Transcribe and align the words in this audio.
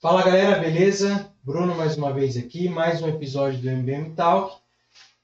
Fala 0.00 0.22
galera, 0.22 0.58
beleza? 0.58 1.28
Bruno 1.42 1.74
mais 1.74 1.96
uma 1.96 2.12
vez 2.12 2.36
aqui, 2.36 2.68
mais 2.68 3.02
um 3.02 3.08
episódio 3.08 3.58
do 3.58 3.68
MBM 3.68 4.10
Talk. 4.10 4.56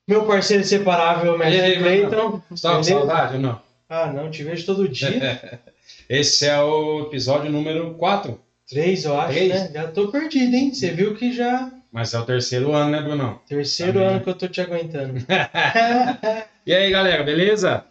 Meu 0.09 0.25
parceiro 0.27 0.63
inseparável, 0.63 1.39
Mestre 1.39 1.79
Clayton. 1.79 2.43
Tá 2.61 2.77
com 2.77 2.83
saudade 2.83 3.35
ou 3.37 3.41
não? 3.41 3.61
Ah, 3.89 4.13
não, 4.13 4.31
te 4.31 4.43
vejo 4.43 4.67
todo 4.67 4.89
dia. 4.89 5.61
Esse 6.09 6.47
é 6.47 6.61
o 6.61 7.03
episódio 7.03 7.51
número 7.53 7.95
4, 7.95 8.41
Três, 8.69 9.05
eu 9.05 9.21
acho, 9.21 9.33
Três? 9.33 9.49
né? 9.51 9.71
Já 9.73 9.89
tô 9.89 10.09
perdido, 10.09 10.55
hein? 10.55 10.73
Você 10.75 10.91
viu 10.91 11.15
que 11.15 11.33
já. 11.33 11.71
Mas 11.93 12.15
é 12.15 12.19
o 12.21 12.25
terceiro 12.27 12.73
ano, 12.73 12.91
né, 12.91 13.01
Brunão? 13.03 13.41
Terceiro 13.47 13.95
Tá 13.95 13.99
bem. 14.01 14.09
ano 14.09 14.21
que 14.23 14.31
eu 14.31 14.35
tô 14.39 14.49
te 14.49 14.61
aguentando. 14.61 15.15
E 16.67 16.75
aí, 16.75 16.91
galera, 16.91 17.25
beleza? 17.25 17.85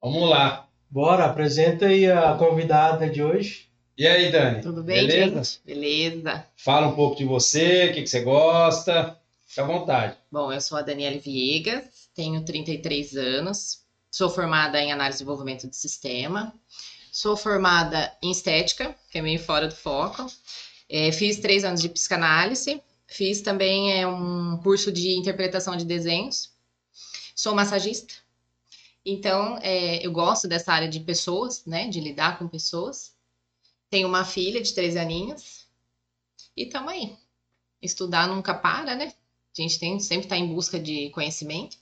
Vamos 0.00 0.28
lá. 0.30 0.68
Bora, 0.88 1.24
apresenta 1.26 1.86
aí 1.86 2.10
a 2.10 2.34
convidada 2.34 3.08
de 3.10 3.22
hoje. 3.22 3.68
E 3.98 4.06
aí, 4.06 4.30
Dani? 4.30 4.62
Tudo 4.62 4.82
bem, 4.82 5.06
beleza? 5.06 5.34
gente? 5.44 5.60
Beleza. 5.66 6.46
Fala 6.56 6.86
um 6.88 6.94
pouco 6.94 7.16
de 7.16 7.24
você, 7.24 7.86
o 7.90 7.94
que, 7.94 8.02
que 8.02 8.06
você 8.06 8.20
gosta. 8.20 9.18
Fica 9.46 9.62
à 9.62 9.66
vontade. 9.66 10.16
Bom, 10.30 10.50
eu 10.52 10.60
sou 10.60 10.78
a 10.78 10.82
Daniele 10.82 11.18
Viegas, 11.18 11.84
tenho 12.14 12.42
33 12.44 13.16
anos, 13.16 13.80
sou 14.10 14.30
formada 14.30 14.80
em 14.80 14.92
análise 14.92 15.16
e 15.16 15.18
desenvolvimento 15.18 15.68
de 15.68 15.76
sistema, 15.76 16.54
sou 17.12 17.36
formada 17.36 18.10
em 18.22 18.30
estética, 18.30 18.94
que 19.10 19.18
é 19.18 19.22
meio 19.22 19.38
fora 19.40 19.68
do 19.68 19.74
foco, 19.74 20.26
É, 20.88 21.10
fiz 21.12 21.38
três 21.40 21.64
anos 21.64 21.80
de 21.82 21.88
psicanálise, 21.88 22.80
fiz 23.12 23.40
também 23.40 23.92
é, 23.92 24.06
um 24.06 24.58
curso 24.58 24.90
de 24.90 25.16
interpretação 25.18 25.76
de 25.76 25.84
desenhos, 25.84 26.52
sou 27.34 27.54
massagista, 27.54 28.14
então 29.04 29.58
é, 29.58 30.04
eu 30.04 30.12
gosto 30.12 30.46
dessa 30.46 30.72
área 30.72 30.88
de 30.88 31.00
pessoas, 31.00 31.64
né, 31.66 31.88
de 31.88 32.00
lidar 32.00 32.38
com 32.38 32.46
pessoas. 32.48 33.14
Tenho 33.90 34.08
uma 34.08 34.24
filha 34.24 34.62
de 34.62 34.72
três 34.72 34.96
aninhos 34.96 35.66
e 36.56 36.64
estamos 36.64 36.92
aí. 36.92 37.16
Estudar 37.80 38.28
nunca 38.28 38.54
para, 38.54 38.94
né? 38.94 39.12
A 39.58 39.60
gente 39.60 39.78
tem, 39.78 39.98
sempre 39.98 40.26
está 40.26 40.36
em 40.36 40.54
busca 40.54 40.78
de 40.78 41.10
conhecimento. 41.10 41.76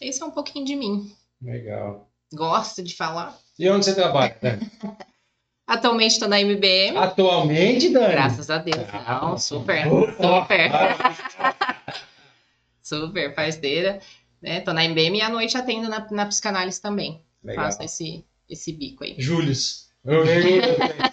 Esse 0.00 0.22
é 0.22 0.24
um 0.24 0.30
pouquinho 0.30 0.64
de 0.64 0.76
mim. 0.76 1.14
Legal. 1.42 2.08
Gosto 2.32 2.82
de 2.82 2.94
falar. 2.94 3.36
E 3.58 3.68
onde 3.68 3.84
você 3.84 3.94
trabalha, 3.94 4.38
Dani? 4.40 4.70
Atualmente 5.68 6.12
estou 6.12 6.28
na 6.28 6.40
MBM. 6.40 6.96
Atualmente, 6.96 7.90
Dani? 7.90 8.08
Graças 8.12 8.48
a 8.48 8.56
Deus. 8.56 8.86
Ah, 8.90 9.20
Não, 9.22 9.36
super. 9.38 9.84
Super. 9.84 10.70
Super 12.82 13.34
parceira. 13.34 14.00
Né? 14.40 14.60
Tô 14.60 14.72
na 14.72 14.82
MBM 14.84 15.18
e 15.18 15.20
à 15.20 15.28
noite 15.28 15.58
atendo 15.58 15.88
na, 15.88 16.06
na 16.10 16.24
psicanálise 16.26 16.80
também. 16.80 17.20
Legal. 17.44 17.66
Faço 17.66 17.82
esse, 17.82 18.24
esse 18.48 18.72
bico 18.72 19.04
aí. 19.04 19.14
Július. 19.18 19.88
Eu 20.04 20.24
vejo 20.24 20.62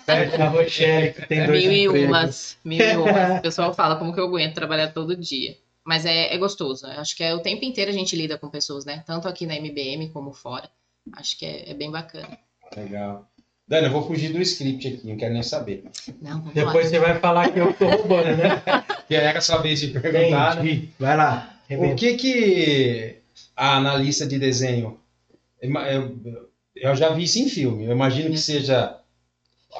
a 0.41 0.47
Rochelle 0.47 1.11
que 1.13 1.25
tem 1.27 1.45
dois 1.45 1.65
Mil 1.65 1.71
e 1.73 1.85
empregos. 1.85 2.07
umas. 2.09 2.57
Mil 2.63 2.79
e 2.79 2.95
umas. 2.95 3.39
O 3.39 3.41
pessoal 3.41 3.73
fala 3.73 3.97
como 3.97 4.13
que 4.13 4.19
eu 4.21 4.25
aguento 4.25 4.53
trabalhar 4.53 4.93
todo 4.93 5.17
dia. 5.17 5.57
Mas 5.83 6.05
é, 6.05 6.33
é 6.33 6.37
gostoso. 6.37 6.87
Eu 6.87 7.01
Acho 7.01 7.13
que 7.15 7.23
é 7.23 7.35
o 7.35 7.41
tempo 7.41 7.65
inteiro 7.65 7.91
a 7.91 7.93
gente 7.93 8.15
lida 8.15 8.37
com 8.37 8.49
pessoas, 8.49 8.85
né? 8.85 9.03
Tanto 9.05 9.27
aqui 9.27 9.45
na 9.45 9.55
MBM 9.55 10.09
como 10.09 10.31
fora. 10.31 10.69
Acho 11.13 11.37
que 11.37 11.45
é, 11.45 11.71
é 11.71 11.73
bem 11.73 11.91
bacana. 11.91 12.37
Legal. 12.75 13.27
Dani, 13.67 13.87
eu 13.87 13.91
vou 13.91 14.05
fugir 14.05 14.31
do 14.31 14.41
script 14.41 14.87
aqui, 14.87 15.07
não 15.07 15.17
quero 15.17 15.33
nem 15.33 15.41
saber. 15.41 15.85
Não, 16.21 16.39
Depois 16.53 16.85
lá. 16.85 16.91
você 16.91 16.99
vai 16.99 17.19
falar 17.19 17.51
que 17.51 17.59
eu 17.59 17.73
tô 17.73 17.87
roubando, 17.87 18.37
né? 18.37 18.61
Que 19.07 19.15
era 19.15 19.39
sua 19.39 19.57
vez 19.57 19.79
de 19.79 19.87
perguntar, 19.89 20.63
né? 20.63 20.87
Vai 20.99 21.15
lá. 21.15 21.59
O 21.69 21.73
arrebenta. 21.73 21.95
que 21.95 22.13
que 22.15 23.15
a 23.55 23.77
analista 23.77 24.25
de 24.25 24.39
desenho, 24.39 24.99
eu, 25.61 26.17
eu 26.75 26.95
já 26.95 27.09
vi 27.09 27.23
isso 27.23 27.39
em 27.39 27.47
filme, 27.47 27.85
eu 27.85 27.91
imagino 27.91 28.31
que 28.31 28.37
seja 28.37 28.99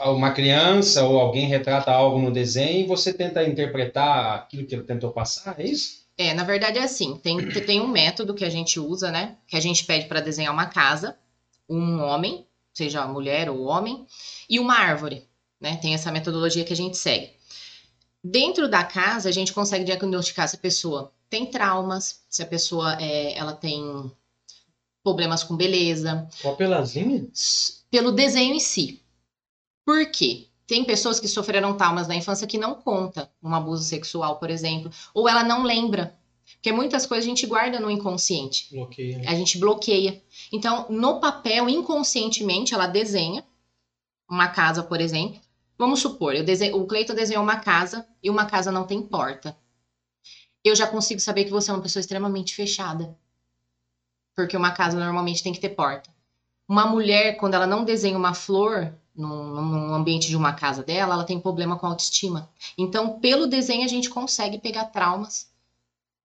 uma 0.05 0.31
criança 0.31 1.03
ou 1.05 1.19
alguém 1.19 1.47
retrata 1.47 1.91
algo 1.91 2.19
no 2.19 2.31
desenho 2.31 2.83
e 2.83 2.87
você 2.87 3.13
tenta 3.13 3.43
interpretar 3.43 4.35
aquilo 4.35 4.65
que 4.65 4.75
ele 4.75 4.83
tentou 4.83 5.11
passar, 5.11 5.59
é 5.59 5.65
isso? 5.65 6.05
É, 6.17 6.33
na 6.33 6.43
verdade 6.43 6.77
é 6.77 6.83
assim, 6.83 7.17
tem, 7.17 7.49
tem 7.49 7.81
um 7.81 7.87
método 7.87 8.33
que 8.33 8.45
a 8.45 8.49
gente 8.49 8.79
usa, 8.79 9.11
né? 9.11 9.35
Que 9.47 9.57
a 9.57 9.59
gente 9.59 9.85
pede 9.85 10.05
para 10.05 10.21
desenhar 10.21 10.53
uma 10.53 10.67
casa, 10.67 11.17
um 11.69 11.99
homem, 12.01 12.45
seja 12.75 13.07
mulher 13.07 13.49
ou 13.49 13.63
homem, 13.63 14.05
e 14.49 14.59
uma 14.59 14.75
árvore, 14.75 15.27
né? 15.59 15.77
Tem 15.77 15.93
essa 15.93 16.11
metodologia 16.11 16.63
que 16.63 16.73
a 16.73 16.75
gente 16.75 16.97
segue. 16.97 17.31
Dentro 18.23 18.67
da 18.69 18.83
casa, 18.83 19.29
a 19.29 19.31
gente 19.31 19.53
consegue 19.53 19.85
diagnosticar 19.85 20.47
se 20.47 20.55
a 20.55 20.59
pessoa 20.59 21.11
tem 21.29 21.45
traumas, 21.45 22.23
se 22.29 22.43
a 22.43 22.45
pessoa 22.45 23.01
é, 23.01 23.37
ela 23.37 23.53
tem 23.53 24.11
problemas 25.03 25.43
com 25.43 25.55
beleza, 25.55 26.27
Só 26.31 26.53
pelas 26.53 26.95
linhas? 26.95 27.85
pelo 27.89 28.11
desenho 28.11 28.55
em 28.55 28.59
si. 28.59 29.01
Por 29.85 30.09
quê? 30.11 30.47
Tem 30.67 30.83
pessoas 30.83 31.19
que 31.19 31.27
sofreram 31.27 31.77
traumas 31.77 32.07
na 32.07 32.15
infância 32.15 32.47
que 32.47 32.57
não 32.57 32.73
conta 32.73 33.29
um 33.41 33.53
abuso 33.53 33.83
sexual, 33.83 34.37
por 34.37 34.49
exemplo, 34.49 34.91
ou 35.13 35.29
ela 35.29 35.43
não 35.43 35.63
lembra. 35.63 36.15
Porque 36.53 36.71
muitas 36.71 37.05
coisas 37.05 37.25
a 37.25 37.29
gente 37.29 37.45
guarda 37.45 37.79
no 37.79 37.89
inconsciente, 37.89 38.67
Bloqueia. 38.71 39.21
a 39.27 39.35
gente 39.35 39.57
bloqueia. 39.57 40.21
Então, 40.51 40.85
no 40.89 41.19
papel, 41.19 41.69
inconscientemente, 41.69 42.73
ela 42.73 42.87
desenha 42.87 43.43
uma 44.29 44.47
casa, 44.47 44.83
por 44.83 44.99
exemplo. 45.01 45.39
Vamos 45.77 45.99
supor, 45.99 46.35
eu 46.35 46.43
dese... 46.43 46.71
o 46.71 46.85
Cleiton 46.85 47.13
desenhou 47.13 47.43
uma 47.43 47.57
casa 47.57 48.07
e 48.23 48.29
uma 48.29 48.45
casa 48.45 48.71
não 48.71 48.85
tem 48.85 49.01
porta. 49.01 49.57
Eu 50.63 50.75
já 50.75 50.87
consigo 50.87 51.19
saber 51.19 51.45
que 51.45 51.51
você 51.51 51.69
é 51.69 51.73
uma 51.73 51.81
pessoa 51.83 52.01
extremamente 52.01 52.55
fechada. 52.55 53.15
Porque 54.35 54.57
uma 54.57 54.71
casa 54.71 54.99
normalmente 54.99 55.43
tem 55.43 55.53
que 55.53 55.59
ter 55.59 55.69
porta. 55.69 56.09
Uma 56.67 56.87
mulher, 56.87 57.37
quando 57.37 57.53
ela 57.53 57.67
não 57.67 57.83
desenha 57.83 58.17
uma 58.17 58.33
flor 58.33 58.91
num 59.15 59.93
ambiente 59.93 60.27
de 60.27 60.35
uma 60.35 60.53
casa 60.53 60.83
dela, 60.83 61.13
ela 61.13 61.23
tem 61.23 61.39
problema 61.39 61.77
com 61.77 61.85
autoestima. 61.87 62.49
Então, 62.77 63.19
pelo 63.19 63.47
desenho, 63.47 63.85
a 63.85 63.87
gente 63.87 64.09
consegue 64.09 64.57
pegar 64.57 64.85
traumas 64.85 65.53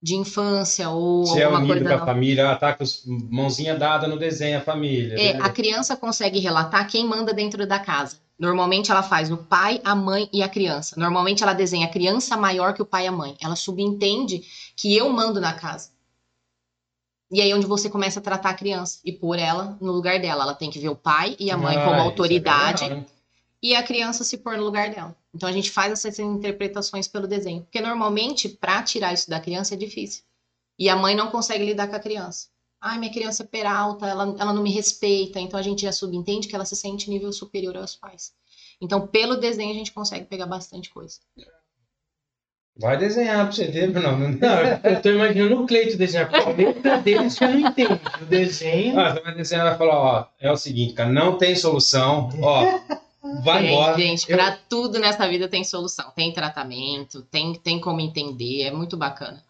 de 0.02 0.14
infância 0.16 0.88
ou 0.88 1.26
Se 1.26 1.40
é 1.40 1.44
alguma 1.44 1.60
unido 1.60 1.74
coisa 1.74 1.88
com 1.88 1.94
a 1.94 1.98
não. 1.98 2.06
família, 2.06 2.56
tá 2.56 2.72
com 2.72 2.84
mãozinha 3.30 3.76
dada 3.76 4.08
no 4.08 4.18
desenho, 4.18 4.58
a 4.58 4.62
família. 4.62 5.14
É, 5.20 5.34
né? 5.34 5.40
a 5.42 5.50
criança 5.50 5.96
consegue 5.96 6.38
relatar 6.38 6.88
quem 6.88 7.06
manda 7.06 7.34
dentro 7.34 7.66
da 7.66 7.78
casa. 7.78 8.16
Normalmente 8.38 8.90
ela 8.90 9.02
faz 9.02 9.30
o 9.30 9.36
pai, 9.36 9.80
a 9.84 9.94
mãe 9.94 10.28
e 10.32 10.42
a 10.42 10.48
criança. 10.48 10.98
Normalmente 10.98 11.42
ela 11.42 11.52
desenha 11.52 11.86
a 11.86 11.90
criança 11.90 12.36
maior 12.38 12.72
que 12.72 12.80
o 12.80 12.86
pai 12.86 13.04
e 13.04 13.08
a 13.08 13.12
mãe. 13.12 13.36
Ela 13.42 13.54
subentende 13.54 14.42
que 14.74 14.96
eu 14.96 15.10
mando 15.10 15.38
na 15.38 15.52
casa. 15.52 15.90
E 17.30 17.42
aí 17.42 17.50
é 17.50 17.54
onde 17.54 17.66
você 17.66 17.90
começa 17.90 18.18
a 18.18 18.22
tratar 18.22 18.50
a 18.50 18.54
criança 18.54 18.98
e 19.04 19.12
pôr 19.12 19.38
ela 19.38 19.76
no 19.80 19.92
lugar 19.92 20.18
dela. 20.18 20.44
Ela 20.44 20.54
tem 20.54 20.70
que 20.70 20.78
ver 20.78 20.88
o 20.88 20.96
pai 20.96 21.36
e 21.38 21.50
a 21.50 21.56
mãe 21.58 21.76
Ah, 21.76 21.84
como 21.84 21.96
é 21.96 22.00
autoridade 22.00 22.84
hein? 22.84 23.06
e 23.62 23.74
a 23.76 23.82
criança 23.82 24.24
se 24.24 24.38
pôr 24.38 24.56
no 24.56 24.64
lugar 24.64 24.88
dela. 24.88 25.14
Então 25.34 25.48
a 25.48 25.52
gente 25.52 25.70
faz 25.70 25.92
essas 25.92 26.18
interpretações 26.18 27.06
pelo 27.06 27.26
desenho. 27.26 27.62
Porque 27.62 27.80
normalmente, 27.80 28.48
para 28.48 28.82
tirar 28.82 29.12
isso 29.12 29.30
da 29.30 29.40
criança 29.40 29.74
é 29.74 29.76
difícil. 29.76 30.24
E 30.78 30.88
a 30.88 30.96
mãe 30.96 31.14
não 31.14 31.30
consegue 31.30 31.64
lidar 31.64 31.88
com 31.88 31.96
a 31.96 32.00
criança. 32.00 32.48
Ai, 32.80 32.98
minha 32.98 33.12
criança 33.12 33.42
é 33.42 33.46
peralta, 33.46 34.06
ela, 34.06 34.34
ela 34.38 34.52
não 34.52 34.62
me 34.62 34.72
respeita. 34.72 35.38
Então 35.38 35.60
a 35.60 35.62
gente 35.62 35.82
já 35.82 35.92
subentende 35.92 36.48
que 36.48 36.54
ela 36.54 36.64
se 36.64 36.74
sente 36.74 37.10
nível 37.10 37.32
superior 37.32 37.76
aos 37.76 37.94
pais. 37.94 38.32
Então, 38.80 39.06
pelo 39.06 39.36
desenho, 39.36 39.70
a 39.70 39.74
gente 39.74 39.92
consegue 39.92 40.24
pegar 40.24 40.46
bastante 40.46 40.88
coisa. 40.88 41.18
Vai 42.80 42.96
desenhar 42.96 43.44
pra 43.44 43.52
você 43.52 43.66
ver, 43.66 43.90
Bruno. 43.90 44.18
Não, 44.18 44.28
Não, 44.30 44.90
eu 44.90 45.02
tô 45.02 45.10
imaginando 45.10 45.62
o 45.62 45.66
Cleito 45.66 45.98
desenhar, 45.98 46.30
porque 46.30 46.48
a 46.48 46.52
letra 46.52 46.96
dele 46.98 47.28
você 47.28 47.46
não 47.46 47.60
entende. 47.68 48.00
O 48.22 48.24
desenho. 48.24 48.98
Ah, 48.98 49.12
você 49.12 49.20
vai 49.20 49.34
desenhar 49.34 49.66
e 49.66 49.68
vai 49.68 49.78
falar, 49.78 49.98
ó, 49.98 50.26
é 50.40 50.50
o 50.50 50.56
seguinte, 50.56 50.94
cara, 50.94 51.12
não 51.12 51.36
tem 51.36 51.54
solução, 51.54 52.30
ó, 52.40 52.80
vai 53.42 53.62
Gente, 53.62 53.72
embora. 53.72 53.98
gente, 53.98 54.30
Eu- 54.30 54.36
pra 54.36 54.52
tudo 54.68 54.98
nessa 54.98 55.28
vida 55.28 55.48
tem 55.48 55.62
solução. 55.64 56.10
Tem 56.12 56.32
tratamento, 56.32 57.22
tem, 57.22 57.54
tem 57.54 57.80
como 57.80 58.00
entender, 58.00 58.62
é 58.62 58.70
muito 58.70 58.96
bacana. 58.96 59.44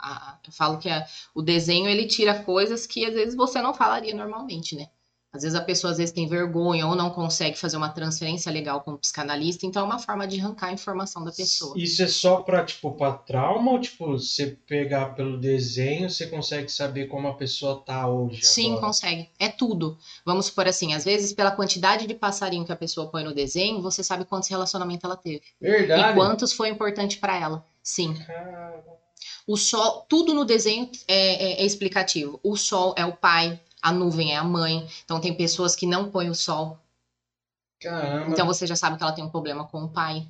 Eu 0.46 0.52
falo 0.52 0.78
que 0.78 0.88
a- 0.88 1.06
o 1.34 1.42
desenho, 1.42 1.88
ele 1.88 2.06
tira 2.06 2.34
coisas 2.42 2.86
que 2.86 3.04
às 3.04 3.14
vezes 3.14 3.34
você 3.34 3.60
não 3.62 3.72
falaria 3.74 4.14
normalmente, 4.14 4.74
né? 4.76 4.88
Às 5.32 5.42
vezes 5.42 5.56
a 5.56 5.62
pessoa 5.62 5.92
às 5.92 5.98
vezes 5.98 6.12
tem 6.12 6.26
vergonha 6.26 6.84
ou 6.88 6.96
não 6.96 7.10
consegue 7.10 7.56
fazer 7.56 7.76
uma 7.76 7.88
transferência 7.88 8.50
legal 8.50 8.80
com 8.80 8.92
o 8.92 8.98
psicanalista, 8.98 9.64
então 9.64 9.82
é 9.82 9.84
uma 9.84 9.98
forma 10.00 10.26
de 10.26 10.40
arrancar 10.40 10.68
a 10.68 10.72
informação 10.72 11.22
da 11.22 11.30
pessoa. 11.30 11.74
Isso 11.78 12.02
é 12.02 12.08
só 12.08 12.38
pra, 12.42 12.64
tipo, 12.64 12.90
pra 12.92 13.12
trauma 13.12 13.70
ou, 13.70 13.80
tipo, 13.80 14.06
você 14.18 14.58
pegar 14.66 15.14
pelo 15.14 15.38
desenho, 15.38 16.10
você 16.10 16.26
consegue 16.26 16.68
saber 16.68 17.06
como 17.06 17.28
a 17.28 17.34
pessoa 17.34 17.80
tá 17.80 18.08
hoje? 18.08 18.44
Sim, 18.44 18.70
agora? 18.72 18.86
consegue. 18.86 19.30
É 19.38 19.48
tudo. 19.48 19.96
Vamos 20.26 20.46
supor 20.46 20.66
assim, 20.66 20.94
às 20.94 21.04
vezes 21.04 21.32
pela 21.32 21.52
quantidade 21.52 22.08
de 22.08 22.14
passarinho 22.14 22.64
que 22.64 22.72
a 22.72 22.76
pessoa 22.76 23.08
põe 23.08 23.22
no 23.22 23.32
desenho, 23.32 23.80
você 23.80 24.02
sabe 24.02 24.24
quantos 24.24 24.48
relacionamentos 24.48 25.04
ela 25.04 25.16
teve. 25.16 25.42
Verdade. 25.60 26.10
E 26.10 26.14
quantos 26.14 26.52
foi 26.52 26.70
importante 26.70 27.18
pra 27.18 27.38
ela. 27.38 27.64
Sim. 27.82 28.14
Cara, 28.14 28.82
O 29.46 29.56
sol, 29.56 30.04
tudo 30.08 30.34
no 30.34 30.44
desenho 30.44 30.90
é, 31.06 31.60
é- 31.60 31.62
é 31.62 31.64
explicativo. 31.64 32.38
O 32.42 32.56
sol 32.56 32.94
é 32.96 33.04
o 33.04 33.12
pai, 33.12 33.60
a 33.82 33.92
nuvem 33.92 34.32
é 34.32 34.36
a 34.36 34.44
mãe. 34.44 34.86
Então 35.04 35.20
tem 35.20 35.34
pessoas 35.36 35.74
que 35.76 35.86
não 35.86 36.10
põem 36.10 36.30
o 36.30 36.34
sol. 36.34 36.78
Caramba. 37.80 38.30
Então 38.30 38.46
você 38.46 38.66
já 38.66 38.76
sabe 38.76 38.96
que 38.96 39.02
ela 39.02 39.12
tem 39.12 39.24
um 39.24 39.30
problema 39.30 39.66
com 39.66 39.82
o 39.84 39.88
pai. 39.88 40.26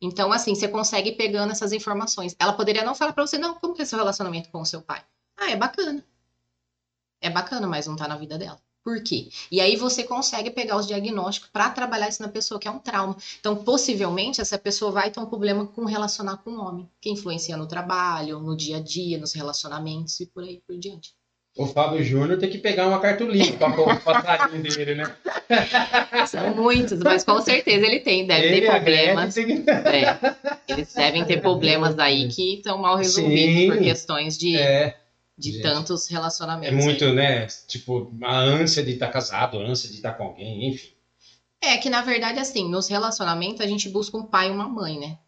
Então, 0.00 0.32
assim, 0.32 0.54
você 0.54 0.68
consegue 0.68 1.10
ir 1.10 1.16
pegando 1.16 1.52
essas 1.52 1.72
informações. 1.72 2.34
Ela 2.38 2.52
poderia 2.52 2.84
não 2.84 2.94
falar 2.94 3.12
pra 3.12 3.26
você, 3.26 3.38
não, 3.38 3.54
como 3.54 3.74
que 3.74 3.82
é 3.82 3.84
seu 3.84 3.98
relacionamento 3.98 4.50
com 4.50 4.60
o 4.60 4.66
seu 4.66 4.82
pai? 4.82 5.04
Ah, 5.36 5.44
Ah, 5.44 5.50
é 5.50 5.56
bacana. 5.56 6.04
É 7.20 7.30
bacana, 7.30 7.66
mas 7.66 7.86
não 7.86 7.96
tá 7.96 8.08
na 8.08 8.16
vida 8.16 8.36
dela. 8.36 8.60
Por 8.84 9.02
quê? 9.02 9.28
E 9.50 9.60
aí 9.60 9.76
você 9.76 10.02
consegue 10.04 10.50
pegar 10.50 10.76
os 10.76 10.86
diagnósticos 10.86 11.50
para 11.50 11.70
trabalhar 11.70 12.08
isso 12.08 12.22
na 12.22 12.28
pessoa, 12.28 12.58
que 12.58 12.66
é 12.66 12.70
um 12.70 12.78
trauma. 12.78 13.16
Então, 13.38 13.62
possivelmente, 13.64 14.40
essa 14.40 14.58
pessoa 14.58 14.90
vai 14.90 15.10
ter 15.10 15.20
um 15.20 15.26
problema 15.26 15.66
com 15.66 15.84
relacionar 15.84 16.38
com 16.38 16.50
o 16.52 16.60
homem, 16.60 16.90
que 17.00 17.10
influencia 17.10 17.56
no 17.56 17.66
trabalho, 17.66 18.40
no 18.40 18.56
dia 18.56 18.78
a 18.78 18.80
dia, 18.80 19.18
nos 19.18 19.32
relacionamentos 19.32 20.18
e 20.20 20.26
por 20.26 20.42
aí 20.42 20.60
por 20.66 20.78
diante. 20.78 21.14
O 21.58 21.66
Fábio 21.66 22.04
Júnior 22.04 22.38
tem 22.38 22.48
que 22.48 22.58
pegar 22.58 22.86
uma 22.86 23.00
cartolina 23.00 23.56
para 23.58 23.80
o 23.80 24.00
passarinho 24.00 24.62
dele, 24.62 24.94
né? 24.94 25.12
São 26.28 26.54
muitos, 26.54 27.00
mas 27.00 27.24
com 27.24 27.40
certeza 27.40 27.84
ele 27.84 27.98
tem, 27.98 28.24
deve 28.24 28.46
Ele 28.46 28.60
ter 28.60 28.70
problemas. 28.70 29.34
Tem 29.34 29.64
É, 29.68 30.36
eles 30.68 30.94
devem 30.94 31.24
ter 31.24 31.40
problemas 31.40 31.98
aí 31.98 32.28
que 32.28 32.58
estão 32.58 32.78
mal 32.78 32.94
resolvidos 32.94 33.56
Sim. 33.56 33.66
por 33.70 33.78
questões 33.78 34.38
de, 34.38 34.56
É, 34.56 35.00
de 35.36 35.50
gente. 35.50 35.62
tantos 35.62 36.08
é 36.08 36.14
relacionamentos. 36.14 36.84
muito, 36.84 37.04
aí. 37.04 37.12
né? 37.12 37.46
Tipo, 37.66 38.16
a 38.22 38.36
ânsia 38.38 38.84
de 38.84 38.92
estar 38.92 39.08
casado, 39.08 39.58
a 39.58 39.62
ânsia 39.64 39.88
de 39.90 39.96
estar 39.96 40.12
com 40.12 40.22
alguém, 40.22 40.68
enfim. 40.68 40.92
É 41.60 41.76
que, 41.76 41.90
na 41.90 42.02
verdade, 42.02 42.38
assim, 42.38 42.70
nos 42.70 42.86
relacionamentos 42.86 43.60
a 43.60 43.66
gente 43.66 43.88
busca 43.88 44.16
um 44.16 44.24
pai 44.24 44.46
e 44.46 44.52
uma 44.52 44.68
mãe, 44.68 44.96
né? 44.96 45.18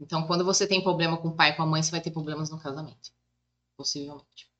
Então, 0.00 0.26
quando 0.26 0.44
você 0.44 0.66
tem 0.66 0.82
problema 0.82 1.16
com 1.16 1.28
o 1.28 1.36
pai 1.36 1.50
e 1.50 1.52
com 1.52 1.62
a 1.62 1.66
mãe, 1.66 1.80
você 1.80 1.92
vai 1.92 2.00
ter 2.00 2.10
problemas 2.10 2.50
no 2.50 2.58
casamento. 2.58 3.12
Possivelmente. 3.76 4.55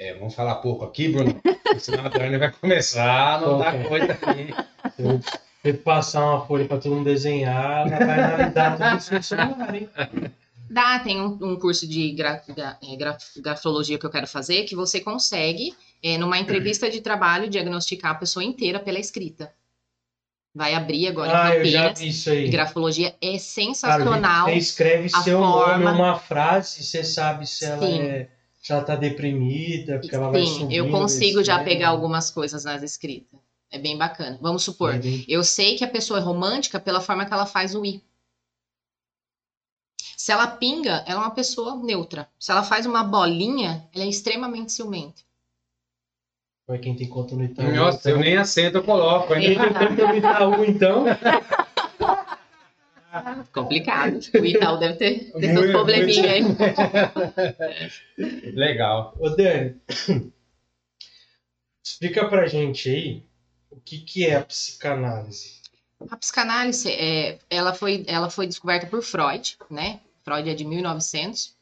É, 0.00 0.14
vamos 0.14 0.34
falar 0.34 0.54
pouco 0.56 0.84
aqui, 0.84 1.08
Bruno. 1.08 1.34
porque 1.42 1.80
Senão 1.80 2.06
a 2.06 2.08
Dani 2.08 2.38
vai 2.38 2.52
começar 2.52 3.42
a 3.42 3.50
Ok. 3.50 3.84
coisa 3.84 4.12
aqui. 4.12 4.54
Eu 4.96 5.20
ter 5.62 5.72
que 5.76 5.82
passar 5.82 6.24
uma 6.24 6.46
folha 6.46 6.66
para 6.66 6.78
todo 6.78 6.94
mundo 6.94 7.06
desenhar, 7.06 7.86
ela 7.90 8.06
vai 8.06 8.20
analisar 8.20 8.76
tudo 8.76 8.96
isso 8.96 9.14
no 9.14 9.22
celular, 9.22 9.74
hein? 9.74 9.88
Dá, 10.70 10.98
tem 11.00 11.20
um, 11.20 11.36
um 11.42 11.56
curso 11.58 11.84
de 11.88 12.12
gra- 12.12 12.40
gra- 12.54 12.78
é, 12.80 12.94
gra- 12.96 13.18
grafologia 13.38 13.98
que 13.98 14.06
eu 14.06 14.10
quero 14.10 14.26
fazer, 14.28 14.62
que 14.64 14.76
você 14.76 15.00
consegue, 15.00 15.74
é, 16.00 16.16
numa 16.16 16.38
entrevista 16.38 16.88
de 16.88 17.00
trabalho, 17.00 17.48
diagnosticar 17.50 18.12
a 18.12 18.14
pessoa 18.14 18.44
inteira 18.44 18.78
pela 18.78 19.00
escrita. 19.00 19.52
Vai 20.54 20.74
abrir 20.74 21.08
agora 21.08 21.42
Ah, 21.48 21.54
em 21.56 21.58
eu 21.58 21.64
já 21.64 21.78
Campinas. 21.88 21.98
vi 22.00 22.08
isso 22.08 22.30
aí. 22.30 22.48
Grafologia 22.50 23.08
é 23.20 23.26
Cara, 23.30 23.38
sensacional. 23.40 24.46
você 24.46 24.54
escreve 24.54 25.06
a 25.12 25.22
seu 25.22 25.38
forma. 25.40 25.78
nome, 25.78 25.96
uma 26.00 26.18
frase, 26.18 26.84
você 26.84 27.02
sabe 27.02 27.46
se 27.46 27.64
ela, 27.64 27.84
Sim. 27.86 28.00
é, 28.00 28.28
se 28.68 28.72
ela 28.74 28.84
tá 28.84 28.94
deprimida, 28.96 29.98
porque 29.98 30.14
ela 30.14 30.30
vai 30.30 30.44
Sim, 30.44 30.58
subindo. 30.58 30.72
eu 30.74 30.90
consigo 30.90 31.42
já 31.42 31.64
pegar 31.64 31.88
algumas 31.88 32.30
coisas 32.30 32.64
nas 32.64 32.82
escritas. 32.82 33.40
É 33.70 33.78
bem 33.78 33.96
bacana. 33.96 34.38
Vamos 34.42 34.62
supor, 34.62 34.90
Vai 34.90 34.98
bem- 34.98 35.24
eu 35.26 35.42
sei 35.42 35.74
que 35.74 35.84
a 35.84 35.88
pessoa 35.88 36.18
é 36.20 36.22
romântica 36.22 36.78
pela 36.78 37.00
forma 37.00 37.24
que 37.24 37.32
ela 37.32 37.46
faz 37.46 37.74
o 37.74 37.82
i. 37.82 38.02
Se 40.18 40.30
ela 40.32 40.46
pinga, 40.48 41.02
ela 41.06 41.20
é 41.22 41.24
uma 41.24 41.30
pessoa 41.30 41.76
neutra. 41.82 42.28
Se 42.38 42.52
ela 42.52 42.62
faz 42.62 42.84
uma 42.84 43.02
bolinha, 43.02 43.88
ela 43.94 44.04
é 44.04 44.08
extremamente 44.08 44.70
ciumenta. 44.72 45.22
Vai 46.66 46.78
quem 46.78 46.94
tem 46.94 47.08
conta 47.08 47.34
no 47.34 47.44
Itaú. 47.44 47.74
Nossa, 47.74 48.10
eu 48.10 48.18
nem 48.18 48.36
assento, 48.36 48.76
eu 48.76 48.82
coloco. 48.84 49.28
Quem 49.28 49.56
Ainda. 49.58 49.64
tem 49.64 49.72
conta 49.88 50.06
no 50.08 50.14
Itaú, 50.18 50.64
então. 50.66 51.04
Complicado. 53.52 54.20
O 54.34 54.44
Itaú 54.44 54.78
deve 54.78 54.94
ter, 54.94 55.32
ter 55.32 55.40
seus 55.40 55.54
Muito, 55.54 55.72
probleminha 55.72 56.32
aí. 56.32 56.42
Legal. 58.54 59.14
Ô, 59.18 59.30
Dani, 59.30 59.76
explica 61.82 62.28
pra 62.28 62.46
gente 62.46 62.88
aí 62.88 63.24
o 63.70 63.80
que, 63.80 63.98
que 63.98 64.26
é 64.26 64.36
a 64.36 64.44
psicanálise. 64.44 65.58
A 66.10 66.16
psicanálise, 66.16 66.90
é, 66.90 67.38
ela, 67.50 67.74
foi, 67.74 68.04
ela 68.06 68.30
foi 68.30 68.46
descoberta 68.46 68.86
por 68.86 69.02
Freud, 69.02 69.56
né? 69.70 70.00
Freud 70.22 70.48
é 70.48 70.54
de 70.54 70.64
1900. 70.64 71.56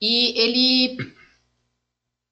E 0.00 0.40
ele 0.40 1.14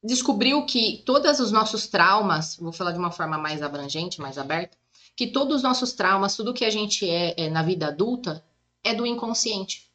descobriu 0.02 0.64
que 0.64 1.02
todos 1.04 1.40
os 1.40 1.52
nossos 1.52 1.86
traumas, 1.86 2.56
vou 2.56 2.72
falar 2.72 2.92
de 2.92 2.98
uma 2.98 3.10
forma 3.10 3.36
mais 3.36 3.62
abrangente, 3.62 4.20
mais 4.20 4.38
aberta, 4.38 4.76
que 5.16 5.26
todos 5.26 5.56
os 5.56 5.62
nossos 5.62 5.92
traumas, 5.92 6.36
tudo 6.36 6.54
que 6.54 6.64
a 6.64 6.70
gente 6.70 7.08
é, 7.08 7.34
é 7.36 7.50
na 7.50 7.62
vida 7.62 7.88
adulta, 7.88 8.44
é 8.82 8.94
do 8.94 9.06
inconsciente. 9.06 9.90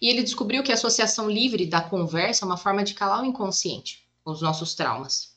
E 0.00 0.08
ele 0.08 0.22
descobriu 0.22 0.62
que 0.62 0.70
a 0.70 0.74
associação 0.74 1.30
livre 1.30 1.66
da 1.66 1.80
conversa 1.80 2.44
é 2.44 2.46
uma 2.46 2.56
forma 2.56 2.84
de 2.84 2.94
calar 2.94 3.22
o 3.22 3.26
inconsciente, 3.26 4.06
os 4.24 4.42
nossos 4.42 4.74
traumas, 4.74 5.36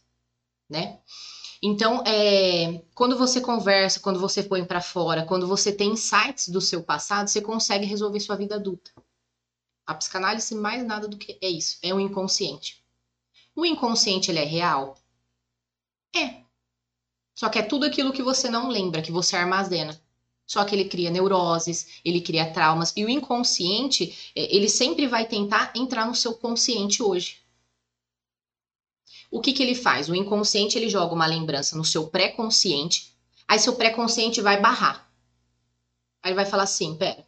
né? 0.70 1.00
Então, 1.64 2.04
é, 2.06 2.84
quando 2.94 3.18
você 3.18 3.42
conversa, 3.42 4.00
quando 4.00 4.20
você 4.20 4.44
põe 4.44 4.64
para 4.64 4.82
fora, 4.82 5.26
quando 5.26 5.48
você 5.48 5.72
tem 5.72 5.94
insights 5.94 6.50
do 6.50 6.62
seu 6.62 6.84
passado, 6.84 7.28
você 7.28 7.42
consegue 7.42 7.86
resolver 7.86 8.20
sua 8.20 8.36
vida 8.36 8.56
adulta. 8.56 8.92
A 9.88 9.96
psicanálise 9.96 10.54
mais 10.54 10.86
nada 10.86 11.08
do 11.08 11.18
que 11.18 11.40
é 11.42 11.48
isso, 11.48 11.78
é 11.82 11.94
o 11.94 12.00
inconsciente. 12.00 12.84
O 13.56 13.66
inconsciente 13.66 14.30
ele 14.30 14.40
é 14.40 14.44
real? 14.44 14.98
É. 16.16 16.45
Só 17.36 17.50
que 17.50 17.60
é 17.60 17.62
tudo 17.62 17.86
aquilo 17.86 18.14
que 18.14 18.24
você 18.24 18.50
não 18.50 18.70
lembra, 18.70 19.02
que 19.02 19.12
você 19.12 19.36
armazena. 19.36 20.02
Só 20.48 20.64
que 20.64 20.74
ele 20.74 20.86
cria 20.86 21.12
neuroses, 21.12 22.00
ele 22.06 22.22
cria 22.22 22.52
traumas 22.52 22.94
e 22.96 23.04
o 23.04 23.10
inconsciente, 23.10 24.32
é, 24.36 24.56
ele 24.56 24.70
sempre 24.70 25.06
vai 25.08 25.28
tentar 25.28 25.74
entrar 25.76 26.08
no 26.08 26.16
seu 26.16 26.34
consciente 26.36 27.04
hoje. 27.04 27.44
O 29.30 29.42
que, 29.42 29.52
que 29.52 29.62
ele 29.62 29.76
faz? 29.76 30.08
O 30.08 30.16
inconsciente 30.16 30.78
ele 30.78 30.88
joga 30.88 31.14
uma 31.14 31.26
lembrança 31.26 31.76
no 31.76 31.84
seu 31.84 32.08
pré-consciente, 32.08 33.14
aí 33.48 33.60
seu 33.60 33.76
pré-consciente 33.76 34.40
vai 34.40 34.62
barrar. 34.62 35.12
Aí 36.24 36.30
ele 36.30 36.36
vai 36.36 36.46
falar 36.46 36.64
assim: 36.64 36.96
pera, 36.96 37.28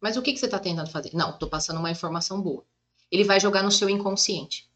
mas 0.00 0.16
o 0.16 0.22
que, 0.22 0.32
que 0.32 0.38
você 0.38 0.46
está 0.46 0.58
tentando 0.58 0.90
fazer? 0.90 1.10
Não, 1.14 1.30
estou 1.30 1.48
passando 1.48 1.78
uma 1.78 1.90
informação 1.90 2.42
boa. 2.42 2.64
Ele 3.10 3.24
vai 3.24 3.40
jogar 3.40 3.62
no 3.62 3.70
seu 3.70 3.88
inconsciente. 3.88 4.68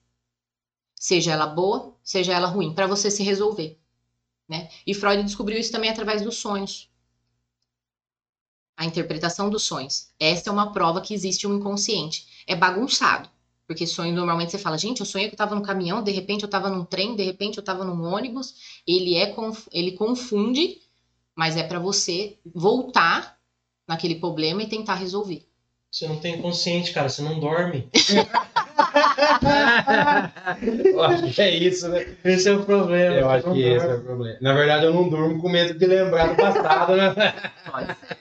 Seja 0.95 1.33
ela 1.33 1.47
boa, 1.47 1.95
seja 2.03 2.33
ela 2.33 2.47
ruim, 2.47 2.73
para 2.75 2.87
você 2.87 3.11
se 3.11 3.25
resolver. 3.25 3.82
Né? 4.49 4.69
E 4.87 4.95
Freud 4.95 5.23
descobriu 5.23 5.59
isso 5.59 5.73
também 5.73 5.91
através 5.91 6.23
dos 6.23 6.37
sonhos. 6.37 6.91
A 8.77 8.85
interpretação 8.85 9.49
dos 9.49 9.63
sonhos. 9.65 10.09
Esta 10.19 10.51
é 10.51 10.53
uma 10.53 10.73
prova 10.73 11.01
que 11.01 11.15
existe 11.15 11.47
um 11.47 11.57
inconsciente. 11.57 12.27
É 12.47 12.55
bagunçado. 12.55 13.29
Porque 13.67 13.87
sonho 13.87 14.15
normalmente 14.15 14.51
você 14.51 14.59
fala, 14.59 14.77
gente, 14.77 15.01
eu 15.01 15.07
sonhei 15.07 15.29
que 15.29 15.35
eu 15.35 15.39
tava 15.39 15.55
no 15.55 15.63
caminhão, 15.63 16.03
de 16.03 16.11
repente 16.11 16.43
eu 16.43 16.51
tava 16.51 16.69
num 16.69 16.85
trem, 16.85 17.15
de 17.15 17.23
repente 17.23 17.59
eu 17.59 17.65
tava 17.65 17.85
num 17.85 18.05
ônibus. 18.05 18.83
Ele 18.87 19.17
é 19.17 19.35
ele 19.71 19.93
confunde, 19.93 20.81
mas 21.35 21.57
é 21.57 21.63
para 21.63 21.79
você 21.79 22.39
voltar 22.55 23.39
naquele 23.87 24.17
problema 24.17 24.63
e 24.63 24.69
tentar 24.69 24.97
resolver. 24.97 25.49
Você 25.93 26.09
não 26.09 26.17
tem 26.17 26.41
consciente, 26.41 26.91
cara, 26.93 27.11
você 27.11 27.21
não 27.21 27.39
dorme. 27.39 27.87
Eu 30.85 31.03
acho 31.03 31.31
que 31.33 31.43
é 31.43 31.55
isso, 31.55 31.87
né? 31.89 32.17
Esse 32.25 32.49
é 32.49 32.53
o 32.53 32.65
problema. 32.65 33.15
Eu 33.17 33.29
acho 33.31 33.53
que 33.53 33.61
esse 33.61 33.85
é 33.85 33.89
dorme. 33.89 34.03
o 34.03 34.05
problema. 34.05 34.39
Na 34.41 34.55
verdade, 34.55 34.87
eu 34.87 34.95
não 34.95 35.09
durmo 35.09 35.41
com 35.41 35.49
medo 35.51 35.79
de 35.79 35.87
lembrar 35.87 36.29
do 36.29 36.37
passado, 36.37 36.97
né? 36.97 37.13
Pode 37.71 37.87
ser. 37.87 38.17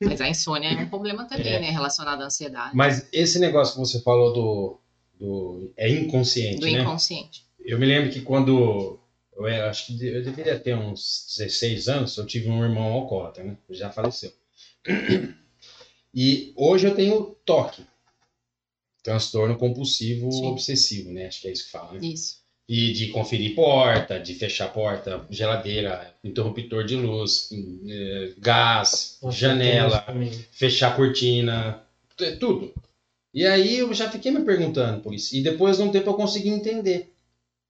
Mas 0.00 0.20
a 0.20 0.28
insônia 0.28 0.68
é 0.68 0.76
um 0.76 0.88
problema 0.88 1.24
também, 1.26 1.54
É. 1.54 1.58
né? 1.60 1.70
Relacionado 1.70 2.20
à 2.22 2.26
ansiedade. 2.26 2.76
Mas 2.76 3.08
esse 3.12 3.38
negócio 3.38 3.74
que 3.74 3.80
você 3.80 4.00
falou 4.02 4.32
do. 4.32 4.80
do 5.18 5.72
é 5.76 5.88
inconsciente, 5.88 6.60
do 6.60 6.66
né? 6.66 6.80
inconsciente. 6.82 7.44
Eu 7.64 7.78
me 7.78 7.86
lembro 7.86 8.10
que 8.10 8.20
quando. 8.20 9.00
Eu 9.34 9.46
era, 9.46 9.70
acho 9.70 9.86
que 9.86 10.06
eu 10.06 10.22
deveria 10.22 10.58
ter 10.58 10.74
uns 10.76 11.24
16 11.38 11.88
anos, 11.88 12.16
eu 12.16 12.26
tive 12.26 12.48
um 12.50 12.62
irmão 12.62 12.92
alcoólatra, 12.92 13.42
né? 13.44 13.56
Ele 13.68 13.78
já 13.78 13.90
faleceu. 13.90 14.32
E 16.14 16.52
hoje 16.56 16.86
eu 16.86 16.94
tenho 16.94 17.36
toque. 17.44 17.82
Transtorno 19.02 19.56
compulsivo 19.56 20.30
Sim. 20.32 20.46
obsessivo, 20.46 21.10
né? 21.10 21.26
Acho 21.26 21.40
que 21.42 21.48
é 21.48 21.52
isso 21.52 21.64
que 21.66 21.70
fala, 21.70 21.92
né? 21.92 22.00
Isso. 22.02 22.38
E 22.68 22.92
de 22.92 23.08
conferir 23.08 23.54
porta, 23.54 24.20
de 24.20 24.34
fechar 24.34 24.70
porta, 24.72 25.26
geladeira, 25.30 26.14
interruptor 26.22 26.84
de 26.84 26.96
luz, 26.96 27.48
eh, 27.88 28.34
gás, 28.36 29.18
Nossa, 29.22 29.36
janela, 29.36 30.04
fechar 30.52 30.94
cortina, 30.94 31.82
tudo. 32.38 32.74
E 33.32 33.46
aí 33.46 33.78
eu 33.78 33.94
já 33.94 34.10
fiquei 34.10 34.30
me 34.30 34.44
perguntando 34.44 35.00
por 35.00 35.14
isso. 35.14 35.34
E 35.34 35.42
depois 35.42 35.78
de 35.78 35.82
um 35.82 35.90
tempo 35.90 36.10
eu 36.10 36.14
consegui 36.14 36.50
entender 36.50 37.14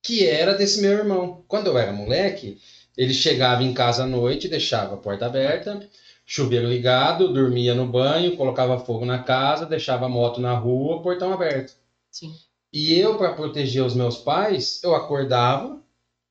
que 0.03 0.27
era 0.27 0.55
desse 0.55 0.81
meu 0.81 0.93
irmão. 0.93 1.45
Quando 1.47 1.67
eu 1.67 1.79
era 1.79 1.93
moleque, 1.93 2.59
ele 2.97 3.15
chegava 3.15 3.63
em 3.63 3.75
casa 3.75 4.05
à 4.05 4.07
noite, 4.07 4.49
deixava 4.49 4.95
a 4.95 4.99
porta 4.99 5.27
aberta, 5.27 5.89
chuveiro 6.29 6.69
ligado, 6.69 7.33
dormia 7.33 7.75
no 7.75 7.87
banho, 7.87 8.37
colocava 8.37 8.79
fogo 8.79 9.07
na 9.07 9.23
casa, 9.23 9.65
deixava 9.65 10.05
a 10.05 10.09
moto 10.11 10.43
na 10.43 10.53
rua, 10.53 11.01
portão 11.01 11.33
aberto. 11.33 11.73
Sim. 12.11 12.35
E 12.71 12.93
eu, 12.93 13.17
para 13.17 13.33
proteger 13.33 13.83
os 13.83 13.95
meus 13.95 14.19
pais, 14.19 14.79
eu 14.85 14.95
acordava 14.95 15.81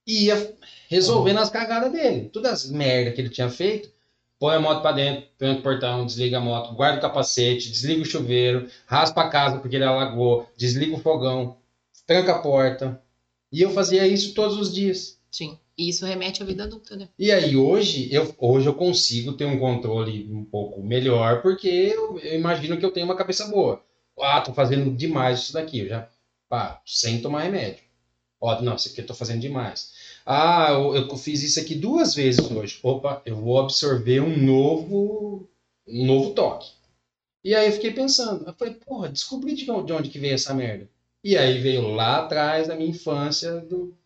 e 0.06 0.26
ia 0.26 0.56
resolvendo 0.88 1.40
as 1.40 1.50
cagadas 1.50 1.92
dele. 1.92 2.30
Todas 2.30 2.66
as 2.66 2.70
merdas 2.70 3.16
que 3.16 3.22
ele 3.22 3.32
tinha 3.32 3.50
feito. 3.50 3.90
Põe 4.38 4.58
a 4.58 4.60
moto 4.60 4.84
para 4.84 4.92
dentro, 4.92 5.30
põe 5.36 5.54
o 5.54 5.64
portão, 5.64 6.06
desliga 6.06 6.38
a 6.38 6.42
moto, 6.42 6.76
guarda 6.76 7.00
o 7.00 7.02
capacete, 7.02 7.72
desliga 7.72 8.04
o 8.04 8.06
chuveiro, 8.06 8.70
raspa 8.86 9.24
a 9.24 9.30
casa 9.30 9.58
porque 9.58 9.78
ele 9.78 9.84
alagou, 9.84 10.48
desliga 10.56 10.96
o 10.96 11.00
fogão, 11.00 11.58
tranca 12.06 12.34
a 12.34 12.40
porta. 12.40 13.02
E 13.52 13.64
eu 13.64 13.72
fazia 13.72 14.08
isso 14.08 14.36
todos 14.36 14.60
os 14.60 14.72
dias. 14.72 15.20
Sim. 15.32 15.58
E 15.78 15.90
isso 15.90 16.06
remete 16.06 16.42
à 16.42 16.46
vida 16.46 16.64
adulta, 16.64 16.96
né? 16.96 17.08
E 17.20 17.32
aí 17.32 17.56
hoje 17.56 18.12
eu, 18.12 18.34
hoje 18.40 18.68
eu 18.68 18.74
consigo 18.74 19.34
ter 19.34 19.46
um 19.46 19.60
controle 19.60 20.28
um 20.32 20.44
pouco 20.44 20.82
melhor 20.82 21.42
porque 21.42 21.68
eu, 21.68 22.18
eu 22.20 22.36
imagino 22.36 22.78
que 22.78 22.86
eu 22.86 22.92
tenho 22.92 23.06
uma 23.06 23.16
cabeça 23.16 23.48
boa. 23.48 23.84
Ah, 24.20 24.42
tô 24.42 24.54
fazendo 24.54 24.90
demais 24.96 25.40
isso 25.40 25.54
daqui. 25.54 25.80
Eu 25.80 25.90
já 25.90 26.10
Pá, 26.50 26.82
sem 26.86 27.22
tomar 27.22 27.44
remédio. 27.44 27.84
Ó, 28.40 28.62
não, 28.62 28.76
isso 28.76 28.90
aqui 28.90 29.02
eu 29.02 29.06
tô 29.06 29.14
fazendo 29.14 29.42
demais. 29.42 29.94
Ah, 30.26 30.68
eu, 30.72 30.96
eu 30.96 31.18
fiz 31.18 31.44
isso 31.44 31.60
aqui 31.60 31.76
duas 31.76 32.16
vezes 32.16 32.50
hoje. 32.50 32.80
Opa, 32.84 33.22
eu 33.26 33.36
vou 33.36 33.60
absorver 33.60 34.22
um 34.22 34.38
novo, 34.38 35.50
um 35.88 36.06
novo 36.06 36.34
toque. 36.34 36.72
E 37.44 37.56
aí 37.56 37.68
eu 37.68 37.74
fiquei 37.74 37.92
pensando, 37.92 38.46
eu 38.46 38.54
falei, 38.54 38.76
porra, 38.76 39.10
descobri 39.10 39.56
de 39.56 39.70
onde, 39.72 39.88
de 39.88 39.94
onde 39.94 40.10
que 40.10 40.20
veio 40.20 40.36
essa 40.36 40.54
merda. 40.54 40.90
E 41.24 41.38
aí 41.38 41.60
veio 41.60 41.90
lá 41.90 42.20
atrás 42.20 42.68
da 42.68 42.76
minha 42.76 42.90
infância 42.90 43.60
do 43.62 43.97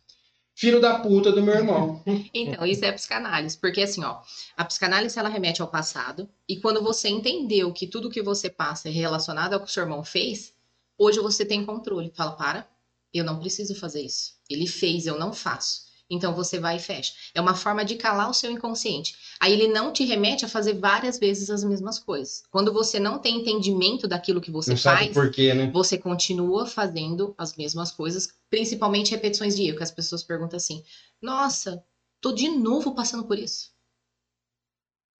filho 0.61 0.79
da 0.79 0.99
puta 0.99 1.31
do 1.31 1.41
meu 1.41 1.55
irmão. 1.55 1.99
Então, 2.33 2.63
isso 2.67 2.85
é 2.85 2.91
psicanálise, 2.91 3.57
porque 3.57 3.81
assim, 3.81 4.03
ó, 4.03 4.21
a 4.55 4.63
psicanálise 4.63 5.17
ela 5.17 5.27
remete 5.27 5.59
ao 5.59 5.67
passado, 5.67 6.29
e 6.47 6.57
quando 6.57 6.83
você 6.83 7.09
entendeu 7.09 7.73
que 7.73 7.87
tudo 7.87 8.11
que 8.11 8.21
você 8.21 8.47
passa 8.47 8.87
é 8.87 8.91
relacionado 8.91 9.53
ao 9.53 9.59
que 9.59 9.65
o 9.65 9.69
seu 9.69 9.83
irmão 9.83 10.03
fez, 10.03 10.53
hoje 10.99 11.19
você 11.19 11.43
tem 11.43 11.65
controle. 11.65 12.13
Fala, 12.15 12.33
para, 12.33 12.67
eu 13.11 13.23
não 13.23 13.39
preciso 13.39 13.73
fazer 13.73 14.03
isso. 14.03 14.35
Ele 14.47 14.67
fez, 14.67 15.07
eu 15.07 15.17
não 15.17 15.33
faço. 15.33 15.90
Então 16.11 16.35
você 16.35 16.59
vai 16.59 16.75
e 16.75 16.79
fecha. 16.79 17.13
É 17.33 17.41
uma 17.41 17.55
forma 17.55 17.83
de 17.85 17.95
calar 17.95 18.29
o 18.29 18.33
seu 18.33 18.51
inconsciente. 18.51 19.15
Aí 19.39 19.53
ele 19.53 19.67
não 19.69 19.91
te 19.93 20.03
remete 20.03 20.45
a 20.45 20.49
fazer 20.49 20.73
várias 20.73 21.17
vezes 21.17 21.49
as 21.49 21.63
mesmas 21.63 21.97
coisas. 21.97 22.43
Quando 22.51 22.71
você 22.73 22.99
não 22.99 23.17
tem 23.17 23.37
entendimento 23.39 24.07
daquilo 24.07 24.41
que 24.41 24.51
você 24.51 24.71
Não 24.71 24.77
faz, 24.77 24.99
sabe 24.99 25.13
por 25.13 25.31
quê, 25.31 25.53
né? 25.53 25.71
você 25.71 25.97
continua 25.97 26.65
fazendo 26.67 27.33
as 27.37 27.55
mesmas 27.55 27.91
coisas, 27.91 28.27
principalmente 28.49 29.11
repetições 29.11 29.55
de 29.55 29.63
erro, 29.67 29.77
que 29.77 29.83
as 29.83 29.91
pessoas 29.91 30.21
perguntam 30.23 30.57
assim: 30.57 30.83
"Nossa, 31.21 31.83
tô 32.21 32.31
de 32.33 32.49
novo 32.49 32.93
passando 32.93 33.25
por 33.25 33.39
isso". 33.39 33.71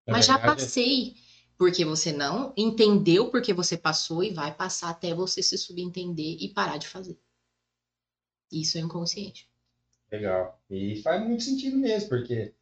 Na 0.06 0.12
Mas 0.14 0.26
já 0.26 0.34
verdade, 0.34 0.62
passei. 0.62 1.14
Porque 1.58 1.84
você 1.84 2.12
não 2.12 2.52
entendeu 2.56 3.30
porque 3.30 3.52
você 3.52 3.76
passou 3.76 4.22
e 4.22 4.32
vai 4.32 4.54
passar 4.54 4.90
até 4.90 5.12
você 5.14 5.42
se 5.42 5.56
subentender 5.58 6.36
e 6.40 6.48
parar 6.52 6.76
de 6.76 6.86
fazer. 6.88 7.18
Isso 8.52 8.78
é 8.78 8.80
inconsciente. 8.80 9.50
Legal. 10.12 10.60
E 10.68 11.00
faz 11.02 11.24
muito 11.24 11.42
sentido 11.42 11.78
mesmo, 11.78 12.10
porque 12.10 12.52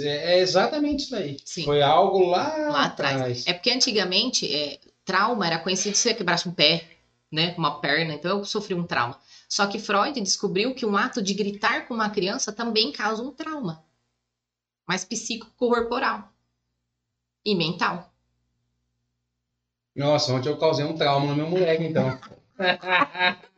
é 0.00 0.40
exatamente 0.40 1.04
isso 1.04 1.14
aí. 1.14 1.36
Sim. 1.44 1.64
Foi 1.64 1.80
algo 1.80 2.26
lá, 2.26 2.56
Lá 2.68 2.84
atrás. 2.86 3.46
É 3.46 3.52
porque 3.52 3.70
antigamente, 3.70 4.52
é, 4.52 4.80
trauma 5.04 5.46
era 5.46 5.60
conhecido 5.60 5.94
se 5.94 6.02
você 6.02 6.14
quebrasse 6.14 6.48
um 6.48 6.52
pé, 6.52 6.84
né? 7.30 7.54
Uma 7.56 7.80
perna. 7.80 8.14
Então 8.14 8.38
eu 8.38 8.44
sofri 8.44 8.74
um 8.74 8.84
trauma. 8.84 9.16
Só 9.48 9.68
que 9.68 9.78
Freud 9.78 10.20
descobriu 10.20 10.74
que 10.74 10.84
um 10.84 10.96
ato 10.96 11.22
de 11.22 11.34
gritar 11.34 11.86
com 11.86 11.94
uma 11.94 12.10
criança 12.10 12.52
também 12.52 12.90
causa 12.90 13.22
um 13.22 13.30
trauma. 13.30 13.84
Mas 14.84 15.04
psicocorporal. 15.04 16.32
E 17.44 17.54
mental. 17.54 18.12
Nossa, 19.94 20.32
ontem 20.32 20.48
eu 20.48 20.58
causei 20.58 20.84
um 20.84 20.96
trauma 20.96 21.28
no 21.28 21.36
meu 21.36 21.48
moleque, 21.48 21.84
então. 21.84 22.18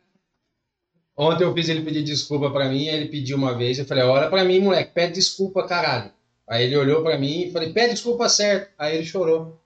ontem 1.19 1.43
eu 1.43 1.53
fiz 1.53 1.67
ele 1.67 1.81
pedir 1.81 2.03
desculpa 2.03 2.49
pra 2.49 2.69
mim, 2.69 2.87
aí 2.87 2.95
ele 2.95 3.09
pediu 3.09 3.37
uma 3.37 3.57
vez, 3.57 3.77
eu 3.77 3.85
falei, 3.85 4.03
olha 4.05 4.29
pra 4.29 4.45
mim, 4.45 4.59
moleque, 4.59 4.93
pede 4.93 5.13
desculpa, 5.15 5.67
caralho. 5.67 6.11
Aí 6.47 6.63
ele 6.63 6.77
olhou 6.77 7.03
pra 7.03 7.17
mim 7.17 7.43
e 7.43 7.51
falei, 7.51 7.73
pede 7.73 7.93
desculpa 7.93 8.29
certo. 8.29 8.71
Aí 8.77 8.95
ele 8.95 9.05
chorou. 9.05 9.61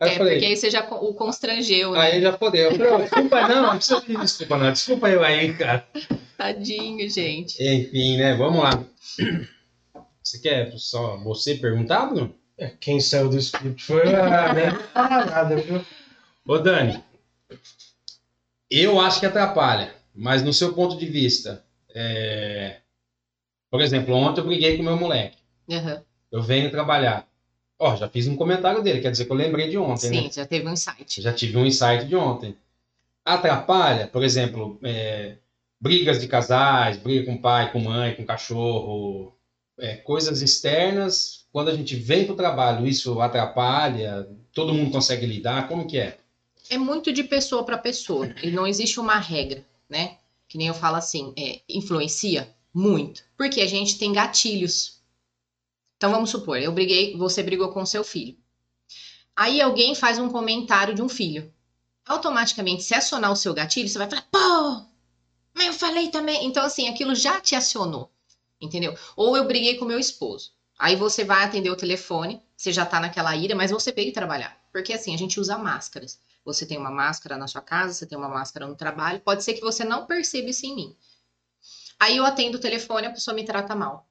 Aí 0.00 0.10
eu 0.10 0.12
é, 0.12 0.18
falei, 0.18 0.34
porque 0.34 0.46
aí 0.46 0.56
você 0.56 0.70
já 0.70 0.86
o 0.88 1.14
constrangeu, 1.14 1.92
né? 1.92 2.00
aí 2.00 2.12
ele 2.16 2.22
já 2.22 2.36
fodeu. 2.36 2.70
Eu 2.70 2.76
falei, 2.76 2.92
"Ô, 2.92 2.98
desculpa 2.98 3.48
não, 3.48 3.62
não 3.62 3.76
precisa 3.76 4.00
pedir 4.00 4.18
desculpa 4.20 4.58
não, 4.58 4.72
desculpa 4.72 5.08
eu 5.08 5.24
aí, 5.24 5.54
cara. 5.54 5.88
Tadinho, 6.36 7.08
gente. 7.10 7.60
Enfim, 7.62 8.16
né, 8.18 8.34
vamos 8.36 8.62
lá. 8.62 8.84
Você 10.22 10.38
quer 10.40 10.72
só 10.76 11.16
você 11.18 11.54
perguntar, 11.54 12.06
Bruno? 12.06 12.34
É, 12.58 12.68
Quem 12.80 13.00
saiu 13.00 13.28
do 13.28 13.38
script 13.38 13.82
foi 13.82 14.14
a 14.14 14.28
nada, 14.28 15.56
viu? 15.56 15.84
Ô 16.46 16.58
Dani, 16.58 17.02
eu 18.70 19.00
acho 19.00 19.20
que 19.20 19.26
atrapalha, 19.26 19.94
mas 20.18 20.42
no 20.42 20.52
seu 20.52 20.72
ponto 20.72 20.96
de 20.96 21.06
vista, 21.06 21.64
é, 21.94 22.78
por 23.70 23.80
exemplo, 23.80 24.14
ontem 24.14 24.40
eu 24.40 24.46
briguei 24.46 24.76
com 24.76 24.82
meu 24.82 24.96
moleque. 24.96 25.38
Aham. 25.70 26.02
Eu 26.30 26.42
venho 26.42 26.70
trabalhar. 26.70 27.26
Ó, 27.78 27.94
já 27.94 28.08
fiz 28.08 28.26
um 28.26 28.36
comentário 28.36 28.82
dele, 28.82 29.00
quer 29.00 29.12
dizer 29.12 29.26
que 29.26 29.30
eu 29.30 29.36
lembrei 29.36 29.70
de 29.70 29.78
ontem, 29.78 30.08
Sim, 30.08 30.24
né? 30.24 30.30
já 30.32 30.44
teve 30.44 30.66
um 30.66 30.72
insight. 30.72 31.22
Já 31.22 31.32
tive 31.32 31.56
um 31.56 31.64
insight 31.64 32.04
de 32.06 32.16
ontem. 32.16 32.56
Atrapalha, 33.24 34.08
por 34.08 34.24
exemplo, 34.24 34.78
é, 34.82 35.36
brigas 35.80 36.20
de 36.20 36.26
casais, 36.26 36.96
briga 36.96 37.24
com 37.24 37.40
pai, 37.40 37.70
com 37.70 37.78
mãe, 37.78 38.16
com 38.16 38.26
cachorro, 38.26 39.36
é, 39.78 39.96
coisas 39.96 40.42
externas. 40.42 41.46
Quando 41.52 41.70
a 41.70 41.74
gente 41.74 41.94
vem 41.94 42.24
para 42.24 42.34
o 42.34 42.36
trabalho, 42.36 42.86
isso 42.86 43.20
atrapalha, 43.20 44.28
todo 44.52 44.74
mundo 44.74 44.90
consegue 44.90 45.24
lidar, 45.24 45.68
como 45.68 45.86
que 45.86 45.98
é? 45.98 46.18
É 46.68 46.76
muito 46.76 47.12
de 47.12 47.22
pessoa 47.22 47.64
para 47.64 47.78
pessoa. 47.78 48.34
E 48.42 48.50
não 48.50 48.66
existe 48.66 48.98
uma 48.98 49.18
regra, 49.18 49.64
né? 49.88 50.18
Que 50.46 50.58
nem 50.58 50.68
eu 50.68 50.74
falo 50.74 50.96
assim, 50.96 51.32
é, 51.36 51.60
influencia 51.68 52.54
muito. 52.72 53.22
Porque 53.36 53.60
a 53.60 53.66
gente 53.66 53.98
tem 53.98 54.12
gatilhos. 54.12 55.00
Então 55.96 56.10
vamos 56.10 56.30
supor, 56.30 56.58
eu 56.58 56.72
briguei, 56.72 57.16
você 57.16 57.42
brigou 57.42 57.72
com 57.72 57.84
seu 57.84 58.04
filho. 58.04 58.36
Aí 59.34 59.60
alguém 59.60 59.94
faz 59.94 60.18
um 60.18 60.28
comentário 60.28 60.94
de 60.94 61.02
um 61.02 61.08
filho. 61.08 61.52
Automaticamente, 62.06 62.82
se 62.82 62.94
acionar 62.94 63.30
o 63.30 63.36
seu 63.36 63.52
gatilho, 63.54 63.88
você 63.88 63.98
vai 63.98 64.08
falar, 64.08 64.26
pô, 64.30 64.88
mas 65.54 65.66
eu 65.66 65.72
falei 65.72 66.08
também. 66.08 66.46
Então, 66.46 66.64
assim, 66.64 66.88
aquilo 66.88 67.14
já 67.14 67.40
te 67.40 67.54
acionou. 67.54 68.10
Entendeu? 68.60 68.96
Ou 69.16 69.36
eu 69.36 69.46
briguei 69.46 69.76
com 69.76 69.84
meu 69.84 69.98
esposo. 69.98 70.52
Aí 70.78 70.94
você 70.94 71.24
vai 71.24 71.44
atender 71.44 71.70
o 71.70 71.76
telefone, 71.76 72.40
você 72.56 72.72
já 72.72 72.86
tá 72.86 73.00
naquela 73.00 73.34
ira, 73.36 73.54
mas 73.54 73.70
você 73.70 73.90
veio 73.90 74.12
trabalhar. 74.12 74.56
Porque 74.78 74.92
assim, 74.92 75.12
a 75.12 75.18
gente 75.18 75.40
usa 75.40 75.58
máscaras. 75.58 76.20
Você 76.44 76.64
tem 76.64 76.78
uma 76.78 76.90
máscara 76.90 77.36
na 77.36 77.48
sua 77.48 77.60
casa, 77.60 77.92
você 77.92 78.06
tem 78.06 78.16
uma 78.16 78.28
máscara 78.28 78.64
no 78.64 78.76
trabalho. 78.76 79.18
Pode 79.18 79.42
ser 79.42 79.54
que 79.54 79.60
você 79.60 79.82
não 79.82 80.06
perceba 80.06 80.50
isso 80.50 80.64
em 80.66 80.76
mim. 80.76 80.96
Aí 81.98 82.16
eu 82.16 82.24
atendo 82.24 82.58
o 82.58 82.60
telefone, 82.60 83.08
a 83.08 83.10
pessoa 83.10 83.34
me 83.34 83.44
trata 83.44 83.74
mal. 83.74 84.08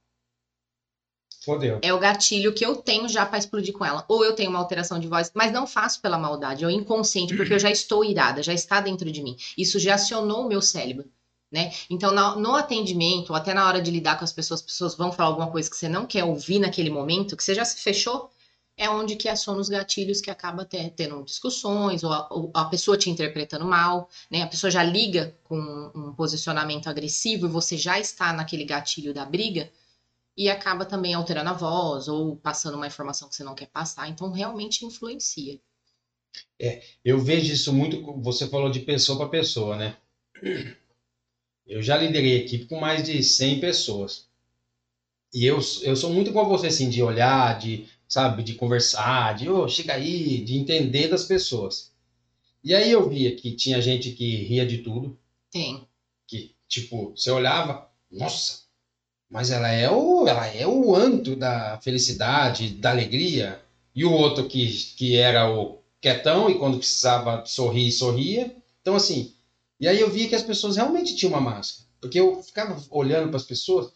Fodeu. 1.46 1.80
É 1.82 1.94
o 1.94 2.00
gatilho 2.00 2.54
que 2.54 2.66
eu 2.66 2.76
tenho 2.76 3.08
já 3.08 3.26
para 3.26 3.38
explodir 3.38 3.74
com 3.74 3.86
ela. 3.86 4.04
Ou 4.10 4.26
eu 4.26 4.36
tenho 4.36 4.50
uma 4.50 4.60
alteração 4.60 5.00
de 5.00 5.08
voz, 5.08 5.32
mas 5.34 5.54
não 5.54 5.66
faço 5.66 6.02
pela 6.02 6.18
maldade, 6.18 6.66
é 6.66 6.68
o 6.68 6.70
inconsciente, 6.70 7.38
porque 7.38 7.54
eu 7.54 7.60
já 7.60 7.72
estou 7.72 8.04
irada, 8.04 8.44
já 8.44 8.54
está 8.54 8.82
dentro 8.82 9.10
de 9.10 9.24
mim. 9.24 9.38
Isso 9.58 9.80
já 9.80 9.96
acionou 9.96 10.46
o 10.46 10.50
meu 10.50 10.62
cérebro. 10.62 11.10
Né? 11.50 11.72
Então, 11.90 12.12
no 12.36 12.56
atendimento, 12.56 13.30
ou 13.30 13.38
até 13.38 13.54
na 13.54 13.66
hora 13.66 13.82
de 13.82 13.90
lidar 13.90 14.18
com 14.18 14.26
as 14.26 14.34
pessoas, 14.34 14.60
as 14.60 14.66
pessoas 14.66 14.96
vão 14.96 15.14
falar 15.14 15.30
alguma 15.30 15.50
coisa 15.50 15.70
que 15.70 15.78
você 15.78 15.88
não 15.88 16.06
quer 16.06 16.26
ouvir 16.26 16.60
naquele 16.60 16.90
momento, 16.90 17.38
que 17.38 17.44
você 17.44 17.56
já 17.56 17.64
se 17.64 17.82
fechou, 17.82 18.30
é 18.78 18.90
onde 18.90 19.16
que 19.16 19.28
aciona 19.30 19.60
os 19.60 19.70
gatilhos 19.70 20.22
que 20.22 20.30
acaba 20.32 20.64
te- 20.66 20.90
tendo 20.92 21.24
discussões, 21.24 22.04
ou 22.04 22.14
a, 22.14 22.28
ou 22.32 22.52
a 22.54 22.66
pessoa 22.66 22.98
te 22.98 23.10
interpretando 23.10 23.66
mal, 23.66 24.10
né? 24.32 24.44
A 24.44 24.48
pessoa 24.48 24.72
já 24.72 24.84
liga 24.84 25.36
com 25.44 25.58
um 25.96 26.14
posicionamento 26.14 26.88
agressivo 26.88 27.48
e 27.48 27.50
você 27.50 27.78
já 27.78 28.00
está 28.00 28.32
naquele 28.34 28.64
gatilho 28.66 29.14
da 29.14 29.26
briga, 29.26 29.72
e 30.38 30.50
acaba 30.50 30.86
também 30.86 31.14
alterando 31.16 31.50
a 31.50 31.54
voz, 31.54 32.08
ou 32.08 32.38
passando 32.38 32.76
uma 32.76 32.88
informação 32.88 33.28
que 33.30 33.36
você 33.36 33.44
não 33.44 33.56
quer 33.56 33.68
passar. 33.68 34.08
Então, 34.10 34.32
realmente 34.32 34.86
influencia. 34.86 35.60
Eu 37.04 37.18
vejo 37.20 37.52
isso 37.54 37.74
muito, 37.74 38.02
você 38.22 38.48
falou 38.48 38.70
de 38.70 38.82
pessoa 38.82 39.18
para 39.18 39.30
pessoa, 39.30 39.76
né? 39.76 39.98
Eu 41.68 41.84
já 41.84 41.96
liderei 41.96 42.36
equipe 42.36 42.66
com 42.66 42.80
mais 42.80 43.04
de 43.04 43.22
100 43.22 43.60
pessoas. 43.60 44.28
E 45.34 45.46
eu, 45.46 45.60
eu 45.84 45.96
sou 45.96 46.12
muito 46.12 46.34
como 46.34 46.50
você, 46.50 46.68
assim, 46.68 46.90
de 46.90 47.02
olhar, 47.02 47.58
de, 47.60 47.88
sabe, 48.08 48.44
de 48.44 48.54
conversar, 48.56 49.36
de, 49.36 49.50
ô, 49.50 49.68
chega 49.68 49.94
aí, 49.94 50.44
de 50.44 50.58
entender 50.58 51.08
das 51.08 51.26
pessoas. 51.26 51.92
E 52.64 52.74
aí 52.74 52.92
eu 52.92 53.08
via 53.10 53.36
que 53.36 53.52
tinha 53.52 53.82
gente 53.82 54.12
que 54.12 54.44
ria 54.44 54.66
de 54.66 54.80
tudo, 54.80 55.18
Tem. 55.52 55.88
que, 56.28 56.56
tipo, 56.68 57.12
você 57.12 57.32
olhava, 57.32 57.90
nossa, 58.12 58.62
mas 59.30 59.52
ela 59.52 59.70
é 59.70 59.90
o, 59.90 60.28
ela 60.28 60.48
é 60.48 60.66
o 60.66 60.96
anto 60.96 61.36
da 61.36 61.80
felicidade, 61.82 62.70
da 62.70 62.92
alegria. 62.92 63.62
E 63.94 64.06
o 64.06 64.12
outro 64.12 64.48
que, 64.48 64.68
que 64.96 65.18
era 65.18 65.52
o 65.52 65.82
quietão 66.00 66.50
e 66.50 66.58
quando 66.58 66.78
precisava 66.78 67.46
sorrir, 67.46 67.92
sorria. 67.92 68.56
Então, 68.82 68.96
assim, 68.96 69.34
e 69.80 69.88
aí 69.88 70.00
eu 70.00 70.10
via 70.10 70.28
que 70.30 70.36
as 70.36 70.44
pessoas 70.44 70.76
realmente 70.78 71.16
tinham 71.16 71.34
uma 71.34 71.42
máscara. 71.42 71.88
Porque 72.00 72.20
eu 72.20 72.42
ficava 72.42 72.82
olhando 72.90 73.30
para 73.30 73.38
as 73.38 73.44
pessoas, 73.44 73.92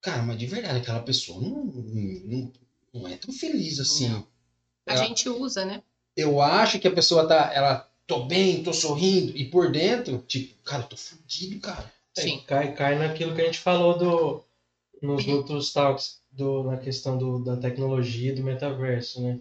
cara, 0.00 0.22
mas 0.22 0.38
de 0.38 0.46
verdade, 0.46 0.78
aquela 0.78 1.02
pessoa 1.02 1.40
não, 1.40 1.64
não, 1.64 2.52
não 2.96 3.08
é 3.08 3.16
tão 3.16 3.32
feliz 3.32 3.78
assim. 3.80 4.08
Não. 4.08 4.26
A 4.86 4.92
Ela- 4.94 5.04
gente 5.04 5.28
usa, 5.28 5.64
né? 5.64 5.82
eu 6.16 6.40
acho 6.40 6.78
que 6.78 6.88
a 6.88 6.92
pessoa 6.94 7.26
tá, 7.28 7.50
ela, 7.52 7.90
tô 8.06 8.24
bem, 8.24 8.62
tô 8.62 8.72
sorrindo, 8.72 9.36
e 9.36 9.44
por 9.50 9.70
dentro, 9.70 10.18
tipo, 10.26 10.54
cara, 10.62 10.82
eu 10.82 10.88
tô 10.88 10.96
fudido, 10.96 11.60
cara. 11.60 11.92
Sim. 12.18 12.42
Cai, 12.46 12.74
cai 12.74 12.98
naquilo 12.98 13.34
que 13.34 13.42
a 13.42 13.44
gente 13.44 13.58
falou 13.58 13.98
do, 13.98 14.44
nos 15.02 15.26
outros 15.28 15.72
talks 15.74 16.22
do, 16.32 16.62
na 16.64 16.78
questão 16.78 17.18
do, 17.18 17.38
da 17.44 17.56
tecnologia 17.58 18.32
e 18.32 18.34
do 18.34 18.42
metaverso, 18.42 19.20
né? 19.20 19.38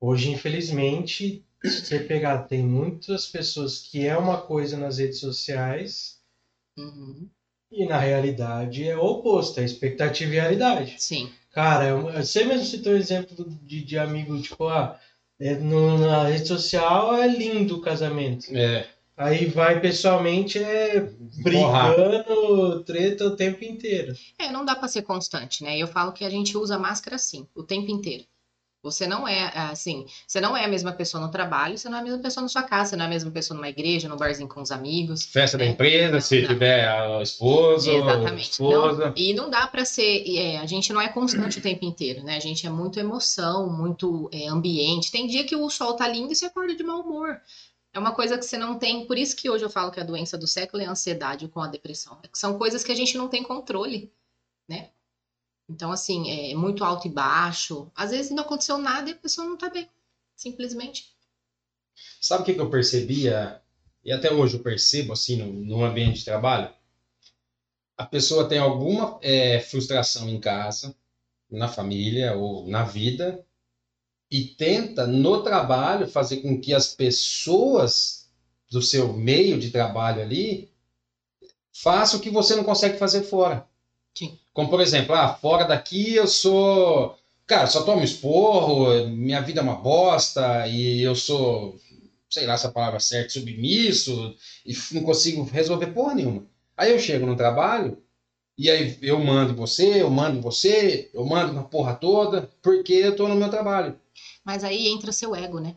Hoje, 0.00 0.30
infelizmente, 0.30 1.44
se 1.62 1.84
você 1.84 1.98
pegar, 2.00 2.44
tem 2.44 2.62
muitas 2.62 3.26
pessoas 3.26 3.78
que 3.80 4.06
é 4.06 4.16
uma 4.16 4.40
coisa 4.40 4.76
nas 4.78 4.98
redes 4.98 5.20
sociais 5.20 6.16
Uhum. 6.78 7.28
E 7.70 7.84
na 7.86 7.98
realidade 7.98 8.86
é 8.88 8.96
o 8.96 9.02
oposto, 9.04 9.60
é 9.60 9.64
expectativa 9.64 10.32
e 10.32 10.36
realidade. 10.36 10.94
Sim. 10.98 11.30
Cara, 11.52 11.86
eu, 11.86 12.02
você 12.12 12.44
mesmo 12.44 12.64
citou 12.66 12.92
um 12.92 12.96
exemplo 12.96 13.46
de, 13.62 13.82
de 13.84 13.98
amigo, 13.98 14.40
tipo, 14.40 14.68
ah, 14.68 14.98
é, 15.40 15.54
no- 15.54 15.98
na 15.98 16.28
rede 16.28 16.46
social 16.48 17.14
é 17.16 17.26
lindo 17.26 17.76
o 17.76 17.80
casamento. 17.80 18.46
É, 18.56 18.86
Aí 19.16 19.46
vai 19.46 19.80
pessoalmente 19.80 20.58
é 20.58 21.00
Porra. 21.00 21.94
brigando, 21.96 22.84
treta 22.84 23.24
o 23.24 23.34
tempo 23.34 23.64
inteiro. 23.64 24.14
É, 24.38 24.50
não 24.52 24.62
dá 24.62 24.76
pra 24.76 24.88
ser 24.88 25.02
constante, 25.02 25.64
né? 25.64 25.78
Eu 25.78 25.86
falo 25.88 26.12
que 26.12 26.22
a 26.24 26.28
gente 26.28 26.56
usa 26.58 26.78
máscara 26.78 27.16
sim, 27.16 27.46
o 27.54 27.62
tempo 27.62 27.90
inteiro. 27.90 28.24
Você 28.90 29.06
não 29.06 29.26
é 29.26 29.50
assim, 29.54 30.06
você 30.26 30.40
não 30.40 30.56
é 30.56 30.64
a 30.64 30.68
mesma 30.68 30.92
pessoa 30.92 31.20
no 31.24 31.30
trabalho, 31.30 31.76
você 31.76 31.88
não 31.88 31.98
é 31.98 32.00
a 32.00 32.04
mesma 32.04 32.20
pessoa 32.20 32.42
na 32.42 32.48
sua 32.48 32.62
casa, 32.62 32.90
você 32.90 32.96
não 32.96 33.04
é 33.04 33.06
a 33.08 33.10
mesma 33.10 33.30
pessoa 33.32 33.56
numa 33.56 33.68
igreja, 33.68 34.08
no 34.08 34.16
barzinho 34.16 34.48
com 34.48 34.62
os 34.62 34.70
amigos. 34.70 35.24
Festa 35.24 35.58
da 35.58 35.64
É. 35.64 35.68
empresa, 35.68 36.20
se 36.20 36.40
Não. 36.42 36.48
tiver 36.48 36.86
a 36.88 37.20
esposa, 37.20 37.90
Exatamente. 37.90 38.50
esposa. 38.52 39.06
Não- 39.06 39.14
e 39.16 39.34
não 39.34 39.50
dá 39.50 39.66
pra 39.66 39.84
ser. 39.84 40.24
é, 40.38 40.58
a 40.58 40.66
gente 40.66 40.92
não 40.92 41.00
é 41.00 41.08
constante 41.08 41.58
o 41.58 41.62
tempo 41.62 41.84
inteiro, 41.84 42.22
né? 42.22 42.36
A 42.36 42.40
gente 42.40 42.66
é 42.66 42.70
muito 42.70 42.98
emoção, 43.00 43.68
muito 43.68 44.28
é, 44.32 44.46
ambiente. 44.48 45.10
Tem 45.10 45.26
dia 45.26 45.44
que 45.44 45.56
o 45.56 45.68
sol 45.68 45.94
tá 45.94 46.06
lindo 46.06 46.32
e 46.32 46.36
você 46.36 46.46
acorda 46.46 46.74
de 46.74 46.82
mau 46.84 47.00
humor. 47.00 47.40
É 47.92 47.98
uma 47.98 48.12
coisa 48.12 48.36
que 48.38 48.44
você 48.44 48.56
não 48.58 48.78
tem. 48.78 49.06
Por 49.06 49.16
isso 49.18 49.34
que 49.34 49.48
hoje 49.50 49.64
eu 49.64 49.70
falo 49.70 49.90
que 49.90 49.98
a 49.98 50.04
doença 50.04 50.36
do 50.38 50.46
século 50.46 50.82
é 50.82 50.86
a 50.86 50.90
ansiedade 50.90 51.48
com 51.48 51.60
a 51.60 51.66
depressão. 51.66 52.18
É 52.22 52.28
que 52.28 52.38
São 52.38 52.56
coisas 52.58 52.84
que 52.84 52.92
a 52.92 52.94
gente 52.94 53.16
não 53.18 53.26
tem 53.26 53.42
controle, 53.42 54.12
né? 54.68 54.90
Então, 55.68 55.90
assim, 55.90 56.30
é 56.30 56.54
muito 56.54 56.84
alto 56.84 57.08
e 57.08 57.10
baixo. 57.10 57.90
Às 57.94 58.10
vezes 58.10 58.30
não 58.30 58.44
aconteceu 58.44 58.78
nada 58.78 59.10
e 59.10 59.12
a 59.12 59.16
pessoa 59.16 59.46
não 59.46 59.56
tá 59.56 59.68
bem. 59.68 59.88
Simplesmente. 60.34 61.16
Sabe 62.20 62.42
o 62.42 62.44
que, 62.44 62.60
eu 62.60 62.70
percebia? 62.70 63.60
E 64.04 64.12
até 64.12 64.32
hoje 64.32 64.56
eu 64.56 64.62
percebo, 64.62 65.12
assim, 65.12 65.36
no, 65.36 65.52
no 65.52 65.84
ambiente 65.84 66.20
de 66.20 66.24
trabalho? 66.24 66.72
A 67.96 68.04
pessoa 68.04 68.48
tem 68.48 68.58
alguma 68.58 69.18
é, 69.22 69.58
frustração 69.60 70.28
em 70.28 70.38
casa, 70.38 70.94
na 71.50 71.68
família 71.68 72.34
ou 72.34 72.68
na 72.68 72.84
vida, 72.84 73.44
e 74.30 74.44
tenta, 74.44 75.06
no 75.06 75.42
trabalho, 75.42 76.08
fazer 76.08 76.38
com 76.38 76.60
que 76.60 76.74
as 76.74 76.94
pessoas 76.94 78.28
do 78.70 78.82
seu 78.82 79.12
meio 79.12 79.58
de 79.58 79.70
trabalho 79.70 80.20
ali 80.20 80.70
façam 81.72 82.18
o 82.18 82.22
que 82.22 82.30
você 82.30 82.54
não 82.56 82.64
consegue 82.64 82.98
fazer 82.98 83.22
fora. 83.22 83.66
Como, 84.56 84.70
por 84.70 84.80
exemplo, 84.80 85.14
ah, 85.14 85.34
fora 85.34 85.64
daqui 85.64 86.14
eu 86.14 86.26
sou. 86.26 87.14
Cara, 87.46 87.66
só 87.66 87.82
tomo 87.82 88.02
esporro, 88.02 89.06
minha 89.06 89.42
vida 89.42 89.60
é 89.60 89.62
uma 89.62 89.74
bosta, 89.74 90.66
e 90.66 91.02
eu 91.02 91.14
sou, 91.14 91.78
sei 92.30 92.46
lá 92.46 92.56
se 92.56 92.66
a 92.66 92.72
palavra 92.72 92.96
é 92.96 93.00
certa, 93.00 93.34
submisso, 93.34 94.34
e 94.64 94.74
não 94.92 95.02
consigo 95.02 95.44
resolver 95.44 95.88
porra 95.88 96.14
nenhuma. 96.14 96.46
Aí 96.74 96.90
eu 96.90 96.98
chego 96.98 97.26
no 97.26 97.36
trabalho, 97.36 98.02
e 98.56 98.70
aí 98.70 98.98
eu 99.02 99.22
mando 99.22 99.54
você, 99.54 100.00
eu 100.00 100.08
mando 100.08 100.40
você, 100.40 101.10
eu 101.12 101.26
mando 101.26 101.52
na 101.52 101.62
porra 101.62 101.94
toda, 101.94 102.50
porque 102.62 102.94
eu 102.94 103.14
tô 103.14 103.28
no 103.28 103.36
meu 103.36 103.50
trabalho. 103.50 104.00
Mas 104.42 104.64
aí 104.64 104.88
entra 104.88 105.12
seu 105.12 105.36
ego, 105.36 105.60
né? 105.60 105.76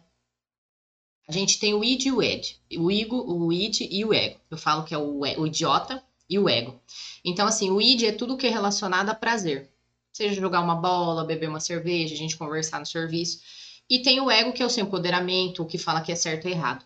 A 1.27 1.33
gente 1.33 1.59
tem 1.59 1.73
o 1.73 1.83
id 1.83 2.05
e 2.05 2.11
o 2.13 2.23
ed. 2.23 2.57
O 2.77 2.89
ego, 2.89 3.17
o 3.17 3.51
id 3.51 3.81
e 3.81 4.05
o 4.05 4.13
ego. 4.13 4.39
Eu 4.49 4.57
falo 4.57 4.85
que 4.85 4.95
é 4.95 4.97
o, 4.97 5.19
o 5.19 5.45
idiota 5.45 6.01
e 6.29 6.37
o 6.37 6.47
ego. 6.47 6.79
Então, 7.23 7.47
assim, 7.47 7.71
o 7.71 7.81
id 7.81 8.03
é 8.03 8.11
tudo 8.11 8.37
que 8.37 8.47
é 8.47 8.49
relacionado 8.49 9.09
a 9.09 9.15
prazer. 9.15 9.69
Seja 10.11 10.39
jogar 10.39 10.61
uma 10.61 10.75
bola, 10.75 11.25
beber 11.25 11.49
uma 11.49 11.59
cerveja, 11.59 12.13
a 12.13 12.17
gente 12.17 12.37
conversar 12.37 12.79
no 12.79 12.85
serviço. 12.85 13.41
E 13.89 13.99
tem 14.01 14.21
o 14.21 14.29
ego, 14.29 14.53
que 14.53 14.61
é 14.61 14.65
o 14.65 14.69
seu 14.69 14.85
empoderamento, 14.85 15.63
o 15.63 15.65
que 15.65 15.77
fala 15.77 16.01
que 16.01 16.11
é 16.11 16.15
certo 16.15 16.47
e 16.47 16.51
errado. 16.51 16.85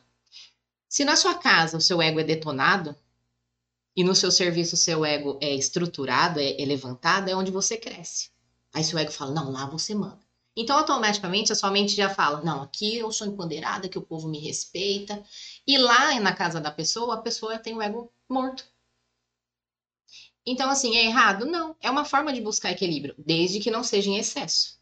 Se 0.88 1.04
na 1.04 1.16
sua 1.16 1.36
casa 1.36 1.78
o 1.78 1.82
seu 1.82 2.02
ego 2.02 2.20
é 2.20 2.24
detonado, 2.24 2.96
e 3.96 4.04
no 4.04 4.16
seu 4.16 4.32
serviço 4.32 4.76
o 4.76 4.78
seu 4.78 5.06
ego 5.06 5.38
é 5.42 5.54
estruturado, 5.54 6.40
é, 6.40 6.62
é 6.62 6.66
levantado, 6.66 7.30
é 7.30 7.36
onde 7.36 7.52
você 7.52 7.78
cresce. 7.78 8.30
Aí 8.74 8.84
seu 8.84 8.98
ego 8.98 9.12
fala, 9.12 9.32
não, 9.32 9.52
lá 9.52 9.66
você 9.68 9.94
manda. 9.94 10.24
Então, 10.56 10.78
automaticamente, 10.78 11.52
a 11.52 11.56
sua 11.56 11.72
mente 11.72 11.96
já 11.96 12.10
fala: 12.10 12.42
não, 12.42 12.62
aqui 12.62 12.98
eu 12.98 13.12
sou 13.12 13.28
empoderada, 13.28 13.90
que 13.90 13.98
o 13.98 14.02
povo 14.02 14.28
me 14.28 14.40
respeita. 14.40 15.24
E 15.66 15.78
lá 15.78 16.20
na 16.20 16.34
casa 16.34 16.62
da 16.62 16.72
pessoa, 16.72 17.16
a 17.16 17.22
pessoa 17.22 17.58
tem 17.58 17.76
o 17.76 17.82
ego 17.82 18.12
morto. 18.30 18.64
Então, 20.46 20.70
assim, 20.70 20.96
é 20.96 21.06
errado? 21.06 21.46
Não. 21.46 21.76
É 21.82 21.90
uma 21.90 22.06
forma 22.06 22.34
de 22.34 22.42
buscar 22.42 22.72
equilíbrio, 22.72 23.16
desde 23.18 23.60
que 23.60 23.72
não 23.72 23.84
seja 23.84 24.10
em 24.10 24.18
excesso. 24.18 24.78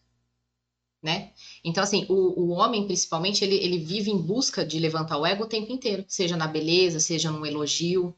Né? 1.02 1.32
Então, 1.64 1.84
assim, 1.84 2.06
o, 2.10 2.14
o 2.14 2.50
homem, 2.50 2.86
principalmente, 2.86 3.44
ele, 3.44 3.56
ele 3.56 3.80
vive 3.80 4.12
em 4.12 4.18
busca 4.18 4.64
de 4.64 4.80
levantar 4.80 5.18
o 5.18 5.26
ego 5.26 5.44
o 5.44 5.48
tempo 5.48 5.72
inteiro. 5.72 6.06
Seja 6.08 6.38
na 6.38 6.48
beleza, 6.48 7.00
seja 7.00 7.32
no 7.32 7.46
elogio, 7.46 8.16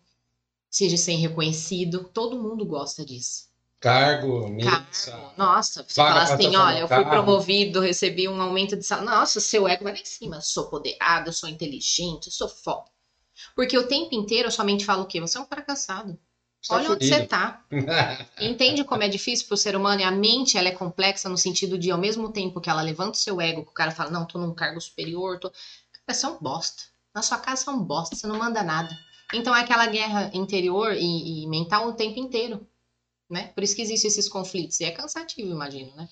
seja 0.70 0.98
sem 0.98 1.18
reconhecido. 1.18 2.10
Todo 2.14 2.42
mundo 2.42 2.66
gosta 2.66 3.06
disso. 3.06 3.52
Cargo, 3.80 4.48
missa. 4.48 5.12
Cargo. 5.12 5.34
Nossa, 5.38 5.84
você 5.84 5.96
fala 5.96 6.24
assim, 6.24 6.56
olha, 6.56 6.80
eu 6.80 6.88
fui 6.88 7.04
promovido, 7.04 7.82
recebi 7.82 8.30
um 8.30 8.42
aumento 8.42 8.78
de 8.78 8.84
salário. 8.84 9.10
Nossa, 9.10 9.42
seu 9.42 9.68
ego 9.68 9.84
vai 9.84 9.94
lá 9.94 10.00
em 10.00 10.06
cima. 10.06 10.38
Eu 10.38 10.42
sou 10.42 10.70
poderado, 10.70 11.28
eu 11.30 11.34
sou 11.34 11.50
inteligente, 11.50 12.28
eu 12.28 12.32
sou 12.32 12.48
foda. 12.48 12.90
Porque 13.56 13.78
o 13.78 13.88
tempo 13.88 14.16
inteiro 14.16 14.48
a 14.48 14.52
sua 14.52 14.64
mente 14.64 14.86
fala 14.86 15.04
o 15.04 15.06
quê? 15.06 15.20
Você 15.20 15.38
é 15.38 15.42
um 15.42 15.46
fracassado. 15.46 16.18
Olha 16.70 16.92
onde 16.92 17.06
você 17.06 17.14
fudido. 17.14 17.30
tá. 17.30 17.64
Entende 18.40 18.84
como 18.84 19.04
é 19.04 19.10
difícil 19.10 19.48
pro 19.48 19.58
ser 19.58 19.76
humano? 19.76 20.02
E 20.02 20.04
a 20.04 20.12
mente, 20.12 20.58
ela 20.58 20.70
é 20.70 20.72
complexa 20.72 21.28
no 21.28 21.38
sentido 21.38 21.78
de, 21.78 21.92
ao 21.92 21.98
mesmo 21.98 22.32
tempo 22.32 22.62
que 22.62 22.70
ela 22.70 22.82
levanta 22.82 23.12
o 23.12 23.22
seu 23.22 23.42
ego, 23.42 23.64
que 23.64 23.72
o 23.72 23.74
cara 23.74 23.92
fala, 23.92 24.10
não, 24.10 24.26
tô 24.26 24.40
num 24.40 24.54
cargo 24.54 24.80
superior, 24.80 25.40
tô... 25.40 25.52
Você 26.08 26.26
é 26.26 26.30
um 26.30 26.38
bosta. 26.40 26.84
Na 27.14 27.22
sua 27.22 27.38
casa 27.38 27.64
você 27.64 27.70
é 27.70 27.74
um 27.74 27.84
bosta, 27.84 28.16
você 28.16 28.28
não 28.28 28.38
manda 28.38 28.64
nada. 28.64 28.98
Então 29.34 29.56
é 29.56 29.62
aquela 29.62 29.88
guerra 29.88 30.32
interior 30.34 30.94
e, 30.94 31.44
e 31.44 31.48
mental 31.48 31.88
o 31.88 31.94
tempo 31.94 32.20
inteiro, 32.20 32.66
né? 33.30 33.52
Por 33.56 33.64
isso 33.64 33.76
que 33.76 33.82
existem 33.82 34.08
esses 34.08 34.30
conflitos. 34.30 34.80
E 34.80 34.86
é 34.86 34.92
cansativo, 34.92 35.52
imagino, 35.52 35.94
né? 35.96 36.08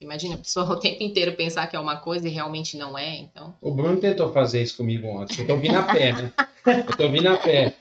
Imagina 0.00 0.34
a 0.34 0.38
pessoa 0.38 0.66
o 0.72 0.80
tempo 0.80 1.02
inteiro 1.02 1.34
pensar 1.34 1.66
que 1.66 1.76
é 1.76 1.80
uma 1.80 1.96
coisa 1.96 2.28
e 2.28 2.30
realmente 2.30 2.76
não 2.76 2.96
é, 2.96 3.16
então... 3.16 3.54
O 3.60 3.70
Bruno 3.72 4.00
tentou 4.00 4.32
fazer 4.32 4.62
isso 4.62 4.76
comigo 4.76 5.06
ontem. 5.06 5.40
Eu 5.40 5.46
tô 5.46 5.56
vindo 5.56 5.76
a 5.76 5.82
pé, 5.82 6.12
né? 6.12 6.32
Eu 6.66 6.96
tô 6.96 7.08
vindo 7.08 7.28
a 7.28 7.36
pé. 7.36 7.74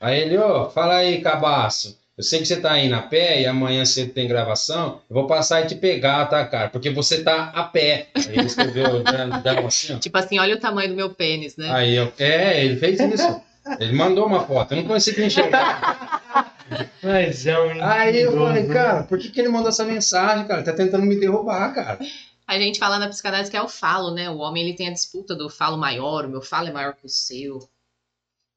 Aí 0.00 0.20
ele, 0.20 0.38
ô, 0.38 0.70
fala 0.70 0.96
aí, 0.96 1.20
cabaço. 1.20 1.98
Eu 2.16 2.24
sei 2.24 2.40
que 2.40 2.46
você 2.46 2.58
tá 2.58 2.78
indo 2.78 2.94
a 2.94 3.02
pé 3.02 3.42
e 3.42 3.46
amanhã 3.46 3.84
cedo 3.84 4.12
tem 4.12 4.26
gravação. 4.26 5.00
Eu 5.08 5.14
vou 5.14 5.26
passar 5.26 5.62
e 5.62 5.66
te 5.66 5.74
pegar, 5.74 6.24
tá, 6.26 6.46
cara? 6.46 6.70
Porque 6.70 6.88
você 6.88 7.22
tá 7.22 7.52
a 7.54 7.62
pé. 7.64 8.08
Aí 8.14 8.38
ele 8.38 8.46
escreveu 8.46 9.02
dando 9.02 9.42
dando 9.42 9.66
assim, 9.66 9.94
ó. 9.94 9.98
Tipo 9.98 10.16
assim, 10.16 10.38
olha 10.38 10.54
o 10.54 10.60
tamanho 10.60 10.88
do 10.88 10.96
meu 10.96 11.10
pênis, 11.10 11.58
né? 11.58 11.70
Aí 11.70 11.94
eu, 11.94 12.10
é, 12.18 12.64
ele 12.64 12.76
fez 12.76 12.98
isso. 13.00 13.40
Ele 13.78 13.92
mandou 13.92 14.26
uma 14.26 14.46
foto. 14.46 14.72
Eu 14.72 14.78
não 14.78 14.84
consegui 14.84 15.24
enxergar. 15.24 16.54
Mas 17.02 17.46
é 17.46 17.58
um 17.58 17.84
Aí 17.84 18.22
eu 18.22 18.32
falei, 18.32 18.62
mentiroso. 18.62 18.72
cara, 18.72 19.02
por 19.02 19.18
que, 19.18 19.28
que 19.28 19.40
ele 19.40 19.48
mandou 19.48 19.68
essa 19.68 19.84
mensagem, 19.84 20.46
cara? 20.46 20.60
Ele 20.60 20.70
tá 20.70 20.72
tentando 20.72 21.04
me 21.04 21.20
derrubar, 21.20 21.74
cara. 21.74 21.98
A 22.46 22.58
gente 22.58 22.78
fala 22.78 22.98
na 22.98 23.08
psicanálise 23.08 23.50
que 23.50 23.56
é 23.56 23.62
o 23.62 23.68
falo, 23.68 24.12
né? 24.12 24.30
O 24.30 24.38
homem 24.38 24.64
ele 24.64 24.76
tem 24.76 24.88
a 24.88 24.92
disputa 24.92 25.34
do 25.34 25.50
falo 25.50 25.76
maior, 25.76 26.24
o 26.24 26.28
meu 26.28 26.40
falo 26.40 26.68
é 26.68 26.72
maior 26.72 26.94
que 26.94 27.04
o 27.04 27.08
seu. 27.08 27.58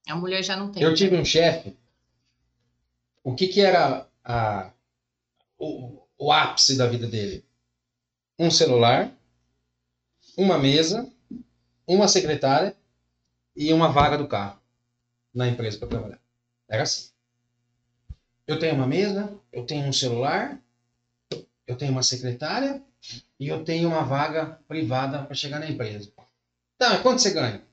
A 0.09 0.15
mulher 0.15 0.43
já 0.43 0.55
não 0.55 0.71
tem. 0.71 0.81
Eu 0.81 0.93
tive 0.93 1.15
um 1.15 1.23
chefe. 1.23 1.77
O 3.23 3.35
que 3.35 3.47
que 3.47 3.61
era 3.61 4.07
a, 4.23 4.71
o, 5.57 6.01
o 6.17 6.31
ápice 6.31 6.77
da 6.77 6.87
vida 6.87 7.07
dele? 7.07 7.45
Um 8.37 8.49
celular, 8.49 9.11
uma 10.35 10.57
mesa, 10.57 11.11
uma 11.85 12.07
secretária 12.07 12.75
e 13.55 13.71
uma 13.71 13.89
vaga 13.89 14.17
do 14.17 14.27
carro 14.27 14.59
na 15.33 15.47
empresa 15.47 15.77
para 15.77 15.87
trabalhar. 15.89 16.19
Era 16.67 16.83
assim. 16.83 17.09
Eu 18.47 18.57
tenho 18.57 18.73
uma 18.73 18.87
mesa, 18.87 19.37
eu 19.53 19.65
tenho 19.65 19.85
um 19.85 19.93
celular, 19.93 20.59
eu 21.67 21.77
tenho 21.77 21.91
uma 21.91 22.01
secretária 22.01 22.81
e 23.39 23.47
eu 23.47 23.63
tenho 23.63 23.89
uma 23.89 24.03
vaga 24.03 24.59
privada 24.67 25.23
para 25.23 25.35
chegar 25.35 25.59
na 25.59 25.69
empresa. 25.69 26.11
Tá, 26.79 26.97
quanto 26.99 27.21
você 27.21 27.31
ganha? 27.31 27.68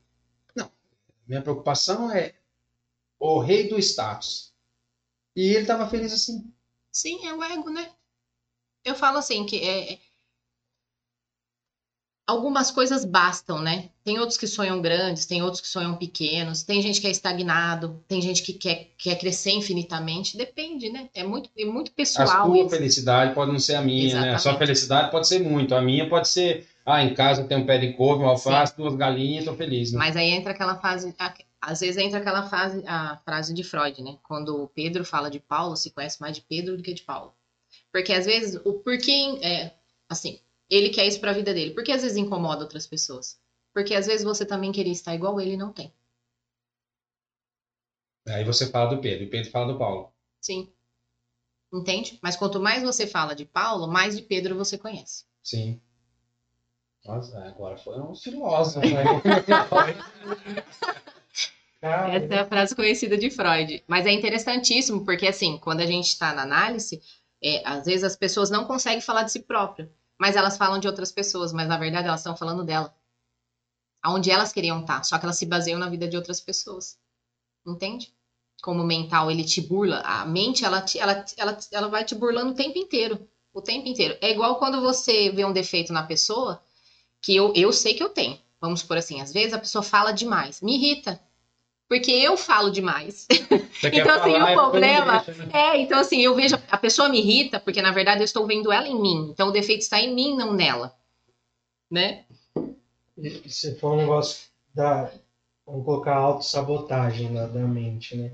Minha 1.27 1.43
preocupação 1.43 2.11
é 2.11 2.35
o 3.19 3.39
rei 3.41 3.69
do 3.69 3.79
status. 3.79 4.55
E 5.35 5.51
ele 5.51 5.63
estava 5.63 5.89
feliz 5.89 6.13
assim. 6.13 6.53
Sim, 6.91 7.27
é 7.27 7.35
o 7.35 7.43
ego, 7.43 7.71
né? 7.71 7.95
Eu 8.85 8.95
falo 8.95 9.19
assim 9.19 9.45
que 9.45 9.61
é... 9.61 10.01
algumas 12.27 12.71
coisas 12.71 13.05
bastam, 13.05 13.61
né? 13.61 13.91
Tem 14.05 14.19
outros 14.19 14.37
que 14.37 14.47
sonham 14.47 14.81
grandes, 14.83 15.27
tem 15.27 15.43
outros 15.43 15.61
que 15.61 15.69
sonham 15.69 15.97
pequenos, 15.97 16.63
tem 16.63 16.83
gente 16.83 17.01
que 17.01 17.07
é 17.07 17.11
estagnado, 17.11 18.03
tem 18.09 18.21
gente 18.21 18.43
que 18.43 18.53
quer, 18.53 18.89
quer 18.99 19.17
crescer 19.17 19.53
infinitamente. 19.53 20.37
Depende, 20.37 20.91
né? 20.91 21.09
É 21.15 21.23
muito, 21.23 21.51
é 21.57 21.65
muito 21.65 21.91
A 21.91 21.95
pessoal 21.95 22.47
sua 22.47 22.59
isso. 22.59 22.71
felicidade 22.71 23.35
pode 23.35 23.53
não 23.53 23.59
ser 23.61 23.77
a 23.77 23.83
minha, 23.83 24.15
né? 24.15 24.21
A 24.35 24.39
sua 24.39 24.51
Exatamente. 24.51 24.59
felicidade 24.59 25.11
pode 25.11 25.29
ser 25.29 25.39
muito. 25.41 25.75
A 25.75 25.81
minha 25.81 26.09
pode 26.09 26.29
ser, 26.29 26.67
ah, 26.85 27.03
em 27.03 27.15
casa 27.15 27.45
tenho 27.45 27.61
um 27.61 27.67
pé 27.67 27.79
de 27.79 27.93
couve, 27.93 28.23
uma 28.23 28.31
alface, 28.33 28.77
duas 28.77 28.97
galinhas, 28.97 29.45
tô 29.45 29.55
feliz. 29.55 29.93
Né? 29.93 29.99
Mas 29.99 30.17
aí 30.17 30.31
entra 30.31 30.53
aquela 30.53 30.77
fase, 30.77 31.15
a- 31.19 31.35
às 31.61 31.81
vezes 31.81 31.97
entra 31.97 32.19
aquela 32.19 32.49
fase, 32.49 32.83
a 32.87 33.17
frase 33.25 33.55
de 33.55 33.63
Freud, 33.65 34.03
né? 34.03 34.17
Quando 34.25 34.63
o 34.63 34.69
Pedro 34.69 35.05
fala 35.05 35.31
de 35.31 35.39
Paulo, 35.41 35.77
se 35.77 35.91
conhece 35.91 36.21
mais 36.21 36.35
de 36.37 36.43
Pedro 36.43 36.77
do 36.77 36.83
que 36.83 36.93
de 36.95 37.03
Paulo. 37.03 37.33
Porque 37.93 38.13
às 38.13 38.27
vezes 38.27 38.61
o 38.65 38.75
porquê 38.75 39.39
é 39.43 39.73
assim, 40.09 40.39
ele 40.69 40.91
quer 40.91 41.07
isso 41.07 41.21
pra 41.21 41.33
vida 41.33 41.55
dele. 41.55 41.73
Porque 41.73 41.93
às 41.93 42.03
vezes 42.03 42.17
incomoda 42.17 42.63
outras 42.63 42.87
pessoas. 42.87 43.39
Porque 43.73 43.95
às 43.95 44.07
vezes 44.07 44.25
você 44.25 44.45
também 44.45 44.73
queria 44.73 44.93
estar 44.93 45.15
igual 45.15 45.41
ele 45.41 45.53
e 45.53 45.57
não 45.57 45.73
tem. 45.73 45.93
Aí 48.29 48.45
você 48.45 48.71
fala 48.71 48.95
do 48.95 49.01
Pedro, 49.01 49.25
e 49.25 49.31
Pedro 49.31 49.51
fala 49.51 49.73
do 49.73 49.79
Paulo. 49.79 50.13
Sim. 50.41 50.73
Entende? 51.73 52.19
Mas 52.23 52.37
quanto 52.37 52.61
mais 52.61 52.83
você 52.83 53.07
fala 53.07 53.35
de 53.35 53.45
Paulo, 53.45 53.87
mais 53.87 54.17
de 54.17 54.23
Pedro 54.23 54.57
você 54.57 54.77
conhece. 54.77 55.25
Sim. 55.43 55.81
Nossa, 57.05 57.39
agora 57.45 57.77
foi 57.77 58.01
um 58.01 58.17
filósofo. 58.17 58.81
né? 58.81 59.05
Essa 61.81 62.35
é 62.35 62.39
a 62.39 62.47
frase 62.47 62.75
conhecida 62.75 63.17
de 63.17 63.31
Freud. 63.31 63.85
Mas 63.87 64.07
é 64.07 64.11
interessantíssimo, 64.11 65.05
porque 65.05 65.27
assim, 65.27 65.59
quando 65.59 65.81
a 65.81 65.87
gente 65.87 66.09
está 66.09 66.35
na 66.35 66.43
análise, 66.43 67.01
é, 67.43 67.63
às 67.65 67.87
vezes 67.87 68.03
as 68.03 68.17
pessoas 68.17 68.51
não 68.51 68.65
conseguem 68.65 69.01
falar 69.01 69.23
de 69.23 69.33
si 69.33 69.41
própria, 69.41 69.91
mas 70.19 70.37
elas 70.37 70.57
falam 70.57 70.79
de 70.79 70.87
outras 70.89 71.13
pessoas, 71.13 71.53
mas 71.53 71.69
na 71.69 71.79
verdade 71.79 72.09
elas 72.09 72.21
estão 72.21 72.37
falando 72.37 72.65
dela. 72.65 72.95
Aonde 74.03 74.31
elas 74.31 74.53
queriam 74.53 74.81
estar, 74.81 75.03
só 75.05 75.19
que 75.19 75.25
elas 75.27 75.37
se 75.39 75.45
baseiam 75.47 75.79
na 75.79 75.89
vida 75.91 76.07
de 76.09 76.17
outras 76.17 76.41
pessoas. 76.41 76.99
Entende? 77.67 78.15
Como 78.63 78.83
o 78.83 78.87
mental, 78.87 79.31
ele 79.31 79.45
te 79.45 79.61
burla. 79.63 80.01
A 80.01 80.27
mente, 80.27 80.65
ela, 80.65 80.83
te- 80.83 80.99
ela, 81.01 81.25
ela, 81.37 81.59
ela 81.73 81.89
vai 81.89 82.05
te 82.05 82.15
burlando 82.15 82.53
o 82.53 82.57
tempo 82.57 82.79
inteiro. 82.79 83.29
O 83.55 83.63
tempo 83.63 83.89
inteiro. 83.89 84.19
É 84.23 84.31
igual 84.31 84.59
quando 84.59 84.81
você 84.83 85.31
vê 85.31 85.45
um 85.45 85.53
defeito 85.53 85.93
na 85.93 86.05
pessoa, 86.05 86.63
que 87.23 87.37
eu, 87.37 87.53
eu 87.55 87.73
sei 87.73 87.95
que 87.95 88.03
eu 88.03 88.11
tenho. 88.11 88.41
Vamos 88.61 88.83
por 88.83 88.97
assim, 88.99 89.21
às 89.21 89.33
vezes 89.33 89.55
a 89.55 89.59
pessoa 89.61 89.83
fala 89.83 90.13
demais. 90.13 90.61
Me 90.63 90.77
irrita. 90.77 91.21
Porque 91.89 92.11
eu 92.11 92.37
falo 92.37 92.71
demais. 92.71 93.27
Você 93.81 93.89
Então, 93.89 94.17
assim, 94.21 94.33
falar, 94.33 94.51
o 94.51 94.55
problema- 94.55 95.25
né? 95.29 95.51
É, 95.53 95.77
então 95.81 95.99
assim, 95.99 96.21
eu 96.21 96.35
vejo. 96.35 96.57
A 96.71 96.77
pessoa 96.79 97.09
me 97.09 97.19
irrita 97.19 97.61
porque, 97.61 97.81
na 97.83 97.93
verdade, 97.93 98.21
eu 98.21 98.25
estou 98.25 98.47
vendo 98.47 98.73
ela 98.73 98.89
em 98.89 99.01
mim. 99.01 99.29
Então 99.31 99.49
o 99.49 99.53
defeito 99.53 99.83
está 99.83 100.01
em 100.01 100.13
mim, 100.15 100.37
não 100.37 100.53
nela. 100.53 100.97
Né? 101.91 102.25
E 103.17 103.49
se 103.49 103.77
for 103.79 103.93
um 103.93 103.97
negócio 103.99 104.49
da. 104.75 105.13
Vamos 105.65 105.85
colocar 105.85 106.15
autossabotagem 106.17 107.31
na, 107.31 107.47
da 107.47 107.61
mente, 107.67 108.17
né? 108.17 108.33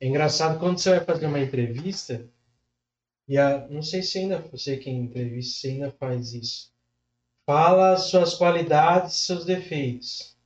É 0.00 0.06
engraçado 0.06 0.58
quando 0.60 0.78
você 0.78 0.90
vai 0.90 1.04
fazer 1.04 1.26
uma 1.26 1.40
entrevista, 1.40 2.24
e 3.26 3.36
a, 3.36 3.66
não 3.68 3.82
sei 3.82 4.00
se 4.02 4.18
ainda 4.18 4.38
você 4.38 4.76
quem 4.76 4.96
entrevista, 5.00 5.60
se 5.60 5.68
ainda 5.68 5.90
faz 5.90 6.32
isso. 6.34 6.72
Fala 7.44 7.96
suas 7.96 8.34
qualidades, 8.34 9.16
seus 9.16 9.44
defeitos. 9.44 10.36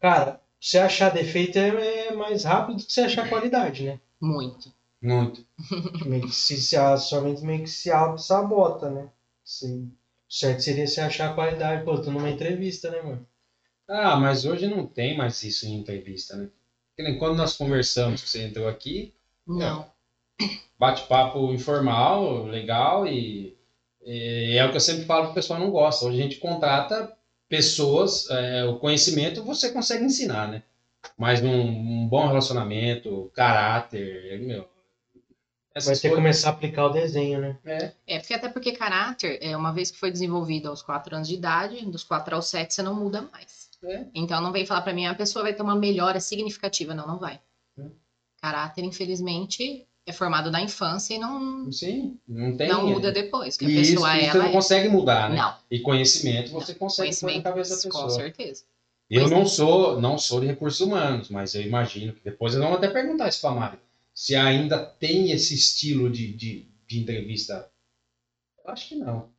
Cara, 0.00 0.40
você 0.60 0.78
achar 0.78 1.10
defeito 1.10 1.58
é, 1.58 2.08
é 2.08 2.12
mais 2.14 2.44
rápido 2.44 2.78
do 2.78 2.86
que 2.86 2.92
você 2.92 3.02
achar 3.02 3.28
qualidade, 3.28 3.84
né? 3.84 3.98
Muito. 4.20 4.72
Muito. 5.02 5.44
Meio 6.04 6.26
que 6.26 6.34
se, 6.34 6.56
se 6.60 6.76
a 6.76 6.96
sua 6.96 7.20
mente 7.20 7.42
meio 7.42 7.62
que 7.62 7.70
se 7.70 7.90
auto-sabota, 7.90 8.90
né? 8.90 9.10
Se- 9.44 9.66
O 9.66 10.32
certo 10.32 10.60
seria 10.62 10.86
você 10.86 11.00
achar 11.00 11.30
a 11.30 11.34
qualidade. 11.34 11.84
Pô, 11.84 11.98
tô 12.00 12.10
numa 12.10 12.28
entrevista, 12.30 12.90
né, 12.90 13.00
mano? 13.00 13.26
Ah, 13.88 14.16
mas 14.16 14.44
hoje 14.44 14.66
não 14.66 14.86
tem 14.86 15.16
mais 15.16 15.42
isso 15.42 15.66
em 15.66 15.74
entrevista, 15.74 16.36
né? 16.36 16.48
Que 16.96 17.02
nem 17.02 17.18
quando 17.18 17.36
nós 17.36 17.56
conversamos, 17.56 18.22
que 18.22 18.28
você 18.28 18.42
entrou 18.44 18.68
aqui, 18.68 19.12
Não. 19.46 19.90
bate-papo 20.78 21.52
informal, 21.52 22.44
legal 22.44 23.06
e, 23.06 23.56
e 24.04 24.56
é 24.56 24.64
o 24.64 24.70
que 24.70 24.76
eu 24.76 24.80
sempre 24.80 25.04
falo 25.04 25.26
que 25.26 25.30
o 25.32 25.34
pessoal 25.34 25.58
não 25.58 25.70
gosta. 25.70 26.04
Hoje 26.06 26.18
a 26.18 26.22
gente 26.22 26.36
contrata 26.38 27.12
pessoas, 27.48 28.28
é, 28.30 28.64
o 28.64 28.78
conhecimento 28.78 29.42
você 29.42 29.70
consegue 29.70 30.04
ensinar, 30.04 30.48
né? 30.48 30.62
Mas 31.16 31.42
um, 31.42 31.48
um 31.48 32.08
bom 32.08 32.26
relacionamento, 32.26 33.30
caráter, 33.34 34.40
meu. 34.40 34.68
Vai 35.74 35.94
ter 35.94 36.08
que 36.08 36.14
começar 36.14 36.48
a 36.48 36.52
aplicar 36.52 36.86
o 36.86 36.90
desenho, 36.90 37.40
né? 37.40 37.58
É, 37.64 37.92
É, 38.06 38.18
porque 38.18 38.34
até 38.34 38.48
porque 38.48 38.72
caráter, 38.72 39.38
é 39.40 39.56
uma 39.56 39.72
vez 39.72 39.90
que 39.90 39.98
foi 39.98 40.10
desenvolvido 40.10 40.68
aos 40.68 40.82
4 40.82 41.14
anos 41.14 41.28
de 41.28 41.34
idade, 41.34 41.84
dos 41.86 42.02
4 42.02 42.34
aos 42.34 42.48
7 42.48 42.74
você 42.74 42.82
não 42.82 42.94
muda 42.94 43.22
mais. 43.22 43.68
É. 43.84 44.06
Então 44.12 44.40
não 44.40 44.50
vem 44.50 44.66
falar 44.66 44.82
pra 44.82 44.92
mim, 44.92 45.06
a 45.06 45.14
pessoa 45.14 45.44
vai 45.44 45.54
ter 45.54 45.62
uma 45.62 45.76
melhora 45.76 46.20
significativa. 46.20 46.94
Não, 46.94 47.06
não 47.06 47.18
vai. 47.18 47.40
É. 47.78 47.82
Caráter, 48.42 48.84
infelizmente, 48.84 49.86
é 50.10 50.12
formado 50.12 50.50
da 50.50 50.60
infância 50.60 51.14
e 51.14 51.18
não, 51.18 51.70
sim, 51.72 52.18
não 52.26 52.56
tem. 52.56 52.68
não 52.68 52.86
muda 52.86 53.12
depois. 53.12 53.56
Que 53.56 53.66
a 53.66 53.68
isso, 53.68 53.92
pessoa 53.92 54.16
isso 54.16 54.24
ela 54.24 54.32
você 54.32 54.38
não 54.38 54.46
é. 54.46 54.52
consegue 54.52 54.88
mudar, 54.88 55.30
né? 55.30 55.36
Não, 55.36 55.54
E 55.70 55.80
conhecimento 55.80 56.50
você 56.52 56.74
consegue 56.74 57.10
pôr 57.20 57.26
na 57.26 57.42
conhecimento, 57.42 57.42
cabeça 57.44 57.76
da 57.76 57.92
com 57.92 58.02
pessoa. 58.04 58.10
certeza. 58.10 58.64
Eu 59.10 59.20
Pois 59.22 59.30
não 59.32 59.42
é. 59.42 59.46
sou, 59.46 60.00
não 60.00 60.18
sou 60.18 60.40
de 60.40 60.46
recursos 60.46 60.80
humanos, 60.80 61.30
mas 61.30 61.54
eu 61.54 61.62
imagino 61.62 62.12
que 62.12 62.20
depois 62.22 62.54
eles 62.54 62.66
vão 62.66 62.74
até 62.76 62.88
perguntar 62.88 63.28
isso 63.28 63.40
para 63.40 63.50
Mário. 63.54 63.78
Se 64.14 64.34
ainda 64.34 64.78
tem 64.84 65.30
esse 65.30 65.54
estilo 65.54 66.10
de, 66.10 66.32
de, 66.32 66.66
de 66.86 66.98
entrevista. 67.00 67.70
Eu 68.64 68.70
acho 68.72 68.88
que 68.88 68.96
não. 68.96 69.30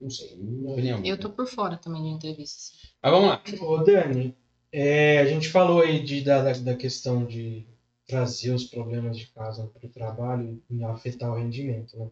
Não 0.00 0.10
sei, 0.10 0.36
minha 0.36 0.72
opinião. 0.72 1.04
Eu 1.04 1.18
tô 1.18 1.30
por 1.30 1.46
fora 1.46 1.76
também 1.76 2.02
de 2.02 2.08
entrevistas. 2.10 2.72
Mas 3.02 3.12
vamos 3.12 3.28
lá. 3.28 3.42
Ô, 3.62 3.78
Dani, 3.78 4.34
é, 4.72 5.18
a 5.20 5.26
gente 5.26 5.48
falou 5.48 5.80
aí 5.80 6.02
de, 6.02 6.20
da, 6.22 6.42
da- 6.42 6.52
da 6.52 6.74
questão 6.76 7.24
de 7.24 7.66
trazer 8.06 8.52
os 8.52 8.64
problemas 8.64 9.18
de 9.18 9.26
casa 9.28 9.66
para 9.66 9.86
o 9.86 9.90
trabalho 9.90 10.62
e 10.70 10.82
afetar 10.84 11.30
o 11.30 11.36
rendimento, 11.36 11.96
né? 11.98 12.10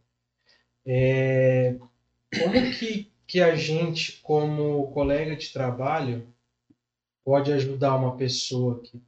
É, 0.87 1.76
como 2.42 2.52
que, 2.78 3.11
que 3.26 3.40
a 3.40 3.54
gente, 3.57 4.20
como 4.22 4.90
colega 4.92 5.37
de 5.37 5.52
trabalho, 5.52 6.26
pode 7.24 7.52
ajudar 7.52 7.96
uma 7.96 8.16
pessoa 8.16 8.80
que, 8.80 9.00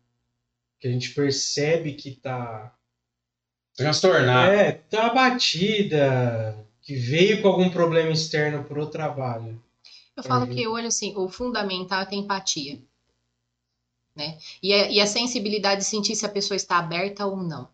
que 0.80 0.88
a 0.88 0.90
gente 0.92 1.12
percebe 1.14 1.94
que 1.94 2.10
está 2.10 2.74
Transtornar. 3.76 4.48
é, 4.48 4.72
tá 4.72 5.06
abatida, 5.08 6.56
que 6.80 6.94
veio 6.94 7.42
com 7.42 7.48
algum 7.48 7.68
problema 7.68 8.10
externo 8.10 8.64
pro 8.64 8.86
trabalho? 8.86 9.60
Eu 10.16 10.22
falo 10.22 10.46
Uhum. 10.46 10.54
que 10.54 10.66
hoje, 10.66 10.86
assim, 10.86 11.14
o 11.16 11.28
fundamental 11.28 12.00
é 12.00 12.06
ter 12.06 12.16
empatia. 12.16 12.80
Né? 14.16 14.38
E, 14.62 14.72
a, 14.72 14.90
e 14.90 15.00
a 15.00 15.06
sensibilidade 15.06 15.82
de 15.82 15.86
sentir 15.86 16.16
se 16.16 16.24
a 16.24 16.28
pessoa 16.28 16.56
está 16.56 16.78
aberta 16.78 17.26
ou 17.26 17.36
não. 17.36 17.68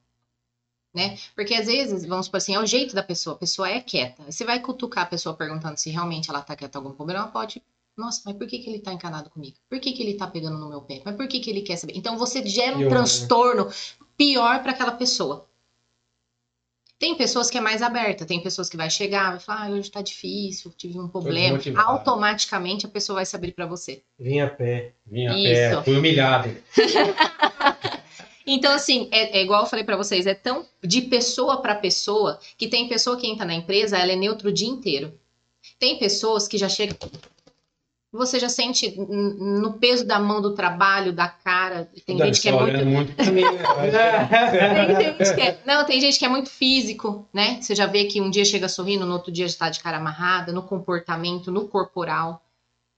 Né? 0.92 1.16
Porque 1.34 1.54
às 1.54 1.66
vezes, 1.66 2.04
vamos 2.04 2.26
supor 2.26 2.38
assim, 2.38 2.54
é 2.54 2.58
o 2.58 2.66
jeito 2.66 2.94
da 2.94 3.02
pessoa, 3.02 3.36
a 3.36 3.38
pessoa 3.38 3.68
é 3.68 3.80
quieta. 3.80 4.24
Você 4.30 4.44
vai 4.44 4.60
cutucar 4.60 5.04
a 5.04 5.06
pessoa 5.08 5.34
perguntando 5.34 5.78
se 5.78 5.88
realmente 5.88 6.28
ela 6.28 6.42
tá 6.42 6.54
quieta 6.54 6.78
algum 6.78 6.92
problema, 6.92 7.28
pode. 7.28 7.62
Nossa, 7.96 8.22
mas 8.24 8.36
por 8.36 8.46
que, 8.46 8.58
que 8.58 8.68
ele 8.68 8.80
tá 8.80 8.92
encanado 8.92 9.30
comigo? 9.30 9.56
Por 9.68 9.78
que, 9.78 9.92
que 9.92 10.02
ele 10.02 10.14
tá 10.14 10.26
pegando 10.26 10.58
no 10.58 10.68
meu 10.68 10.82
pé? 10.82 11.00
Mas 11.04 11.14
por 11.14 11.28
que, 11.28 11.40
que 11.40 11.48
ele 11.48 11.62
quer 11.62 11.76
saber? 11.76 11.94
Então 11.96 12.18
você 12.18 12.44
gera 12.46 12.74
um 12.74 12.78
Pior, 12.78 12.90
né? 12.90 12.96
transtorno 12.96 13.70
pior 14.16 14.62
para 14.62 14.72
aquela 14.72 14.92
pessoa. 14.92 15.48
Tem 17.02 17.16
pessoas 17.16 17.50
que 17.50 17.58
é 17.58 17.60
mais 17.60 17.82
aberta, 17.82 18.24
tem 18.24 18.40
pessoas 18.40 18.70
que 18.70 18.76
vai 18.76 18.88
chegar, 18.88 19.30
vai 19.30 19.40
falar, 19.40 19.66
ah, 19.66 19.70
hoje 19.70 19.90
tá 19.90 20.00
difícil, 20.00 20.72
tive 20.76 21.00
um 21.00 21.08
problema. 21.08 21.58
Automaticamente 21.74 22.86
a 22.86 22.88
pessoa 22.88 23.16
vai 23.16 23.26
se 23.26 23.34
abrir 23.34 23.50
para 23.50 23.66
você. 23.66 24.04
Vinha 24.16 24.44
a 24.44 24.48
pé. 24.48 24.92
Minha 25.04 25.30
Isso. 25.32 25.78
pé, 25.78 25.82
fui 25.82 25.96
humilhado. 25.96 26.56
Então, 28.44 28.72
assim, 28.72 29.08
é, 29.12 29.38
é 29.38 29.42
igual 29.42 29.62
eu 29.62 29.68
falei 29.68 29.84
pra 29.84 29.96
vocês, 29.96 30.26
é 30.26 30.34
tão 30.34 30.66
de 30.82 31.02
pessoa 31.02 31.62
pra 31.62 31.76
pessoa 31.76 32.40
que 32.58 32.66
tem 32.66 32.88
pessoa 32.88 33.16
que 33.16 33.24
entra 33.24 33.46
na 33.46 33.54
empresa, 33.54 33.96
ela 33.96 34.10
é 34.10 34.16
neutra 34.16 34.48
o 34.48 34.52
dia 34.52 34.66
inteiro. 34.66 35.16
Tem 35.78 35.96
pessoas 35.96 36.48
que 36.48 36.58
já 36.58 36.68
chegam. 36.68 36.96
Você 38.12 38.38
já 38.38 38.48
sente 38.50 38.94
no 38.98 39.72
peso 39.78 40.06
da 40.06 40.18
mão 40.18 40.42
do 40.42 40.54
trabalho, 40.54 41.14
da 41.14 41.28
cara. 41.28 41.90
Tem 42.06 42.14
Deve 42.14 42.28
gente 42.28 42.42
que 42.42 42.48
é 42.50 42.52
muito. 42.52 42.64
olhando 42.64 42.90
muito 42.90 43.10
né? 43.16 43.24
Tem 44.98 45.18
gente 45.18 45.34
que 45.34 45.40
é... 45.40 45.60
Não, 45.64 45.86
tem 45.86 46.00
gente 46.00 46.18
que 46.18 46.24
é 46.26 46.28
muito 46.28 46.50
físico, 46.50 47.26
né? 47.32 47.58
Você 47.62 47.74
já 47.74 47.86
vê 47.86 48.04
que 48.04 48.20
um 48.20 48.28
dia 48.28 48.44
chega 48.44 48.68
sorrindo, 48.68 49.06
no 49.06 49.14
outro 49.14 49.32
dia 49.32 49.48
já 49.48 49.56
tá 49.56 49.70
de 49.70 49.80
cara 49.80 49.96
amarrada, 49.96 50.52
no 50.52 50.62
comportamento, 50.62 51.50
no 51.50 51.66
corporal. 51.68 52.44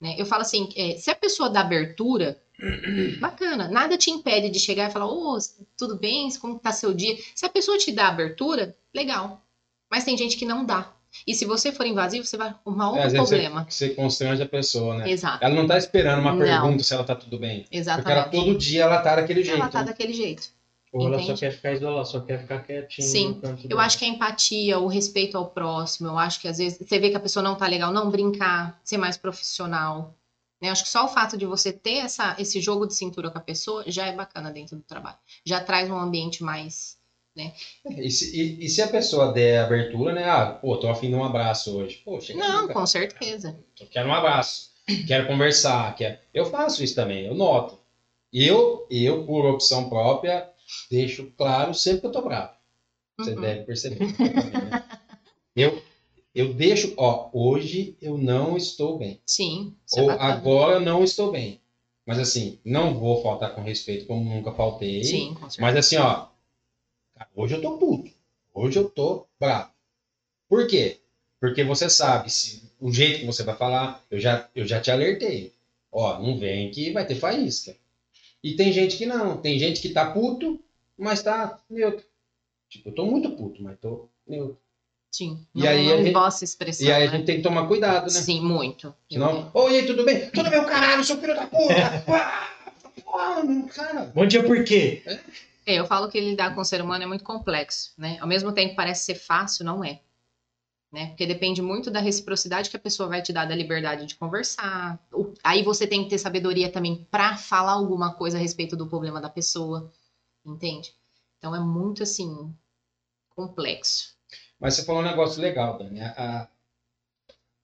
Né? 0.01 0.17
Eu 0.19 0.27
falo 0.27 0.43
assim, 0.43 0.69
é, 0.77 0.97
se 0.97 1.09
a 1.13 1.15
pessoa 1.15 1.49
dá 1.49 1.61
abertura, 1.61 2.37
bacana. 3.21 3.69
Nada 3.69 3.97
te 3.97 4.11
impede 4.11 4.51
de 4.51 4.59
chegar 4.59 4.91
e 4.91 4.93
falar, 4.93 5.07
ô, 5.07 5.39
tudo 5.77 5.97
bem? 5.97 6.29
Como 6.39 6.59
tá 6.59 6.73
seu 6.73 6.93
dia? 6.93 7.17
Se 7.35 7.47
a 7.47 7.49
pessoa 7.49 7.79
te 7.79 7.93
dá 7.93 8.09
abertura, 8.09 8.77
legal. 8.93 9.43
Mas 9.89 10.05
tem 10.05 10.17
gente 10.17 10.37
que 10.37 10.45
não 10.45 10.65
dá. 10.65 10.94
E 11.27 11.35
se 11.35 11.45
você 11.45 11.73
for 11.73 11.87
invasivo, 11.87 12.25
você 12.25 12.37
vai 12.37 12.49
arrumar 12.49 12.85
É, 12.85 12.89
outro 12.89 13.03
vezes 13.03 13.17
problema. 13.29 13.67
Você, 13.69 13.89
você 13.89 13.95
constrange 13.95 14.43
a 14.43 14.47
pessoa, 14.49 14.97
né? 14.99 15.11
Exato, 15.11 15.45
Ela 15.45 15.55
não 15.55 15.67
tá 15.67 15.79
esperando 15.79 16.21
uma 16.21 16.33
Não. 16.33 16.39
pergunta 16.41 16.83
se 16.83 16.93
ela 16.95 17.05
tá 17.05 17.15
tudo 17.15 17.39
bem. 17.39 17.63
Porque 17.63 17.77
ela 17.77 17.81
exatamente. 17.81 18.31
todo 18.31 18.59
dia 18.59 18.83
ela 18.83 18.99
tá 19.01 19.17
daquele 19.17 19.43
jeito. 19.45 19.61
Ela 19.61 19.69
tá 19.69 19.81
né? 19.81 19.87
daquele 19.87 20.13
jeito. 20.13 20.49
Ou 20.93 21.09
ela 21.09 21.21
só 21.21 21.35
quer 21.35 21.51
ficar 21.51 21.73
isolada, 21.73 22.05
só 22.05 22.21
quer 22.21 22.41
ficar 22.41 22.61
quietinha. 22.61 23.07
Sim, 23.07 23.41
canto 23.43 23.65
Eu 23.65 23.71
dela. 23.71 23.83
acho 23.83 23.99
que 23.99 24.05
a 24.05 24.09
empatia, 24.09 24.79
o 24.79 24.87
respeito 24.87 25.37
ao 25.37 25.47
próximo, 25.47 26.09
eu 26.09 26.17
acho 26.17 26.41
que 26.41 26.47
às 26.47 26.59
vezes 26.59 26.79
você 26.79 27.01
vê 27.01 27.11
que 27.11 27.17
a 27.17 27.21
pessoa 27.21 27.43
não 27.43 27.57
tá 27.57 27.67
legal, 27.67 27.93
não 27.93 28.11
brincar, 28.11 28.81
ser 28.85 28.97
mais 28.97 29.17
profissional. 29.17 30.15
Né? 30.63 30.69
Eu 30.69 30.73
acho 30.73 30.85
que 30.85 30.89
só 30.89 31.05
o 31.05 31.09
fato 31.09 31.37
de 31.37 31.47
você 31.47 31.73
ter 31.73 31.97
essa, 31.97 32.37
esse 32.39 32.61
jogo 32.61 32.87
de 32.87 32.95
cintura 32.95 33.29
com 33.29 33.39
a 33.39 33.41
pessoa 33.41 33.83
já 33.89 34.07
é 34.07 34.13
bacana 34.13 34.53
dentro 34.53 34.77
do 34.77 34.83
trabalho. 34.83 35.17
Já 35.45 35.61
traz 35.61 35.91
um 35.91 35.99
ambiente 35.99 36.45
mais. 36.45 36.97
E 37.99 38.11
se, 38.11 38.41
e- 38.41 38.65
e 38.65 38.69
se 38.69 38.81
a 38.81 38.89
pessoa 38.89 39.33
der 39.33 39.61
abertura, 39.65 40.13
né? 40.13 40.25
Ah, 40.25 40.47
pô, 40.53 40.77
tô 40.77 40.89
afim 40.89 41.09
de 41.09 41.15
um 41.17 41.25
abraço 41.25 41.77
hoje. 41.77 41.97
Pô, 42.05 42.21
chega 42.21 42.39
Não, 42.39 42.69
com 42.69 42.87
certeza. 42.87 43.59
Eu 43.81 43.87
quero 43.89 44.09
um 44.09 44.15
abraço. 44.15 44.71
Quero 45.07 45.27
conversar. 45.27 45.95
Quero... 45.97 46.19
Eu 46.33 46.47
faço 46.47 46.85
isso 46.85 46.95
também, 46.95 47.27
eu 47.27 47.35
noto. 47.35 47.79
Eu, 48.33 48.87
eu, 48.91 49.25
por 49.27 49.45
opção 49.47 49.89
própria, 49.89 50.49
deixo 50.91 51.31
claro 51.37 51.75
sempre 51.75 52.03
que 52.03 52.07
eu 52.07 52.13
tô 52.13 52.23
bravo. 52.23 52.53
Você 53.19 53.33
Uhum. 53.35 53.41
deve 53.41 53.63
perceber. 53.65 53.99
né? 54.01 54.85
eu, 55.57 55.83
eu 56.35 56.53
deixo, 56.55 56.95
ó, 56.97 57.31
hoje 57.33 57.97
eu 58.01 58.17
não 58.19 58.57
estou 58.57 58.99
bem. 58.99 59.21
Sim. 59.27 59.75
é 59.97 60.01
Ou 60.01 60.07
bacana. 60.09 60.33
agora 60.35 60.73
eu 60.75 60.81
não 60.81 61.03
estou 61.05 61.31
bem. 61.33 61.61
Mas 62.07 62.19
assim, 62.19 62.59
não 62.65 62.99
vou 62.99 63.23
faltar 63.23 63.55
com 63.55 63.63
respeito 63.63 64.07
como 64.07 64.25
nunca 64.35 64.53
faltei. 64.53 65.03
Sim, 65.05 65.29
com 65.35 65.49
certeza. 65.49 65.61
Mas 65.63 65.77
assim, 65.77 65.97
ó, 65.97 66.27
cara, 67.15 67.29
hoje 67.35 67.55
eu 67.55 67.63
tô 67.63 67.79
puto. 67.79 68.11
Hoje 68.53 68.79
eu 68.79 68.89
tô 68.89 69.27
bravo. 69.39 69.71
Por 70.49 70.67
quê? 70.67 70.99
Porque 71.41 71.65
você 71.65 71.89
sabe 71.91 72.31
se 72.31 72.63
o 72.81 72.93
jeito 72.93 73.21
que 73.21 73.27
você 73.27 73.43
vai 73.43 73.57
falar, 73.57 74.03
eu 74.11 74.19
já, 74.21 74.49
eu 74.55 74.67
já 74.67 74.81
te 74.81 74.91
alertei. 74.91 75.53
Ó, 75.93 76.19
não 76.21 76.39
vem 76.39 76.71
que 76.71 76.93
vai 76.93 77.07
ter 77.07 77.15
faísca. 77.17 77.77
E 78.43 78.55
tem 78.57 78.73
gente 78.73 78.97
que 78.97 79.07
não. 79.07 79.37
Tem 79.39 79.59
gente 79.59 79.81
que 79.81 79.89
tá 79.91 80.11
puto, 80.13 80.63
mas 80.97 81.23
tá 81.23 81.59
neutro. 81.69 82.05
Tipo, 82.69 82.89
eu 82.91 82.95
tô 82.95 83.07
muito 83.07 83.31
puto, 83.33 83.63
mas 83.63 83.79
tô 83.79 84.09
neutro. 84.27 84.59
Sim. 85.13 85.47
E 85.55 85.61
não, 85.61 85.69
aí 85.69 85.87
não 85.87 85.95
a 85.95 85.97
gente- 86.03 86.13
posso 86.13 86.43
expressar. 86.45 86.85
E 86.85 86.93
aí 86.93 87.03
a 87.05 87.07
né? 87.11 87.17
gente 87.19 87.27
tem 87.27 87.37
que 87.37 87.43
tomar 87.43 87.69
cuidado, 87.69 88.05
né? 88.05 88.11
Sim, 88.11 88.41
muito. 88.41 88.93
Senão, 89.11 89.51
oi, 89.55 89.83
tudo 89.87 90.05
bem? 90.05 90.29
Tudo 90.31 90.51
bem, 90.51 90.65
caralho, 90.67 91.05
seu 91.05 91.17
filho 91.19 91.35
da 91.35 91.47
puta! 91.47 91.75
Ah, 93.17 93.41
cara. 93.73 94.07
Bom 94.07 94.27
dia, 94.27 94.43
por 94.43 94.65
quê? 94.65 95.01
É, 95.07 95.21
eu 95.67 95.87
falo 95.87 96.09
que 96.11 96.21
lidar 96.21 96.55
com 96.55 96.61
o 96.61 96.65
ser 96.65 96.83
humano 96.83 97.05
é 97.05 97.07
muito 97.07 97.25
complexo, 97.25 97.93
né? 97.99 98.19
Ao 98.21 98.27
mesmo 98.27 98.53
tempo 98.53 98.71
que 98.71 98.77
parece 98.77 99.05
ser 99.05 99.15
fácil, 99.17 99.65
não 99.65 99.85
é. 99.85 100.01
Né? 100.93 101.09
Porque 101.09 101.27
depende 101.27 101.61
muito 101.61 101.91
da 101.91 102.01
reciprocidade 102.01 102.71
que 102.71 102.77
a 102.77 102.81
pessoa 102.81 103.09
vai 103.09 103.21
te 103.21 103.33
dar 103.33 103.47
da 103.47 103.55
liberdade 103.55 104.07
de 104.07 104.15
conversar. 104.15 104.99
Aí 105.43 105.63
você 105.63 105.87
tem 105.87 106.05
que 106.05 106.11
ter 106.11 106.19
sabedoria 106.19 106.71
também 106.71 107.07
para 107.11 107.37
falar 107.37 107.73
alguma 107.73 108.15
coisa 108.15 108.39
a 108.39 108.41
respeito 108.41 108.77
do 108.77 108.87
problema 108.87 109.21
da 109.21 109.29
pessoa, 109.29 109.93
entende? 110.45 110.95
Então 111.39 111.55
é 111.55 111.61
muito 111.61 112.03
assim 112.03 112.55
complexo. 113.31 114.15
Mas 114.61 114.75
você 114.75 114.85
falou 114.85 115.03
um 115.03 115.05
negócio 115.05 115.43
legal, 115.43 115.79
Dani. 115.79 116.01
A, 116.01 116.49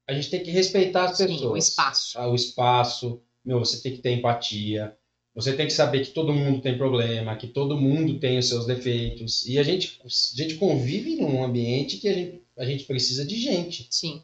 a- 0.07 0.13
gente 0.13 0.29
tem 0.29 0.43
que 0.43 0.51
respeitar 0.51 1.05
as 1.05 1.17
Sim, 1.17 1.27
pessoas. 1.27 1.51
o 1.51 1.57
espaço. 1.57 2.19
Ah, 2.19 2.27
O 2.27 2.35
espaço. 2.35 3.21
Meu, 3.43 3.59
você 3.59 3.81
tem 3.81 3.95
que 3.95 4.01
ter 4.01 4.11
empatia. 4.11 4.95
Você 5.33 5.53
tem 5.53 5.65
que 5.65 5.73
saber 5.73 6.05
que 6.05 6.11
todo 6.11 6.33
mundo 6.33 6.61
tem 6.61 6.77
problema, 6.77 7.35
que 7.37 7.47
todo 7.47 7.79
mundo 7.79 8.19
tem 8.19 8.37
os 8.37 8.49
seus 8.49 8.65
defeitos. 8.65 9.45
E 9.47 9.57
a 9.57 9.63
gente, 9.63 9.99
a 10.03 10.37
gente 10.37 10.55
convive 10.55 11.15
num 11.15 11.43
ambiente 11.43 11.97
que 11.97 12.09
a 12.09 12.13
gente, 12.13 12.43
a 12.57 12.65
gente 12.65 12.83
precisa 12.83 13.25
de 13.25 13.39
gente. 13.39 13.87
Sim. 13.89 14.21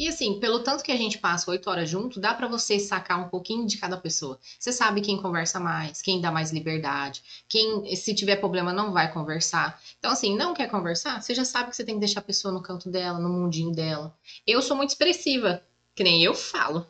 E 0.00 0.08
assim, 0.08 0.40
pelo 0.40 0.60
tanto 0.60 0.82
que 0.82 0.90
a 0.90 0.96
gente 0.96 1.18
passa 1.18 1.50
oito 1.50 1.68
horas 1.68 1.88
junto, 1.88 2.18
dá 2.18 2.32
pra 2.32 2.48
você 2.48 2.78
sacar 2.78 3.20
um 3.20 3.28
pouquinho 3.28 3.66
de 3.66 3.76
cada 3.76 3.98
pessoa. 3.98 4.40
Você 4.58 4.72
sabe 4.72 5.02
quem 5.02 5.20
conversa 5.20 5.60
mais, 5.60 6.00
quem 6.00 6.22
dá 6.22 6.30
mais 6.30 6.50
liberdade, 6.50 7.22
quem, 7.46 7.94
se 7.94 8.14
tiver 8.14 8.36
problema, 8.36 8.72
não 8.72 8.94
vai 8.94 9.12
conversar. 9.12 9.78
Então, 9.98 10.10
assim, 10.10 10.34
não 10.34 10.54
quer 10.54 10.70
conversar? 10.70 11.20
Você 11.20 11.34
já 11.34 11.44
sabe 11.44 11.68
que 11.68 11.76
você 11.76 11.84
tem 11.84 11.96
que 11.96 12.00
deixar 12.00 12.20
a 12.20 12.24
pessoa 12.24 12.52
no 12.52 12.62
canto 12.62 12.90
dela, 12.90 13.18
no 13.18 13.28
mundinho 13.28 13.72
dela. 13.72 14.16
Eu 14.46 14.62
sou 14.62 14.74
muito 14.74 14.88
expressiva, 14.88 15.62
que 15.94 16.02
nem 16.02 16.22
eu 16.22 16.32
falo. 16.32 16.86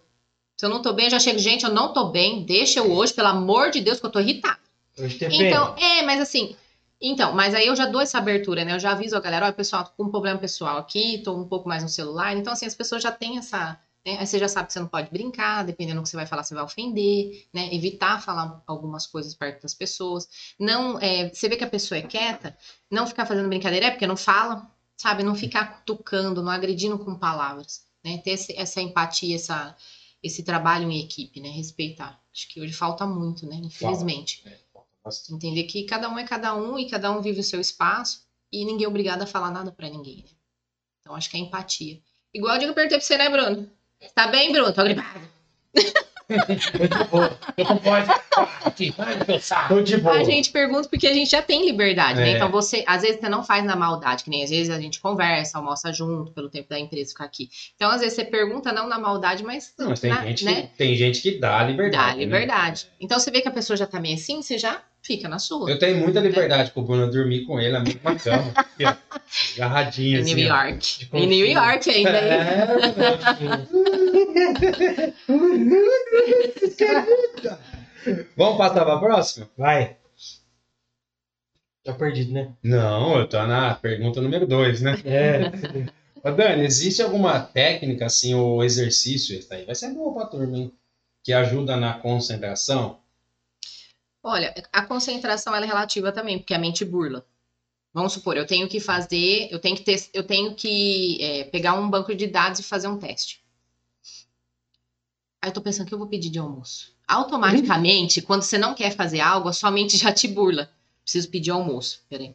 Se 0.60 0.66
eu 0.66 0.68
não 0.68 0.82
tô 0.82 0.92
bem, 0.92 1.06
eu 1.06 1.10
já 1.10 1.18
chego, 1.18 1.38
gente, 1.38 1.64
eu 1.64 1.72
não 1.72 1.90
tô 1.90 2.10
bem, 2.10 2.44
deixa 2.44 2.80
eu 2.80 2.92
hoje, 2.92 3.14
pelo 3.14 3.28
amor 3.28 3.70
de 3.70 3.80
Deus, 3.80 3.98
que 3.98 4.04
eu 4.04 4.10
tô 4.10 4.20
irritada. 4.20 4.58
Hoje 4.98 5.16
tem 5.16 5.46
Então, 5.46 5.74
é, 5.78 6.02
mas 6.02 6.20
assim. 6.20 6.54
Então, 7.00 7.32
mas 7.32 7.54
aí 7.54 7.66
eu 7.68 7.74
já 7.74 7.86
dou 7.86 7.98
essa 7.98 8.18
abertura, 8.18 8.62
né? 8.62 8.74
Eu 8.74 8.78
já 8.78 8.90
aviso 8.92 9.16
a 9.16 9.20
galera, 9.20 9.46
olha, 9.46 9.54
pessoal, 9.54 9.84
tô 9.84 9.92
com 9.96 10.02
um 10.04 10.10
problema 10.10 10.38
pessoal 10.38 10.76
aqui, 10.76 11.22
tô 11.24 11.34
um 11.34 11.48
pouco 11.48 11.66
mais 11.66 11.82
no 11.82 11.88
celular. 11.88 12.36
Então, 12.36 12.52
assim, 12.52 12.66
as 12.66 12.74
pessoas 12.74 13.02
já 13.02 13.10
têm 13.10 13.38
essa. 13.38 13.80
Né? 14.04 14.18
Aí 14.20 14.26
você 14.26 14.38
já 14.38 14.48
sabe 14.48 14.66
que 14.66 14.74
você 14.74 14.80
não 14.80 14.86
pode 14.86 15.10
brincar, 15.10 15.64
dependendo 15.64 16.00
do 16.00 16.02
que 16.02 16.10
você 16.10 16.16
vai 16.16 16.26
falar, 16.26 16.42
você 16.42 16.54
vai 16.54 16.62
ofender, 16.62 17.46
né? 17.54 17.74
Evitar 17.74 18.20
falar 18.20 18.62
algumas 18.66 19.06
coisas 19.06 19.34
perto 19.34 19.62
das 19.62 19.72
pessoas. 19.72 20.28
Não, 20.58 20.98
é, 21.00 21.30
você 21.30 21.48
vê 21.48 21.56
que 21.56 21.64
a 21.64 21.70
pessoa 21.70 21.96
é 21.96 22.02
quieta, 22.02 22.54
não 22.90 23.06
ficar 23.06 23.24
fazendo 23.24 23.48
brincadeira, 23.48 23.86
é 23.86 23.90
porque 23.92 24.06
não 24.06 24.14
fala, 24.14 24.70
sabe? 24.94 25.22
Não 25.22 25.34
ficar 25.34 25.78
cutucando, 25.78 26.42
não 26.42 26.52
agredindo 26.52 26.98
com 26.98 27.14
palavras, 27.14 27.80
né? 28.04 28.18
Ter 28.18 28.32
esse- 28.32 28.54
essa 28.58 28.82
empatia, 28.82 29.36
essa, 29.36 29.74
esse 30.22 30.42
trabalho 30.42 30.90
em 30.90 31.00
equipe, 31.00 31.40
né? 31.40 31.48
Respeitar. 31.48 32.20
Acho 32.32 32.48
que 32.48 32.60
hoje 32.60 32.72
falta 32.72 33.06
muito, 33.06 33.46
né? 33.46 33.56
Infelizmente 33.56 34.44
Bastante. 35.02 35.34
entender 35.34 35.64
que 35.64 35.84
cada 35.84 36.08
um 36.08 36.18
é 36.18 36.24
cada 36.24 36.54
um 36.54 36.78
e 36.78 36.88
cada 36.88 37.10
um 37.10 37.20
vive 37.20 37.40
o 37.40 37.44
seu 37.44 37.60
espaço 37.60 38.22
e 38.52 38.64
ninguém 38.64 38.84
é 38.84 38.88
obrigado 38.88 39.22
a 39.22 39.26
falar 39.26 39.50
nada 39.50 39.72
pra 39.72 39.88
ninguém, 39.88 40.18
né? 40.18 40.30
Então 41.00 41.14
acho 41.14 41.30
que 41.30 41.36
é 41.36 41.40
empatia. 41.40 42.00
Igual 42.34 42.54
eu 42.54 42.60
digo 42.60 42.74
perguntei 42.74 42.98
pra 42.98 43.06
você, 43.06 43.16
né, 43.16 43.28
Bruno? 43.28 43.70
Tá 44.14 44.28
bem, 44.28 44.52
Bruno? 44.52 44.72
Tô 44.72 44.84
gripada. 44.84 45.30
Muito. 46.30 47.36
Eu 47.56 47.64
não 47.64 47.76
posso 47.78 48.20
aqui, 48.64 48.94
vai 48.96 49.16
no 49.16 49.24
meu 49.26 49.40
saco. 49.40 49.74
Tô 49.74 49.82
de 49.82 49.96
boa. 49.96 50.16
A 50.18 50.24
gente 50.24 50.50
pergunta 50.50 50.88
porque 50.88 51.06
a 51.06 51.12
gente 51.12 51.30
já 51.30 51.42
tem 51.42 51.66
liberdade, 51.66 52.20
né? 52.20 52.32
É. 52.32 52.36
Então 52.36 52.50
você, 52.50 52.84
às 52.86 53.02
vezes 53.02 53.20
você 53.20 53.28
não 53.28 53.42
faz 53.42 53.64
na 53.64 53.74
maldade, 53.76 54.22
que 54.24 54.30
nem 54.30 54.44
às 54.44 54.50
vezes 54.50 54.70
a 54.70 54.80
gente 54.80 55.00
conversa, 55.00 55.58
almoça 55.58 55.92
junto 55.92 56.32
pelo 56.32 56.48
tempo 56.48 56.68
da 56.68 56.78
empresa 56.78 57.10
ficar 57.10 57.24
aqui. 57.24 57.48
Então 57.74 57.90
às 57.90 58.00
vezes 58.00 58.14
você 58.14 58.24
pergunta 58.24 58.72
não 58.72 58.88
na 58.88 58.98
maldade, 58.98 59.42
mas 59.42 59.72
Não, 59.78 59.90
mas 59.90 60.00
tem, 60.00 60.10
na- 60.10 60.22
gente 60.24 60.44
né? 60.44 60.62
que, 60.62 60.76
tem 60.78 60.94
gente 60.94 61.20
que 61.20 61.38
dá 61.38 61.62
liberdade. 61.64 62.06
dá 62.10 62.14
né? 62.16 62.24
liberdade. 62.24 62.86
Então 63.00 63.18
você 63.18 63.30
vê 63.30 63.40
que 63.40 63.48
a 63.48 63.52
pessoa 63.52 63.76
já 63.76 63.86
tá 63.86 63.98
meio 64.00 64.14
assim, 64.14 64.40
você 64.42 64.56
já 64.56 64.80
fica 65.02 65.28
na 65.28 65.38
sua. 65.38 65.70
Eu 65.70 65.78
tenho 65.78 65.96
muita 65.96 66.20
liberdade 66.20 66.70
com 66.72 66.80
o 66.80 66.84
Bruno 66.84 67.10
dormir 67.10 67.44
com 67.46 67.58
ele 67.58 67.72
na 67.72 67.80
mesma 67.80 68.14
cama. 68.16 68.52
aqui, 68.54 68.84
ó, 68.84 68.94
Agarradinho 69.56 70.18
Em 70.18 70.22
assim. 70.22 70.34
New 70.34 70.52
ó. 70.52 70.62
York. 70.64 70.78
de 70.98 71.08
Em 71.16 71.26
New. 71.26 71.46
York 71.46 71.90
ainda. 71.90 72.20
hein? 72.20 72.30
Vamos 78.36 78.58
passar 78.58 78.84
pra 78.84 78.98
próxima? 78.98 79.48
Vai. 79.56 79.96
Tá 81.82 81.94
perdido, 81.94 82.32
né? 82.32 82.52
Não, 82.62 83.18
eu 83.18 83.28
tô 83.28 83.44
na 83.46 83.74
pergunta 83.74 84.20
número 84.20 84.46
2, 84.46 84.82
né? 84.82 84.96
É. 85.04 85.50
Ô, 86.22 86.30
Dani, 86.30 86.64
existe 86.64 87.02
alguma 87.02 87.40
técnica, 87.40 88.06
assim, 88.06 88.34
ou 88.34 88.62
exercício, 88.62 89.38
esse 89.38 89.52
aí 89.52 89.64
vai 89.64 89.74
ser 89.74 89.94
boa 89.94 90.12
pra 90.12 90.26
turma, 90.26 90.58
hein? 90.58 90.72
Que 91.24 91.32
ajuda 91.32 91.76
na 91.76 91.94
concentração? 91.94 93.00
Olha, 94.22 94.52
a 94.70 94.82
concentração 94.84 95.54
ela 95.54 95.64
é 95.64 95.68
relativa 95.68 96.12
também, 96.12 96.38
porque 96.38 96.52
a 96.52 96.58
mente 96.58 96.84
burla. 96.84 97.24
Vamos 97.92 98.12
supor, 98.12 98.36
eu 98.36 98.46
tenho 98.46 98.68
que 98.68 98.78
fazer, 98.78 99.48
eu 99.50 99.58
tenho 99.58 99.76
que 99.76 99.82
ter, 99.82 100.08
eu 100.12 100.22
tenho 100.22 100.54
que 100.54 101.18
é, 101.20 101.44
pegar 101.44 101.74
um 101.74 101.88
banco 101.88 102.14
de 102.14 102.26
dados 102.26 102.60
e 102.60 102.62
fazer 102.62 102.86
um 102.86 102.98
teste. 102.98 103.39
Aí 105.42 105.50
eu 105.50 105.54
tô 105.54 105.60
pensando 105.60 105.86
que 105.86 105.94
eu 105.94 105.98
vou 105.98 106.08
pedir 106.08 106.30
de 106.30 106.38
almoço. 106.38 106.92
Automaticamente, 107.06 108.22
quando 108.22 108.42
você 108.42 108.56
não 108.58 108.74
quer 108.74 108.94
fazer 108.96 109.20
algo, 109.20 109.48
a 109.48 109.52
sua 109.52 109.70
mente 109.70 109.96
já 109.98 110.12
te 110.12 110.26
burla. 110.28 110.70
Preciso 111.02 111.28
pedir 111.30 111.50
almoço. 111.50 112.02
Peraí. 112.08 112.34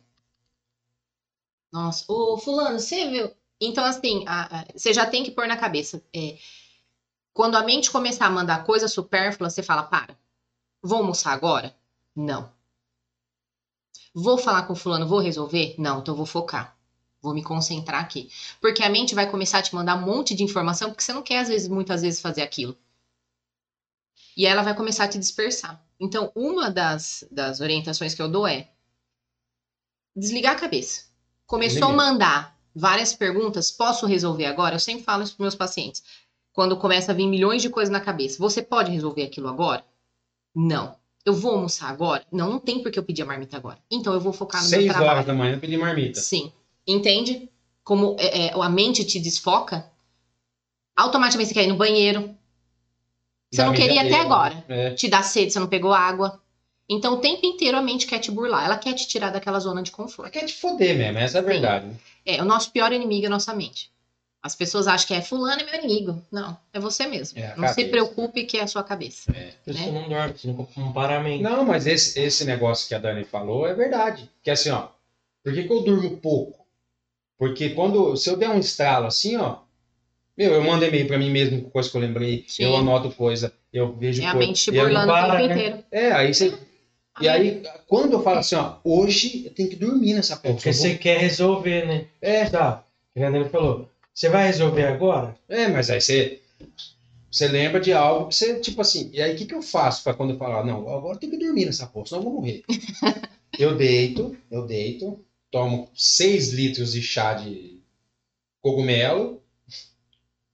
Nossa, 1.72 2.06
ô 2.12 2.38
fulano, 2.38 2.80
você 2.80 3.10
viu? 3.10 3.32
Então, 3.62 3.84
assim, 3.86 4.24
a- 4.28 4.62
a- 4.62 4.66
você 4.76 4.94
já 4.94 5.06
tem 5.06 5.24
que 5.24 5.32
pôr 5.32 5.48
na 5.48 5.58
cabeça. 5.58 6.02
é, 6.14 6.38
quando 7.34 7.56
a 7.56 7.64
mente 7.64 7.92
começar 7.92 8.28
a 8.28 8.32
mandar 8.32 8.64
coisa 8.66 8.88
supérflua, 8.88 9.50
você 9.50 9.64
fala, 9.64 9.84
para. 9.84 10.18
Vou 10.84 11.00
almoçar 11.00 11.34
agora? 11.34 11.76
Não. 12.16 12.52
Vou 14.16 14.36
falar 14.40 14.64
com 14.64 14.74
fulano, 14.74 15.06
vou 15.08 15.20
resolver? 15.20 15.76
Não, 15.78 16.00
então 16.00 16.14
eu 16.14 16.18
vou 16.18 16.26
focar. 16.26 16.76
Vou 17.22 17.36
me 17.36 17.44
concentrar 17.44 18.02
aqui. 18.02 18.32
Porque 18.60 18.82
a 18.82 18.90
mente 18.90 19.14
vai 19.14 19.30
começar 19.30 19.60
a 19.60 19.62
te 19.62 19.76
mandar 19.76 19.96
um 19.96 20.02
monte 20.02 20.34
de 20.34 20.42
informação, 20.44 20.90
porque 20.90 21.04
você 21.04 21.14
não 21.14 21.22
quer, 21.22 21.38
às 21.40 21.50
vezes, 21.50 21.68
muitas 21.68 22.02
vezes, 22.02 22.20
fazer 22.20 22.42
aquilo. 22.42 22.76
E 24.36 24.46
ela 24.46 24.62
vai 24.62 24.76
começar 24.76 25.06
a 25.06 25.08
te 25.08 25.18
dispersar. 25.18 25.82
Então, 26.00 26.32
uma 26.36 26.70
das, 26.70 27.26
das 27.32 27.62
orientações 27.62 28.14
que 28.14 28.22
eu 28.22 28.30
dou 28.30 28.46
é 28.46 28.70
desligar 30.16 30.54
a 30.56 30.60
cabeça. 30.60 31.06
Começou 31.46 31.90
a 31.90 31.94
mandar 31.94 32.58
várias 32.76 33.14
perguntas, 33.14 33.72
posso 33.72 34.06
resolver 34.06 34.46
agora? 34.46 34.76
Eu 34.76 34.80
sempre 34.80 35.04
falo 35.04 35.24
isso 35.24 35.36
para 35.36 35.44
meus 35.44 35.56
pacientes. 35.56 36.04
Quando 36.52 36.78
começa 36.78 37.12
a 37.12 37.16
vir 37.16 37.28
milhões 37.28 37.62
de 37.62 37.70
coisas 37.70 37.92
na 37.92 38.00
cabeça, 38.00 38.38
você 38.40 38.62
pode 38.62 38.92
resolver 38.92 39.24
aquilo 39.24 39.48
agora? 39.48 39.86
Não. 40.54 40.96
Eu 41.26 41.34
vou 41.34 41.54
almoçar 41.54 41.90
agora? 41.90 42.26
Não, 42.32 42.50
não 42.50 42.60
tem 42.60 42.82
porque 42.82 43.00
eu 43.00 43.04
pedir 43.04 43.24
a 43.24 43.26
marmita 43.26 43.58
agora. 43.58 43.80
Então 43.92 44.14
eu 44.14 44.20
vou 44.20 44.32
focar 44.32 44.64
no 44.64 44.70
meu 44.70 44.80
Seis 44.80 44.92
trabalho. 44.92 45.12
horas 45.12 45.26
da 45.26 45.34
manhã 45.34 45.54
eu 45.56 45.60
pedi 45.60 45.76
marmita. 45.76 46.20
Sim. 46.20 46.52
Entende? 46.88 47.50
Como 47.84 48.16
é, 48.20 48.48
é, 48.48 48.54
a 48.54 48.70
mente 48.70 49.04
te 49.04 49.20
desfoca, 49.20 49.92
automaticamente 50.96 51.50
você 51.50 51.54
quer 51.54 51.66
ir 51.66 51.68
no 51.68 51.78
banheiro. 51.78 52.36
Você 53.56 53.64
não 53.64 53.74
queria 53.74 54.02
até 54.02 54.20
agora. 54.20 54.64
É. 54.68 54.92
Te 54.92 55.08
dá 55.08 55.24
sede, 55.24 55.52
você 55.52 55.60
não 55.60 55.68
pegou 55.68 55.94
água. 55.94 56.42
Então 56.88 57.16
o 57.16 57.18
tempo 57.18 57.46
inteiro 57.46 57.78
a 57.78 57.82
mente 57.82 58.06
quer 58.06 58.20
te 58.20 58.30
burlar. 58.30 58.66
Ela 58.66 58.78
quer 58.78 58.94
te 58.94 59.08
tirar 59.08 59.32
daquela 59.32 59.60
zona 59.60 59.82
de 59.82 59.90
Ela 59.90 59.98
conforto. 59.98 60.32
quer 60.32 60.46
te 60.46 60.54
foder 60.54 60.96
mesmo, 60.98 61.18
essa 61.18 61.38
é 61.38 61.42
a 61.42 61.44
Sim. 61.44 61.50
verdade. 61.50 61.86
né? 61.88 61.96
É, 62.26 62.42
o 62.42 62.46
nosso 62.46 62.72
pior 62.72 62.92
inimigo 62.94 63.24
é 63.26 63.28
a 63.28 63.32
nossa 63.32 63.54
mente. 63.54 63.92
As 64.44 64.54
pessoas 64.56 64.88
acham 64.88 65.08
que 65.08 65.14
é 65.16 65.22
fulano 65.24 65.60
é 65.62 65.66
meu 65.66 65.74
inimigo. 65.84 66.22
Não, 66.32 66.56
é 66.72 66.80
você 66.80 67.08
mesmo. 67.08 67.40
É 67.40 67.48
não 67.58 67.68
se 67.68 67.76
cabeça. 67.76 67.90
preocupe 67.90 68.44
que 68.44 68.58
é 68.60 68.62
a 68.62 68.68
sua 68.68 68.84
cabeça. 68.84 69.32
A 69.32 69.66
pessoa 69.66 69.92
não 69.92 70.08
dorme, 70.08 70.34
você 70.38 70.48
não 70.48 70.68
não 70.78 70.94
para 70.94 71.18
a 71.18 71.20
mente. 71.24 71.42
Não, 71.42 71.66
mas 71.66 71.88
esse, 71.88 72.20
esse 72.20 72.46
negócio 72.46 72.88
que 72.88 72.94
a 72.94 73.00
Dani 73.00 73.24
falou 73.24 73.66
é 73.66 73.74
verdade. 73.74 74.30
Que 74.44 74.52
assim, 74.52 74.70
ó, 74.70 74.90
por 75.44 75.52
que, 75.52 75.64
que 75.64 75.74
eu 75.74 75.82
durmo 75.82 76.18
pouco? 76.18 76.64
Porque 77.40 77.70
quando, 77.72 78.16
se 78.16 78.30
eu 78.30 78.38
der 78.38 78.50
um 78.50 78.60
estralo 78.60 79.08
assim, 79.08 79.36
ó, 79.36 79.58
meu, 80.38 80.54
eu 80.54 80.64
mando 80.64 80.86
e-mail 80.86 81.08
pra 81.08 81.18
mim 81.18 81.30
mesmo 81.32 81.62
com 81.64 81.70
coisa 81.70 81.90
que 81.90 81.96
eu 81.98 82.02
lembrei, 82.02 82.44
Sim. 82.48 82.64
eu 82.64 82.76
anoto 82.76 83.12
coisa, 83.12 83.54
eu 83.72 83.94
vejo 83.96 84.22
É 84.22 84.26
a 84.28 84.34
mente 84.34 84.70
e 84.70 84.74
burlando 84.74 85.12
o 85.12 85.16
para, 85.16 85.38
tempo 85.38 85.48
né? 85.48 85.54
inteiro. 85.56 85.84
É, 85.92 86.12
aí 86.12 86.34
você. 86.34 86.54
E 87.22 87.28
A 87.30 87.34
aí, 87.34 87.64
quando 87.88 88.14
eu 88.14 88.22
falo 88.22 88.40
assim, 88.40 88.56
ó, 88.56 88.76
hoje 88.84 89.46
eu 89.46 89.54
tenho 89.54 89.70
que 89.70 89.76
dormir 89.78 90.14
nessa 90.14 90.34
É 90.34 90.38
porra. 90.38 90.56
porque 90.56 90.72
vou- 90.72 90.82
você 90.82 90.96
quer 90.96 91.18
resolver, 91.20 91.86
né? 91.88 92.06
É, 92.22 92.46
Tá. 92.50 92.84
O 93.16 93.50
falou. 93.50 93.90
Você 94.14 94.28
vai 94.30 94.46
resolver 94.48 94.84
agora? 94.84 95.36
é, 95.48 95.68
mas 95.70 95.90
aí 95.90 96.02
você. 96.02 96.42
Você 97.32 97.48
lembra 97.50 97.80
de 97.82 97.92
algo 97.92 98.28
que 98.30 98.36
você, 98.36 98.60
tipo 98.60 98.80
assim, 98.82 99.10
e 99.14 99.22
aí 99.22 99.34
o 99.34 99.38
que, 99.38 99.46
que 99.46 99.54
eu 99.54 99.62
faço 99.62 100.04
pra 100.04 100.14
quando 100.14 100.32
eu 100.34 100.38
falar, 100.38 100.66
não, 100.66 100.88
agora 100.90 101.16
eu 101.16 101.20
tenho 101.20 101.32
que 101.34 101.38
dormir 101.38 101.66
nessa 101.66 101.86
porra, 101.86 102.06
senão 102.06 102.22
eu 102.22 102.24
vou 102.24 102.34
morrer. 102.34 102.64
eu 103.60 103.76
deito, 103.76 104.38
eu 104.50 104.66
deito, 104.66 105.20
tomo 105.52 105.90
6 105.94 106.54
litros 106.54 106.94
de 106.94 107.02
chá 107.02 107.34
de 107.34 107.80
cogumelo 108.62 109.42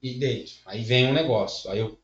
e 0.02 0.14
deito. 0.16 0.54
Aí 0.66 0.82
vem 0.84 1.08
um 1.08 1.14
negócio, 1.14 1.70
aí 1.70 1.80
eu 1.80 1.98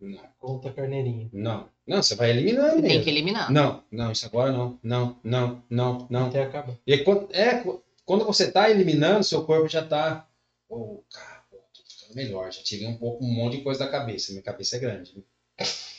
Não, 0.00 0.20
Conta 0.38 0.68
a 0.68 0.72
carneirinha. 0.72 1.28
não. 1.32 1.68
Não, 1.86 2.02
você 2.02 2.14
vai 2.16 2.30
eliminando 2.30 2.74
Tem 2.74 2.82
mesmo. 2.82 3.04
que 3.04 3.10
eliminar. 3.10 3.50
Não, 3.50 3.82
não, 3.92 4.10
isso 4.10 4.26
agora 4.26 4.50
não. 4.50 4.76
Não, 4.82 5.16
não, 5.22 5.62
não, 5.70 6.06
não. 6.10 6.26
Até 6.26 6.42
acabar. 6.42 6.74
E 6.86 6.92
aí, 6.92 7.04
quando, 7.04 7.28
é, 7.32 7.60
qu- 7.60 7.80
quando 8.04 8.24
você 8.24 8.50
tá 8.50 8.68
eliminando, 8.68 9.22
seu 9.22 9.44
corpo 9.44 9.68
já 9.68 9.84
tá. 9.84 10.26
Ô, 10.68 11.02
cara, 11.12 11.42
tô 11.50 11.58
ficando 11.88 12.16
melhor. 12.16 12.50
Já 12.52 12.60
tirei 12.62 12.88
um 12.88 12.96
pouco, 12.96 13.24
um 13.24 13.32
monte 13.32 13.58
de 13.58 13.62
coisa 13.62 13.84
da 13.84 13.88
cabeça. 13.90 14.32
Minha 14.32 14.42
cabeça 14.42 14.74
é 14.76 14.78
grande. 14.80 15.12
né? 15.16 15.22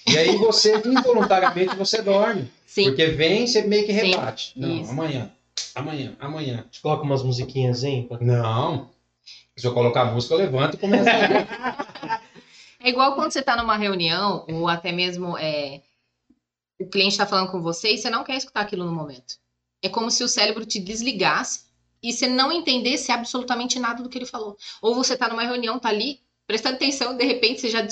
E 0.09 0.17
aí 0.17 0.35
você, 0.35 0.75
involuntariamente, 0.85 1.73
você 1.77 2.01
dorme. 2.01 2.51
Sim. 2.65 2.83
Porque 2.83 3.05
vem, 3.07 3.47
você 3.47 3.61
meio 3.61 3.85
que 3.85 3.93
Sim, 3.93 4.07
rebate. 4.09 4.51
Não, 4.59 4.81
isso. 4.81 4.91
amanhã. 4.91 5.31
Amanhã, 5.73 6.15
amanhã. 6.19 6.65
Te 6.69 6.81
coloca 6.81 7.03
umas 7.03 7.23
musiquinhas, 7.23 7.83
hein? 7.85 8.05
pra- 8.09 8.19
Não. 8.19 8.89
Se 9.55 9.65
eu 9.65 9.73
colocar 9.73 10.01
a 10.01 10.05
música, 10.11 10.33
eu 10.33 10.37
levanto 10.39 10.75
e 10.75 10.77
começo 10.77 11.05
a. 11.09 12.21
É 12.79 12.89
igual 12.89 13.15
quando 13.15 13.31
você 13.31 13.39
está 13.39 13.55
numa 13.57 13.75
reunião, 13.75 14.45
ou 14.47 14.67
até 14.67 14.91
mesmo 14.91 15.35
é, 15.37 15.81
o 16.79 16.85
cliente 16.87 17.13
está 17.13 17.25
falando 17.25 17.51
com 17.51 17.59
você 17.61 17.91
e 17.93 17.97
você 17.97 18.07
não 18.09 18.23
quer 18.23 18.37
escutar 18.37 18.61
aquilo 18.61 18.85
no 18.85 18.91
momento. 18.93 19.35
É 19.81 19.89
como 19.89 20.11
se 20.11 20.23
o 20.23 20.27
cérebro 20.27 20.63
te 20.63 20.79
desligasse 20.79 21.65
e 22.03 22.13
você 22.13 22.27
não 22.27 22.51
entendesse 22.51 23.11
absolutamente 23.11 23.79
nada 23.79 24.03
do 24.03 24.07
que 24.09 24.17
ele 24.19 24.27
falou. 24.27 24.55
Ou 24.79 24.93
você 24.93 25.15
está 25.15 25.27
numa 25.27 25.41
reunião, 25.43 25.79
tá 25.79 25.89
ali, 25.89 26.21
prestando 26.45 26.75
atenção, 26.75 27.17
de 27.17 27.25
repente 27.25 27.61
você 27.61 27.69
já 27.69 27.85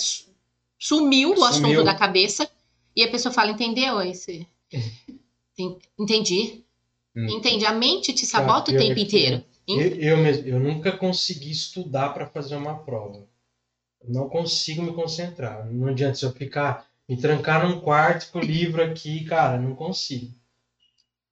sumiu 0.79 1.31
o 1.31 1.43
assunto 1.43 1.63
Sumiu. 1.63 1.83
da 1.83 1.95
cabeça 1.95 2.47
e 2.95 3.03
a 3.03 3.09
pessoa 3.09 3.33
fala, 3.33 3.51
entendeu? 3.51 3.95
Você... 3.95 4.45
"Enten- 5.57 5.79
Entendi. 5.99 6.63
Hum. 7.15 7.27
Entendi. 7.31 7.65
A 7.65 7.73
mente 7.73 8.13
te 8.13 8.25
sabota 8.25 8.71
Cara, 8.71 8.83
o 8.83 8.87
tempo 8.87 8.99
inteiro. 8.99 9.43
Eu, 9.67 9.95
eu 9.95 10.17
mesmo, 10.17 10.47
eu 10.47 10.59
nunca 10.59 10.91
consegui 10.91 11.51
estudar 11.51 12.09
para 12.09 12.27
fazer 12.27 12.55
uma 12.55 12.79
prova. 12.79 13.27
Eu 14.01 14.13
não 14.13 14.29
consigo 14.29 14.83
me 14.83 14.93
concentrar. 14.93 15.65
Não 15.65 15.87
adianta 15.87 16.15
se 16.15 16.25
eu 16.25 16.31
ficar 16.31 16.87
me 17.09 17.17
trancar 17.17 17.67
num 17.67 17.79
quarto 17.79 18.31
com 18.31 18.39
o 18.39 18.43
livro 18.43 18.83
aqui, 18.83 19.25
cara, 19.25 19.59
não 19.59 19.75
consigo. 19.75 20.33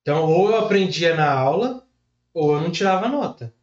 Então, 0.01 0.29
ou 0.29 0.49
eu 0.49 0.57
aprendia 0.57 1.15
na 1.15 1.31
aula, 1.31 1.87
ou 2.33 2.53
eu 2.53 2.61
não 2.61 2.71
tirava 2.71 3.07
nota. 3.07 3.53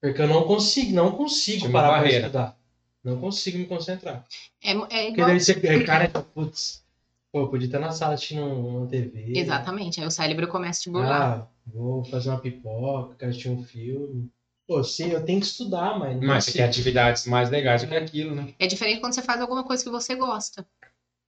Porque 0.00 0.22
eu 0.22 0.28
não 0.28 0.44
consigo, 0.44 0.94
não 0.94 1.12
consigo 1.12 1.60
Tinha 1.60 1.72
parar 1.72 2.00
para 2.00 2.10
estudar. 2.10 2.58
Não 3.02 3.20
consigo 3.20 3.58
me 3.58 3.66
concentrar. 3.66 4.24
É, 4.62 4.70
é 4.70 4.74
Porque 4.74 4.96
igual... 5.08 5.28
daí 5.28 5.40
você, 5.40 5.52
é, 5.52 5.84
cara, 5.84 6.08
putz, 6.08 6.84
pô, 7.32 7.40
eu 7.40 7.48
podia 7.50 7.66
estar 7.66 7.78
na 7.78 7.92
sala 7.92 8.14
assistindo 8.14 8.42
uma 8.44 8.86
TV. 8.86 9.38
Exatamente. 9.38 10.00
Aí 10.00 10.06
o 10.06 10.10
cérebro 10.10 10.48
começa 10.48 10.80
a 10.80 10.82
te 10.84 10.90
burlar. 10.90 11.22
Ah, 11.40 11.46
vou 11.66 12.04
fazer 12.04 12.30
uma 12.30 12.40
pipoca, 12.40 13.14
quero 13.16 13.30
assistir 13.30 13.48
um 13.50 13.62
filme. 13.62 14.30
Pô, 14.66 14.84
sim, 14.84 15.10
eu 15.10 15.24
tenho 15.24 15.40
que 15.40 15.46
estudar, 15.46 15.98
mas 15.98 16.14
não 16.14 16.26
Mas 16.26 16.44
você 16.44 16.50
consigo. 16.50 16.64
quer 16.64 16.68
atividades 16.68 17.26
mais 17.26 17.50
legais 17.50 17.82
do 17.82 17.88
que 17.88 17.96
aquilo, 17.96 18.34
né? 18.34 18.54
É 18.58 18.66
diferente 18.66 19.00
quando 19.00 19.14
você 19.14 19.22
faz 19.22 19.40
alguma 19.40 19.64
coisa 19.64 19.82
que 19.82 19.90
você 19.90 20.14
gosta. 20.14 20.66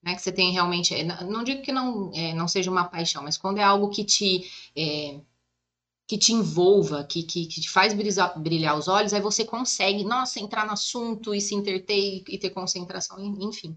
Né? 0.03 0.15
Que 0.15 0.23
você 0.23 0.33
tem 0.33 0.53
realmente. 0.53 0.95
é, 0.95 1.05
Não 1.25 1.45
digo 1.45 1.63
que 1.63 1.73
não, 1.73 2.11
é, 2.15 2.35
não 2.35 2.49
seja 2.49 2.71
uma 2.71 2.85
paixão, 2.85 3.23
mas 3.23 3.39
quando 3.39 3.59
é 3.59 3.63
algo 3.63 3.91
que 3.91 4.05
te. 4.05 4.45
é, 4.77 5.21
que 6.07 6.19
te 6.19 6.33
envolva, 6.33 7.05
que, 7.05 7.23
que, 7.23 7.47
que 7.47 7.61
te 7.61 7.71
faz 7.71 7.95
brilhar, 7.95 8.39
brilhar 8.41 8.77
os 8.77 8.89
olhos, 8.89 9.13
aí 9.13 9.21
você 9.21 9.45
consegue, 9.45 10.05
nossa, 10.05 10.41
entrar 10.41 10.67
no 10.67 10.73
assunto 10.73 11.35
e 11.35 11.41
se 11.41 11.55
interter 11.55 11.97
e, 11.97 12.25
e 12.29 12.39
ter 12.39 12.51
concentração, 12.51 13.19
en- 13.21 13.37
enfim. 13.45 13.77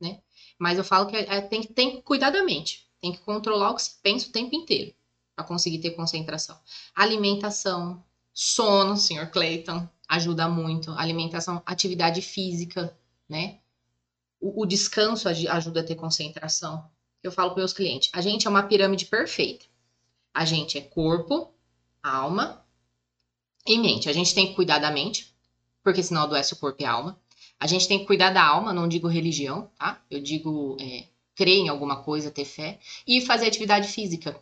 Né? 0.00 0.20
Mas 0.62 0.78
eu 0.78 0.84
falo 0.84 1.08
que 1.08 1.16
é- 1.16 1.26
é- 1.28 1.40
tem, 1.40 1.64
tem 1.64 1.90
que 1.96 2.02
cuidar 2.02 2.30
da 2.30 2.44
mente, 2.44 2.88
tem 3.00 3.10
que 3.12 3.18
controlar 3.18 3.72
o 3.72 3.74
que 3.74 3.82
você 3.82 3.90
pensa 4.00 4.28
o 4.28 4.32
tempo 4.32 4.54
inteiro 4.54 4.94
para 5.34 5.44
conseguir 5.44 5.80
ter 5.80 5.90
concentração. 5.90 6.56
Alimentação, 6.94 8.04
sono, 8.32 8.96
senhor 8.96 9.26
Clayton, 9.32 9.88
ajuda 10.08 10.48
muito. 10.48 10.92
Alimentação, 10.92 11.60
atividade 11.66 12.22
física, 12.22 12.96
né? 13.28 13.58
O, 14.40 14.62
o 14.62 14.64
descanso 14.64 15.28
ajuda 15.28 15.80
a 15.80 15.84
ter 15.84 15.96
concentração. 15.96 16.88
Eu 17.24 17.32
falo 17.32 17.50
para 17.50 17.58
meus 17.58 17.72
clientes, 17.72 18.08
a 18.12 18.20
gente 18.20 18.46
é 18.46 18.50
uma 18.50 18.62
pirâmide 18.62 19.06
perfeita. 19.06 19.64
A 20.32 20.44
gente 20.44 20.78
é 20.78 20.80
corpo, 20.80 21.52
alma 22.00 22.64
e 23.66 23.76
mente. 23.78 24.08
A 24.08 24.12
gente 24.12 24.32
tem 24.32 24.46
que 24.46 24.54
cuidar 24.54 24.78
da 24.78 24.92
mente, 24.92 25.34
porque 25.82 26.04
senão 26.04 26.22
adoece 26.22 26.52
o 26.54 26.56
corpo 26.56 26.80
e 26.82 26.86
a 26.86 26.92
alma. 26.92 27.20
A 27.62 27.66
gente 27.68 27.86
tem 27.86 28.00
que 28.00 28.06
cuidar 28.06 28.30
da 28.30 28.42
alma, 28.44 28.72
não 28.72 28.88
digo 28.88 29.06
religião, 29.06 29.70
tá? 29.78 30.00
Eu 30.10 30.20
digo 30.20 30.76
é, 30.80 31.04
crer 31.36 31.58
em 31.58 31.68
alguma 31.68 32.02
coisa, 32.02 32.28
ter 32.28 32.44
fé. 32.44 32.80
E 33.06 33.20
fazer 33.20 33.46
atividade 33.46 33.86
física. 33.86 34.34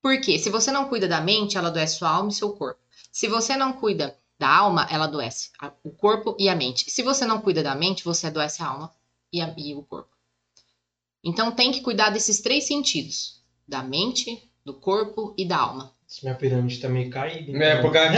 Porque 0.00 0.38
se 0.38 0.48
você 0.48 0.70
não 0.70 0.88
cuida 0.88 1.08
da 1.08 1.20
mente, 1.20 1.58
ela 1.58 1.66
adoece 1.66 1.96
sua 1.96 2.10
alma 2.10 2.30
e 2.30 2.32
seu 2.34 2.52
corpo. 2.52 2.80
Se 3.10 3.26
você 3.26 3.56
não 3.56 3.72
cuida 3.72 4.16
da 4.38 4.48
alma, 4.48 4.86
ela 4.88 5.06
adoece 5.06 5.50
o 5.82 5.90
corpo 5.90 6.36
e 6.38 6.48
a 6.48 6.54
mente. 6.54 6.88
Se 6.88 7.02
você 7.02 7.26
não 7.26 7.40
cuida 7.40 7.60
da 7.60 7.74
mente, 7.74 8.04
você 8.04 8.28
adoece 8.28 8.62
a 8.62 8.66
alma 8.68 8.92
e, 9.32 9.40
a- 9.40 9.52
e 9.58 9.74
o 9.74 9.82
corpo. 9.82 10.10
Então 11.24 11.50
tem 11.50 11.72
que 11.72 11.80
cuidar 11.80 12.10
desses 12.10 12.40
três 12.40 12.68
sentidos: 12.68 13.42
da 13.66 13.82
mente, 13.82 14.48
do 14.64 14.74
corpo 14.74 15.34
e 15.36 15.44
da 15.44 15.58
alma. 15.58 15.92
Se 16.06 16.22
minha 16.24 16.36
pirâmide 16.36 16.78
tá 16.78 16.88
meio 16.88 17.10
caída. 17.10 17.50
então. 17.50 17.60
É, 17.62 17.82
porque 17.82 17.98
aqui, 17.98 18.16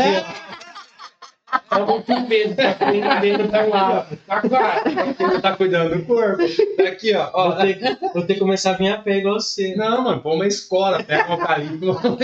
Tá 1.69 1.79
muito 1.87 2.27
peso, 2.29 2.55
tá 2.57 2.75
pra 2.75 3.67
um 3.67 3.71
lado. 3.71 4.19
tá 4.27 4.41
quase. 4.41 4.95
Porque 5.15 5.23
não 5.23 5.41
tá 5.41 5.57
cuidando 5.57 5.97
do 5.97 6.05
corpo. 6.05 6.43
Tá 6.77 6.89
aqui, 6.89 7.15
ó. 7.15 7.31
ó. 7.33 7.51
Vou 7.51 7.57
ter, 7.57 7.99
vou 8.15 8.27
ter 8.27 8.35
que 8.35 8.41
começar 8.41 8.71
a 8.71 8.75
vir 8.75 8.89
a 8.89 8.99
pé 8.99 9.19
igual 9.19 9.41
você. 9.41 9.75
Não, 9.77 10.03
mano, 10.03 10.21
põe 10.21 10.35
uma 10.35 10.47
escola, 10.47 11.03
pega 11.03 11.29
um 11.29 11.33
eucalipto. 11.33 12.19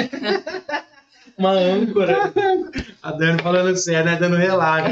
Uma 1.39 1.51
âncora. 1.51 2.33
A 3.03 3.13
Dani 3.13 3.43
falando 3.43 3.77
sério, 3.77 4.11
né? 4.11 4.17
Dando 4.17 4.37
relato. 4.37 4.89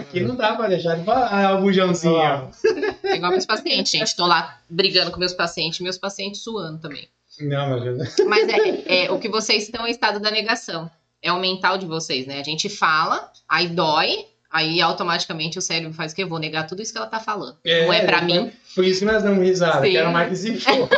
Aqui 0.00 0.20
não 0.20 0.34
dá 0.34 0.54
pra 0.54 0.66
deixar 0.66 0.96
de 0.96 1.04
falar. 1.04 1.28
Ah, 1.30 1.54
o 1.56 1.60
bujãozinho, 1.60 2.14
ó. 2.14 2.48
É 3.04 3.16
igual 3.16 3.30
meus 3.30 3.44
pacientes, 3.44 3.92
gente. 3.92 4.16
Tô 4.16 4.26
lá 4.26 4.58
brigando 4.68 5.10
com 5.10 5.18
meus 5.18 5.34
pacientes, 5.34 5.80
meus 5.80 5.98
pacientes 5.98 6.42
suando 6.42 6.80
também. 6.80 7.08
Não, 7.40 7.70
mas... 7.70 8.16
Mas 8.26 8.48
é, 8.48 9.04
é, 9.04 9.12
o 9.12 9.18
que 9.18 9.28
vocês 9.28 9.64
estão 9.64 9.86
é 9.86 9.90
estado 9.90 10.18
da 10.18 10.30
negação. 10.30 10.90
É 11.22 11.32
o 11.32 11.40
mental 11.40 11.76
de 11.78 11.86
vocês, 11.86 12.26
né? 12.26 12.38
A 12.40 12.44
gente 12.44 12.68
fala, 12.68 13.30
aí 13.48 13.68
dói, 13.68 14.24
aí 14.50 14.80
automaticamente 14.80 15.58
o 15.58 15.62
cérebro 15.62 15.92
faz 15.92 16.12
o 16.12 16.14
quê? 16.16 16.22
Eu 16.22 16.28
vou 16.28 16.38
negar 16.38 16.66
tudo 16.66 16.80
isso 16.80 16.92
que 16.92 16.98
ela 16.98 17.06
tá 17.08 17.18
falando. 17.20 17.56
não 17.64 17.92
é 17.92 18.04
pra 18.06 18.22
mim. 18.22 18.52
Por 18.74 18.84
isso 18.84 19.00
que 19.00 19.06
nós 19.06 19.22
damos 19.22 19.44
risada. 19.44 19.84
Sim. 19.84 19.92
Quero 19.92 20.12
mais 20.12 20.28
que 20.28 20.36
se 20.36 20.56
for. 20.60 20.88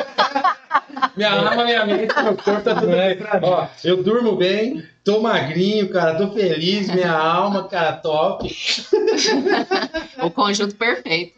minha 1.16 1.30
alma, 1.32 1.64
minha 1.64 1.86
mente, 1.86 2.14
meu 2.22 2.36
corpo 2.36 2.60
tá 2.62 2.74
tudo 2.74 2.88
Não 2.88 3.00
é 3.00 3.14
bem. 3.14 3.26
Ó, 3.42 3.66
eu 3.82 4.02
durmo 4.02 4.36
bem, 4.36 4.84
tô 5.02 5.20
magrinho, 5.20 5.88
cara, 5.88 6.18
tô 6.18 6.30
feliz, 6.32 6.88
minha 6.88 7.12
alma, 7.12 7.66
cara, 7.68 7.92
top. 7.94 8.46
O 10.22 10.30
conjunto 10.30 10.74
perfeito. 10.76 11.32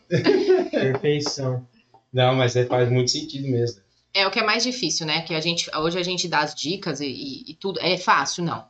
Perfeição. 0.71 1.65
Não, 2.13 2.35
mas 2.35 2.57
é- 2.57 2.67
faz 2.67 2.91
muito 2.91 3.11
sentido 3.13 3.49
mesmo. 3.49 3.81
É 4.15 4.27
o 4.27 4.31
que 4.31 4.41
é 4.41 4.45
mais 4.45 4.63
difícil, 4.65 5.07
né? 5.07 5.23
Que 5.23 5.35
a 5.35 5.41
gente 5.41 5.71
hoje 5.75 5.99
a 5.99 6.03
gente 6.03 6.29
dá 6.29 6.41
as 6.41 6.55
dicas 6.55 7.01
e, 7.01 7.07
e- 7.07 7.51
e 7.53 7.55
tudo. 7.55 7.81
É 7.81 7.97
fácil, 7.97 8.45
não. 8.45 8.65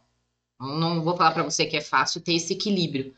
Não- 0.63 0.77
Não 0.79 1.03
vou 1.03 1.17
falar 1.17 1.33
pra 1.33 1.43
você 1.43 1.67
que 1.67 1.77
é 1.77 1.81
fácil 1.81 2.21
ter 2.21 2.35
esse 2.35 2.53
equilíbrio. 2.53 3.13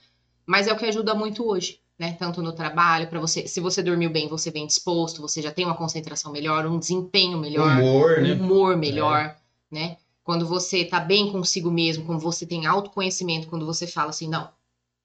Mas 0.46 0.66
é 0.66 0.72
o 0.72 0.76
que 0.76 0.85
ajuda 0.87 1.14
muito 1.14 1.46
hoje, 1.46 1.80
né? 1.98 2.12
Tanto 2.18 2.42
no 2.42 2.52
trabalho, 2.52 3.09
para 3.09 3.20
você. 3.20 3.46
Se 3.46 3.61
você 3.61 3.83
dormiu 3.83 4.11
bem, 4.11 4.28
você 4.28 4.50
vem 4.50 4.66
disposto, 4.66 5.22
você 5.22 5.40
já 5.40 5.52
tem 5.52 5.64
uma 5.64 5.76
concentração 5.76 6.33
melhor, 6.33 6.66
um 6.66 6.78
desempenho 6.78 7.38
melhor. 7.38 7.78
Humor, 7.78 8.18
um 8.18 8.22
né? 8.22 8.33
humor 8.35 8.76
melhor, 8.76 9.37
né? 9.70 9.96
Quando 10.22 10.46
você 10.46 10.85
tá 10.85 11.00
bem 11.00 11.30
consigo 11.30 11.70
mesmo, 11.70 12.04
quando 12.07 12.20
você 12.20 12.46
tem 12.46 12.66
autoconhecimento, 12.66 13.48
quando 13.48 13.66
você 13.66 13.87
fala 13.87 14.11
assim, 14.11 14.28
não, 14.28 14.48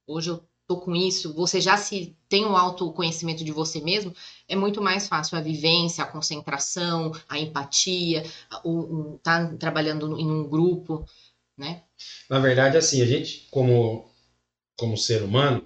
hoje 0.08 0.30
eu 0.30 0.43
tô 0.67 0.78
com 0.78 0.95
isso, 0.95 1.34
você 1.34 1.60
já 1.60 1.75
se 1.78 2.15
tem 2.30 2.45
um 2.45 2.56
autoconhecimento 2.56 3.43
de 3.43 3.52
você 3.52 3.82
mesmo, 3.82 4.13
é 4.47 4.56
muito 4.56 4.82
mais 4.82 5.08
fácil 5.08 5.38
a 5.38 5.41
vivência, 5.41 6.04
a 6.04 6.08
concentração, 6.08 7.12
a 7.28 7.39
empatia, 7.39 8.23
o, 8.63 8.71
o 8.80 9.19
tá 9.23 9.47
trabalhando 9.58 10.17
em 10.17 10.30
um 10.30 10.47
grupo, 10.47 11.06
né? 11.60 11.84
Na 12.30 12.39
verdade, 12.39 12.78
assim, 12.78 13.02
a 13.02 13.06
gente, 13.06 13.48
como, 13.52 14.10
como 14.78 14.98
ser 14.98 15.22
humano, 15.22 15.63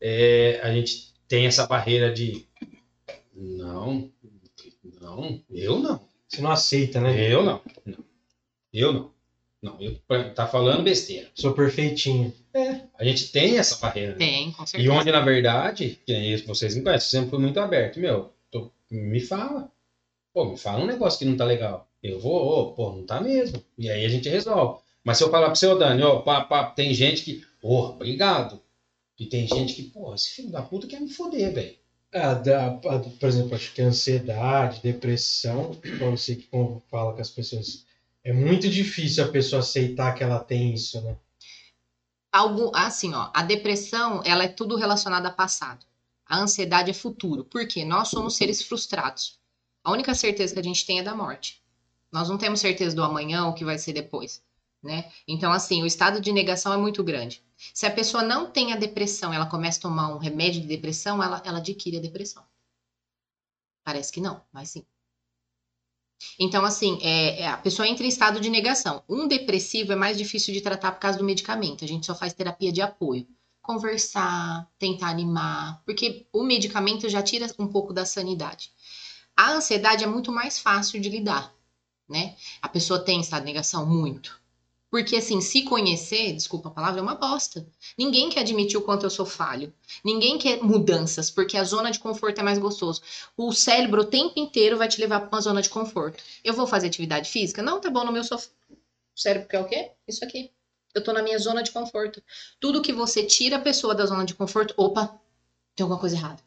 é, 0.00 0.58
a 0.62 0.72
gente 0.72 1.12
tem 1.28 1.46
essa 1.46 1.66
barreira 1.66 2.12
de 2.12 2.46
não, 3.34 4.10
não, 5.00 5.42
eu 5.50 5.78
não, 5.78 6.00
Você 6.28 6.40
não 6.42 6.50
aceita, 6.50 7.00
né? 7.00 7.30
eu 7.32 7.42
não, 7.42 7.60
não, 7.86 8.04
eu 8.72 8.92
não, 8.92 9.12
não, 9.62 9.80
eu, 9.80 9.98
tá 10.34 10.46
falando 10.46 10.82
besteira. 10.82 11.30
Sou 11.34 11.52
perfeitinho. 11.54 12.32
A 12.98 13.04
gente 13.04 13.30
tem 13.32 13.58
essa 13.58 13.76
barreira. 13.76 14.12
né? 14.12 14.18
Tem, 14.18 14.52
com 14.52 14.62
E 14.64 14.66
certeza. 14.66 14.92
onde, 14.92 15.12
na 15.12 15.20
verdade, 15.20 15.98
é 16.08 16.36
vocês 16.38 16.74
me 16.74 16.82
conhecem, 16.82 17.10
sempre 17.10 17.30
fui 17.30 17.38
muito 17.38 17.58
aberto. 17.60 18.00
Meu, 18.00 18.32
tô- 18.50 18.70
me 18.90 19.20
fala. 19.20 19.70
Pô, 20.34 20.46
me 20.46 20.56
fala 20.56 20.82
um 20.82 20.86
negócio 20.86 21.18
que 21.18 21.24
não 21.26 21.36
tá 21.36 21.44
legal. 21.44 21.88
Eu 22.02 22.18
vou, 22.18 22.34
ô, 22.42 22.72
pô, 22.72 22.92
não 22.92 23.04
tá 23.06 23.20
mesmo. 23.20 23.62
E 23.78 23.88
aí 23.90 24.04
a 24.04 24.08
gente 24.08 24.28
resolve. 24.28 24.81
Mas 25.04 25.18
se 25.18 25.24
eu 25.24 25.30
falar 25.30 25.46
pro 25.48 25.56
seu 25.56 25.78
Dani, 25.78 26.02
ó, 26.02 26.20
pá, 26.20 26.42
pá, 26.42 26.64
tem 26.70 26.94
gente 26.94 27.22
que, 27.22 27.44
ô, 27.62 27.80
obrigado. 27.90 28.60
E 29.18 29.26
tem 29.26 29.46
gente 29.46 29.74
que, 29.74 29.82
pô, 29.84 30.14
esse 30.14 30.30
filho 30.30 30.50
da 30.50 30.62
puta 30.62 30.86
quer 30.86 31.00
me 31.00 31.08
foder, 31.08 31.52
velho. 31.52 31.76
Ah, 32.14 32.34
da- 32.34 32.70
por 32.72 33.28
exemplo, 33.28 33.54
acho 33.54 33.72
que 33.72 33.80
ansiedade, 33.82 34.80
depressão, 34.82 35.74
pra 35.74 36.10
você 36.10 36.36
que 36.36 36.46
como 36.46 36.82
fala 36.90 37.14
com 37.14 37.20
as 37.20 37.30
pessoas, 37.30 37.86
é 38.22 38.32
muito 38.32 38.68
difícil 38.68 39.24
a 39.24 39.28
pessoa 39.28 39.60
aceitar 39.60 40.14
que 40.14 40.22
ela 40.22 40.38
tem 40.38 40.74
isso, 40.74 41.00
né? 41.02 41.16
Algo, 42.30 42.70
assim, 42.74 43.14
ó, 43.14 43.30
a 43.34 43.42
depressão, 43.42 44.22
ela 44.24 44.44
é 44.44 44.48
tudo 44.48 44.76
relacionado 44.76 45.26
a 45.26 45.30
passado. 45.30 45.84
A 46.26 46.38
ansiedade 46.38 46.90
é 46.90 46.94
futuro. 46.94 47.44
Por 47.44 47.66
quê? 47.66 47.84
Nós 47.84 48.08
somos 48.08 48.36
seres 48.36 48.62
frustrados. 48.62 49.38
A 49.84 49.90
única 49.92 50.14
certeza 50.14 50.54
que 50.54 50.60
a 50.60 50.64
gente 50.64 50.86
tem 50.86 50.98
é 50.98 51.02
da 51.02 51.14
morte. 51.14 51.62
Nós 52.10 52.28
não 52.28 52.38
temos 52.38 52.60
certeza 52.60 52.94
do 52.96 53.02
amanhã, 53.02 53.46
o 53.46 53.54
que 53.54 53.64
vai 53.64 53.78
ser 53.78 53.92
depois. 53.92 54.42
Né? 54.82 55.10
Então, 55.28 55.52
assim, 55.52 55.82
o 55.82 55.86
estado 55.86 56.20
de 56.20 56.32
negação 56.32 56.72
é 56.72 56.76
muito 56.76 57.04
grande. 57.04 57.42
Se 57.72 57.86
a 57.86 57.90
pessoa 57.90 58.24
não 58.24 58.50
tem 58.50 58.72
a 58.72 58.76
depressão, 58.76 59.32
ela 59.32 59.46
começa 59.46 59.78
a 59.78 59.82
tomar 59.82 60.08
um 60.08 60.18
remédio 60.18 60.60
de 60.60 60.66
depressão, 60.66 61.22
ela, 61.22 61.40
ela 61.44 61.58
adquire 61.58 61.98
a 61.98 62.00
depressão. 62.00 62.44
Parece 63.84 64.12
que 64.12 64.20
não, 64.20 64.42
mas 64.52 64.70
sim. 64.70 64.84
Então, 66.38 66.64
assim, 66.64 66.98
é, 67.02 67.42
é, 67.42 67.48
a 67.48 67.56
pessoa 67.56 67.86
entra 67.86 68.04
em 68.04 68.08
estado 68.08 68.40
de 68.40 68.50
negação. 68.50 69.02
Um 69.08 69.28
depressivo 69.28 69.92
é 69.92 69.96
mais 69.96 70.16
difícil 70.18 70.52
de 70.52 70.60
tratar 70.60 70.92
por 70.92 71.00
causa 71.00 71.18
do 71.18 71.24
medicamento. 71.24 71.84
A 71.84 71.88
gente 71.88 72.06
só 72.06 72.14
faz 72.14 72.32
terapia 72.32 72.72
de 72.72 72.80
apoio. 72.80 73.26
Conversar, 73.60 74.68
tentar 74.76 75.08
animar, 75.08 75.80
porque 75.84 76.26
o 76.32 76.42
medicamento 76.42 77.08
já 77.08 77.22
tira 77.22 77.46
um 77.58 77.68
pouco 77.68 77.92
da 77.92 78.04
sanidade. 78.04 78.72
A 79.36 79.52
ansiedade 79.52 80.02
é 80.02 80.06
muito 80.06 80.32
mais 80.32 80.58
fácil 80.58 81.00
de 81.00 81.08
lidar, 81.08 81.54
né? 82.08 82.36
A 82.60 82.68
pessoa 82.68 83.04
tem 83.04 83.20
estado 83.20 83.42
de 83.42 83.46
negação? 83.46 83.86
Muito. 83.86 84.41
Porque, 84.92 85.16
assim, 85.16 85.40
se 85.40 85.62
conhecer, 85.62 86.34
desculpa 86.34 86.68
a 86.68 86.70
palavra, 86.70 87.00
é 87.00 87.02
uma 87.02 87.14
bosta. 87.14 87.66
Ninguém 87.96 88.28
quer 88.28 88.40
admitir 88.40 88.76
o 88.76 88.82
quanto 88.82 89.04
eu 89.06 89.10
sou 89.10 89.24
falho. 89.24 89.72
Ninguém 90.04 90.36
quer 90.36 90.62
mudanças, 90.62 91.30
porque 91.30 91.56
a 91.56 91.64
zona 91.64 91.90
de 91.90 91.98
conforto 91.98 92.38
é 92.40 92.42
mais 92.42 92.58
gostoso. 92.58 93.00
O 93.34 93.54
cérebro 93.54 94.02
o 94.02 94.04
tempo 94.04 94.38
inteiro 94.38 94.76
vai 94.76 94.86
te 94.86 95.00
levar 95.00 95.20
para 95.20 95.30
uma 95.34 95.40
zona 95.40 95.62
de 95.62 95.70
conforto. 95.70 96.22
Eu 96.44 96.52
vou 96.52 96.66
fazer 96.66 96.88
atividade 96.88 97.30
física? 97.30 97.62
Não, 97.62 97.80
tá 97.80 97.88
bom, 97.88 98.04
no 98.04 98.12
meu 98.12 98.22
sofá. 98.22 98.50
O 99.16 99.18
cérebro 99.18 99.48
quer 99.48 99.60
o 99.60 99.64
quê? 99.64 99.92
Isso 100.06 100.22
aqui. 100.26 100.50
Eu 100.94 101.02
tô 101.02 101.10
na 101.14 101.22
minha 101.22 101.38
zona 101.38 101.62
de 101.62 101.70
conforto. 101.70 102.22
Tudo 102.60 102.82
que 102.82 102.92
você 102.92 103.24
tira 103.24 103.56
a 103.56 103.62
pessoa 103.62 103.94
da 103.94 104.04
zona 104.04 104.26
de 104.26 104.34
conforto, 104.34 104.74
opa, 104.76 105.18
tem 105.74 105.84
alguma 105.84 105.98
coisa 105.98 106.16
errada. 106.16 106.42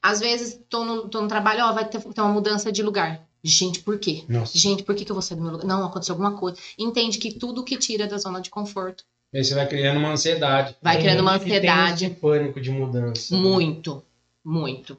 Às 0.00 0.18
vezes, 0.20 0.58
tô 0.70 0.82
no, 0.82 1.10
tô 1.10 1.20
no 1.20 1.28
trabalho, 1.28 1.66
ó, 1.66 1.74
vai 1.74 1.86
ter, 1.86 2.00
ter 2.00 2.20
uma 2.22 2.32
mudança 2.32 2.72
de 2.72 2.82
lugar. 2.82 3.27
Gente, 3.42 3.80
por 3.80 3.98
quê? 3.98 4.24
Nossa. 4.28 4.56
Gente, 4.58 4.82
por 4.82 4.94
que, 4.94 5.04
que 5.04 5.10
eu 5.10 5.14
vou 5.14 5.22
sair 5.22 5.36
do 5.36 5.42
meu 5.42 5.52
lugar? 5.52 5.66
Não, 5.66 5.84
aconteceu 5.84 6.12
alguma 6.14 6.36
coisa. 6.36 6.58
Entende 6.78 7.18
que 7.18 7.32
tudo 7.32 7.64
que 7.64 7.76
tira 7.76 8.06
da 8.06 8.18
zona 8.18 8.40
de 8.40 8.50
conforto 8.50 9.04
Aí 9.34 9.44
você 9.44 9.54
vai 9.54 9.68
criando 9.68 9.98
uma 9.98 10.10
ansiedade. 10.12 10.74
vai 10.82 10.94
Tem 10.94 11.02
criando 11.04 11.20
uma 11.20 11.38
tem 11.38 11.48
ansiedade. 11.48 12.04
esse 12.06 12.14
pânico 12.14 12.60
de 12.60 12.70
mudança. 12.70 13.34
né? 13.36 13.40
Muito, 13.42 14.02
muito. 14.42 14.96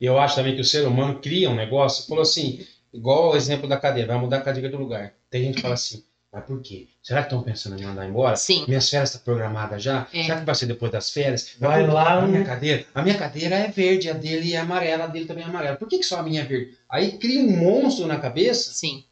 E 0.00 0.04
eu 0.06 0.18
acho 0.18 0.36
também 0.36 0.54
que 0.54 0.60
o 0.60 0.64
ser 0.64 0.86
humano 0.86 1.18
cria 1.20 1.50
um 1.50 1.54
negócio, 1.54 2.06
falou 2.06 2.22
assim, 2.22 2.64
igual 2.92 3.32
o 3.32 3.36
exemplo 3.36 3.68
da 3.68 3.76
cadeira, 3.76 4.12
vai 4.12 4.18
mudar 4.22 4.38
a 4.38 4.42
cadeira 4.42 4.68
do 4.68 4.76
lugar. 4.78 5.14
Tem 5.30 5.42
gente 5.42 5.56
que 5.56 5.62
fala 5.62 5.74
assim, 5.74 6.04
mas 6.34 6.44
por 6.44 6.60
quê? 6.60 6.88
Será 7.02 7.20
que 7.20 7.26
estão 7.28 7.42
pensando 7.42 7.76
em 7.76 7.80
me 7.80 7.86
mandar 7.86 8.08
embora? 8.08 8.34
Sim. 8.36 8.64
Minhas 8.66 8.90
férias 8.90 9.10
estão 9.10 9.22
programadas 9.24 9.82
já? 9.82 10.06
É. 10.12 10.24
Será 10.24 10.40
que 10.40 10.44
vai 10.46 10.54
ser 10.54 10.66
depois 10.66 10.90
das 10.90 11.10
férias? 11.10 11.54
Vai 11.60 11.84
por- 11.84 11.92
lá, 11.94 12.18
a 12.18 12.26
minha 12.26 12.44
cadeira. 12.44 12.84
A 12.94 13.02
minha 13.02 13.16
cadeira 13.16 13.54
é 13.56 13.68
verde, 13.68 14.10
a 14.10 14.12
dele 14.14 14.52
é 14.54 14.58
amarela, 14.58 15.04
a 15.04 15.06
dele 15.06 15.26
também 15.26 15.44
é 15.44 15.46
amarela. 15.46 15.76
Por 15.76 15.88
que, 15.88 15.98
que 15.98 16.04
só 16.04 16.18
a 16.18 16.22
minha 16.22 16.42
é 16.42 16.44
verde? 16.44 16.76
Aí 16.90 17.12
cria 17.18 17.40
um 17.40 17.56
monstro 17.56 18.06
na 18.06 18.18
cabeça. 18.18 18.72
Sim. 18.72 19.04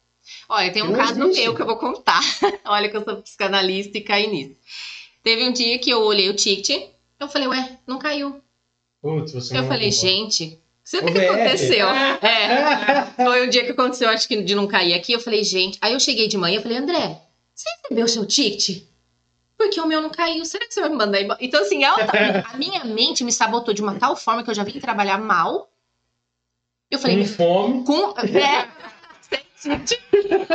Olha, 0.49 0.71
tem 0.71 0.83
um 0.83 0.87
Não 0.87 0.93
caso 0.97 1.21
existe. 1.23 1.41
meu 1.43 1.55
que 1.55 1.61
eu 1.61 1.65
vou 1.65 1.77
contar. 1.77 2.21
Olha 2.65 2.89
que 2.89 2.97
eu 2.97 3.03
sou 3.03 3.17
psicanalista 3.21 3.97
e 3.97 4.01
caí 4.01 4.27
nisso. 4.27 4.55
Teve 5.23 5.43
um 5.47 5.53
dia 5.53 5.79
que 5.79 5.89
eu 5.89 6.01
olhei 6.01 6.29
o 6.29 6.35
ticket, 6.35 6.89
eu 7.19 7.27
falei, 7.27 7.47
ué, 7.47 7.77
não 7.87 7.97
caiu. 7.99 8.41
Putz, 9.01 9.33
você 9.33 9.55
Eu 9.57 9.61
não 9.61 9.67
falei, 9.69 9.89
concorda. 9.91 10.07
Gente, 10.83 11.01
o 11.01 11.13
que 11.13 11.19
aconteceu? 11.19 11.87
É, 12.21 13.05
foi 13.23 13.47
o 13.47 13.49
dia 13.49 13.63
que 13.65 13.71
aconteceu, 13.71 14.09
acho 14.09 14.27
que 14.27 14.41
de 14.41 14.55
não 14.55 14.67
cair 14.67 14.93
aqui. 14.93 15.13
Eu 15.13 15.19
falei, 15.19 15.43
gente. 15.43 15.77
Aí 15.81 15.93
eu 15.93 15.99
cheguei 15.99 16.27
de 16.27 16.37
manhã 16.37 16.59
e 16.59 16.61
falei, 16.61 16.77
André, 16.77 17.21
você 17.53 17.69
recebeu 17.81 18.05
o 18.05 18.09
seu 18.09 18.25
ticket? 18.25 18.83
Porque 19.57 19.79
o 19.79 19.87
meu 19.87 20.01
não 20.01 20.09
caiu. 20.09 20.43
Será 20.45 20.65
que 20.67 20.73
você 20.73 20.81
vai 20.81 20.89
me 20.89 20.95
mandar 20.97 21.21
embora? 21.21 21.39
Então, 21.41 21.61
assim, 21.61 21.83
ela 21.83 22.03
tá- 22.05 22.43
a 22.53 22.57
minha 22.57 22.83
mente 22.83 23.23
me 23.23 23.31
sabotou 23.31 23.73
de 23.73 23.81
uma 23.81 23.95
tal 23.95 24.15
forma 24.15 24.43
que 24.43 24.49
eu 24.49 24.53
já 24.55 24.63
vim 24.63 24.79
trabalhar 24.79 25.17
mal. 25.17 25.69
Eu 26.91 26.99
falei, 26.99 27.17
Com 27.19 27.25
fome. 27.25 27.83
com. 27.85 28.13
É. 28.37 28.67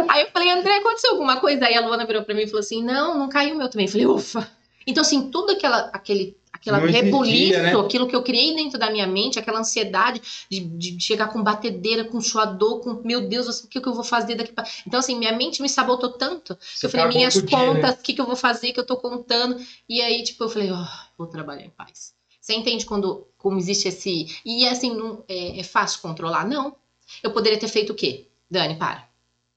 Aí 0.09 0.23
eu 0.23 0.31
falei, 0.31 0.51
André, 0.51 0.77
aconteceu 0.77 1.13
alguma 1.13 1.41
coisa? 1.41 1.65
Aí 1.67 1.75
a 1.75 1.81
Luana 1.81 2.05
virou 2.07 2.23
pra 2.23 2.35
mim 2.35 2.43
e 2.43 2.47
falou 2.47 2.61
assim: 2.61 2.83
não, 2.83 3.17
não 3.19 3.29
caiu 3.29 3.55
o 3.55 3.59
meu 3.59 3.69
também. 3.71 3.87
Eu 3.87 3.93
falei, 3.93 4.07
ufa. 4.07 4.51
Então, 4.87 5.01
assim, 5.03 5.31
tudo 5.31 5.53
aquela, 5.53 5.91
aquele, 5.93 6.37
aquela 6.61 6.79
existia, 6.79 7.03
rebuliço, 7.03 7.63
né? 7.63 7.75
aquilo 7.75 8.07
que 8.07 8.15
eu 8.15 8.23
criei 8.23 8.55
dentro 8.55 8.79
da 8.79 8.91
minha 8.91 9.07
mente, 9.07 9.39
aquela 9.39 9.61
ansiedade 9.61 10.21
de, 10.51 10.61
de 10.61 11.01
chegar 11.01 11.29
com 11.29 11.43
batedeira, 11.43 12.05
com 12.05 12.21
suador, 12.21 12.81
com 12.81 13.01
meu 13.05 13.29
Deus, 13.29 13.61
o 13.61 13.69
que, 13.69 13.81
que 13.81 13.89
eu 13.89 13.95
vou 13.95 14.05
fazer 14.05 14.35
daqui 14.35 14.53
pra. 14.53 14.65
Então, 14.87 15.01
assim, 15.01 15.19
minha 15.19 15.33
mente 15.33 15.63
me 15.63 15.69
sabotou 15.69 16.11
tanto 16.11 16.57
que 16.79 16.87
eu 16.87 16.91
falei, 16.91 17.09
minhas 17.09 17.37
o 17.37 17.43
dia, 17.43 17.59
né? 17.59 17.67
contas, 17.67 17.95
o 17.95 18.03
que, 18.03 18.13
que 18.13 18.21
eu 18.21 18.27
vou 18.27 18.37
fazer, 18.37 18.73
que 18.73 18.81
eu 18.81 18.87
tô 18.87 18.97
contando. 18.97 19.61
E 19.89 20.01
aí, 20.01 20.23
tipo, 20.23 20.45
eu 20.45 20.49
falei, 20.49 20.71
ó, 20.71 20.85
vou 21.17 21.27
trabalhar 21.27 21.65
em 21.65 21.71
paz. 21.71 22.13
Você 22.41 22.55
entende 22.55 22.87
quando 22.87 23.27
como 23.37 23.59
existe 23.59 23.89
esse. 23.89 24.41
E 24.45 24.67
assim, 24.67 24.95
não, 24.95 25.23
é, 25.29 25.61
é 25.61 25.63
fácil 25.63 26.01
controlar? 26.01 26.47
Não. 26.47 26.75
Eu 27.23 27.31
poderia 27.31 27.59
ter 27.59 27.69
feito 27.69 27.93
o 27.93 27.95
quê? 27.95 28.27
Dani, 28.51 28.77
para. 28.77 29.09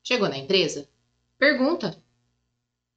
Chegou 0.03 0.27
na 0.27 0.37
empresa? 0.37 0.87
Pergunta. 1.37 1.97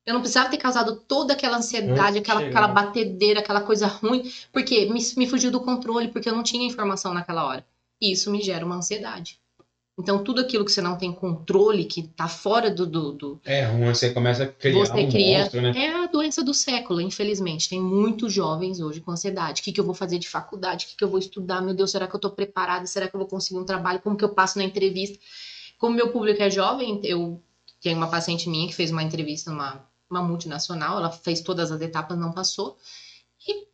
Eu 0.07 0.12
não 0.14 0.20
precisava 0.20 0.50
ter 0.50 0.59
causado 0.59 0.96
toda 0.96 1.32
aquela 1.32 1.57
ansiedade, 1.57 2.12
de 2.14 2.18
aquela, 2.18 2.40
aquela 2.48 2.68
batedeira, 2.68 3.40
aquela 3.40 3.61
coisa 3.62 3.86
ruim, 3.86 4.30
porque 4.52 4.86
me, 4.86 5.00
me 5.16 5.26
fugiu 5.26 5.50
do 5.50 5.61
controle, 5.61 6.09
porque 6.09 6.28
eu 6.28 6.34
não 6.36 6.42
tinha 6.42 6.66
informação 6.66 7.14
naquela 7.14 7.44
hora. 7.46 7.64
E 8.00 8.12
isso 8.12 8.30
me 8.30 8.42
gera 8.42 8.66
uma 8.66 8.76
ansiedade. 8.76 9.38
Então, 9.96 10.24
tudo 10.24 10.40
aquilo 10.40 10.64
que 10.64 10.72
você 10.72 10.82
não 10.82 10.98
tem 10.98 11.12
controle, 11.12 11.84
que 11.84 12.02
tá 12.02 12.26
fora 12.26 12.68
do. 12.68 12.84
do, 12.84 13.12
do- 13.12 13.40
É 13.44 13.64
ruim, 13.64 13.94
você 13.94 14.11
começa 14.11 14.42
a 14.42 14.46
criar 14.48 14.74
Você 14.86 14.92
um 14.92 15.09
cria- 15.09 15.38
monstro, 15.38 15.62
né? 15.62 15.72
É 15.76 15.94
a 16.02 16.07
doença 16.09 16.42
do 16.42 16.52
século, 16.52 17.00
infelizmente. 17.00 17.68
Tem 17.68 17.80
muitos 17.80 18.32
jovens 18.32 18.80
hoje 18.80 19.00
com 19.00 19.12
ansiedade. 19.12 19.61
O 19.61 19.64
que, 19.64 19.70
que 19.72 19.78
eu 19.80 19.84
vou 19.84 19.94
fazer 19.94 20.18
de 20.18 20.28
faculdade? 20.28 20.84
O 20.84 20.88
que, 20.88 20.96
que 20.96 21.05
eu 21.05 21.09
vou 21.09 21.20
estudar? 21.20 21.62
Meu 21.62 21.74
Deus, 21.74 21.92
será 21.92 22.09
que 22.09 22.14
eu 22.16 22.20
tô 22.20 22.28
preparada? 22.28 22.84
Será 22.88 23.07
que 23.07 23.14
eu 23.14 23.20
vou 23.20 23.28
conseguir 23.28 23.61
um 23.61 23.64
trabalho? 23.64 24.00
Como 24.00 24.16
que 24.16 24.24
eu 24.24 24.30
passo 24.30 24.59
na 24.59 24.64
entrevista? 24.64 25.16
Como 25.78 25.94
meu 25.94 26.09
público 26.11 26.42
é 26.42 26.50
jovem, 26.50 27.00
eu 27.05 27.40
tenho 27.80 27.96
uma 27.96 28.09
paciente 28.09 28.48
minha 28.50 28.66
que 28.66 28.74
fez 28.74 28.90
uma 28.90 29.02
entrevista 29.02 29.48
numa 29.52 29.80
uma 30.14 30.22
multinacional, 30.22 30.98
ela 30.98 31.10
fez 31.10 31.40
todas 31.40 31.70
as 31.72 31.80
etapas, 31.80 32.18
não 32.18 32.32
passou. 32.32 32.76
E 33.46 33.66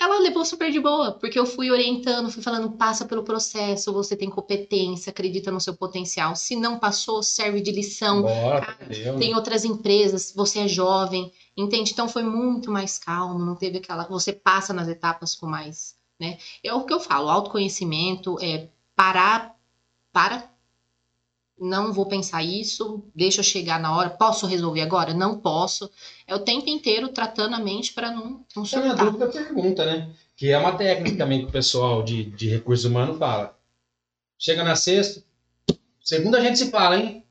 ela 0.00 0.18
levou 0.18 0.44
super 0.44 0.70
de 0.70 0.80
boa, 0.80 1.12
porque 1.12 1.38
eu 1.38 1.46
fui 1.46 1.70
orientando, 1.70 2.30
fui 2.30 2.42
falando, 2.42 2.72
passa 2.72 3.04
pelo 3.04 3.22
processo, 3.22 3.92
você 3.92 4.16
tem 4.16 4.28
competência, 4.28 5.10
acredita 5.10 5.50
no 5.52 5.60
seu 5.60 5.74
potencial. 5.74 6.34
Se 6.34 6.56
não 6.56 6.78
passou, 6.78 7.22
serve 7.22 7.60
de 7.60 7.70
lição. 7.70 8.22
Bora, 8.22 8.66
Cara, 8.66 8.84
entendeu? 8.84 9.18
Tem 9.18 9.34
outras 9.34 9.64
empresas, 9.64 10.32
você 10.34 10.60
é 10.60 10.68
jovem, 10.68 11.32
entende? 11.56 11.92
Então 11.92 12.08
foi 12.08 12.22
muito 12.22 12.70
mais 12.70 12.98
calmo, 12.98 13.44
não 13.44 13.54
teve 13.54 13.78
aquela. 13.78 14.04
Você 14.08 14.32
passa 14.32 14.72
nas 14.72 14.88
etapas 14.88 15.36
com 15.36 15.46
mais. 15.46 15.94
Né? 16.18 16.38
É 16.64 16.72
o 16.74 16.84
que 16.84 16.92
eu 16.92 17.00
falo, 17.00 17.28
autoconhecimento 17.28 18.36
é 18.40 18.68
parar, 18.96 19.56
para. 20.12 20.51
Não 21.58 21.92
vou 21.92 22.06
pensar 22.06 22.42
isso, 22.42 23.04
deixa 23.14 23.40
eu 23.40 23.44
chegar 23.44 23.78
na 23.80 23.96
hora. 23.96 24.10
Posso 24.10 24.46
resolver 24.46 24.80
agora? 24.80 25.14
Não 25.14 25.38
posso. 25.38 25.90
É 26.26 26.34
o 26.34 26.40
tempo 26.44 26.68
inteiro 26.68 27.08
tratando 27.10 27.54
a 27.54 27.60
mente 27.60 27.92
para 27.92 28.10
não, 28.10 28.44
não 28.56 28.64
na 28.72 28.94
surtar. 28.94 28.96
dúvida, 28.96 29.28
pergunta, 29.28 29.84
né? 29.84 30.12
Que 30.36 30.50
é 30.50 30.58
uma 30.58 30.76
técnica 30.76 31.16
também 31.18 31.40
que 31.40 31.46
o 31.46 31.52
pessoal 31.52 32.02
de, 32.02 32.24
de 32.24 32.48
recursos 32.48 32.84
humanos 32.84 33.18
fala. 33.18 33.56
Chega 34.38 34.64
na 34.64 34.74
sexta, 34.74 35.22
segunda 36.00 36.38
a 36.38 36.40
gente 36.40 36.58
se 36.58 36.70
fala, 36.70 36.96
hein? 36.98 37.24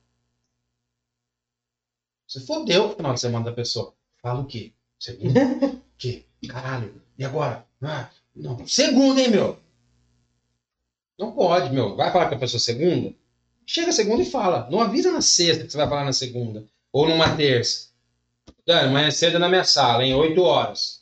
Você 2.28 2.39
fodeu 2.41 2.86
o 2.86 2.95
final 2.95 3.13
de 3.13 3.19
semana 3.19 3.45
da 3.45 3.51
pessoa. 3.51 3.93
Fala 4.22 4.39
o 4.41 4.45
quê? 4.45 4.72
Segunda? 4.97 5.39
O 5.45 5.82
quê? 5.97 6.26
Caralho. 6.47 7.01
E 7.17 7.26
agora? 7.26 7.67
Ah, 7.82 8.09
não. 8.36 8.65
Segunda, 8.65 9.19
hein, 9.22 9.30
meu? 9.30 9.59
Não 11.19 11.34
pode, 11.34 11.72
meu. 11.74 11.95
Vai 11.95 12.11
falar 12.11 12.30
com 12.30 12.36
a 12.36 12.39
pessoa 12.39 12.59
segunda? 12.59 13.13
Chega 13.72 13.93
segunda 13.93 14.22
e 14.22 14.26
fala. 14.26 14.67
Não 14.69 14.82
avisa 14.82 15.13
na 15.13 15.22
sexta 15.22 15.63
que 15.63 15.72
você 15.72 15.78
vai 15.78 15.88
falar 15.88 16.03
na 16.03 16.11
segunda. 16.11 16.65
Ou 16.91 17.07
numa 17.07 17.38
terça. 17.38 17.88
Dani, 18.67 18.89
amanhã 18.89 19.09
cedo 19.09 19.39
na 19.39 19.47
minha 19.47 19.63
sala, 19.63 20.03
hein? 20.03 20.13
8 20.13 20.41
horas. 20.41 21.01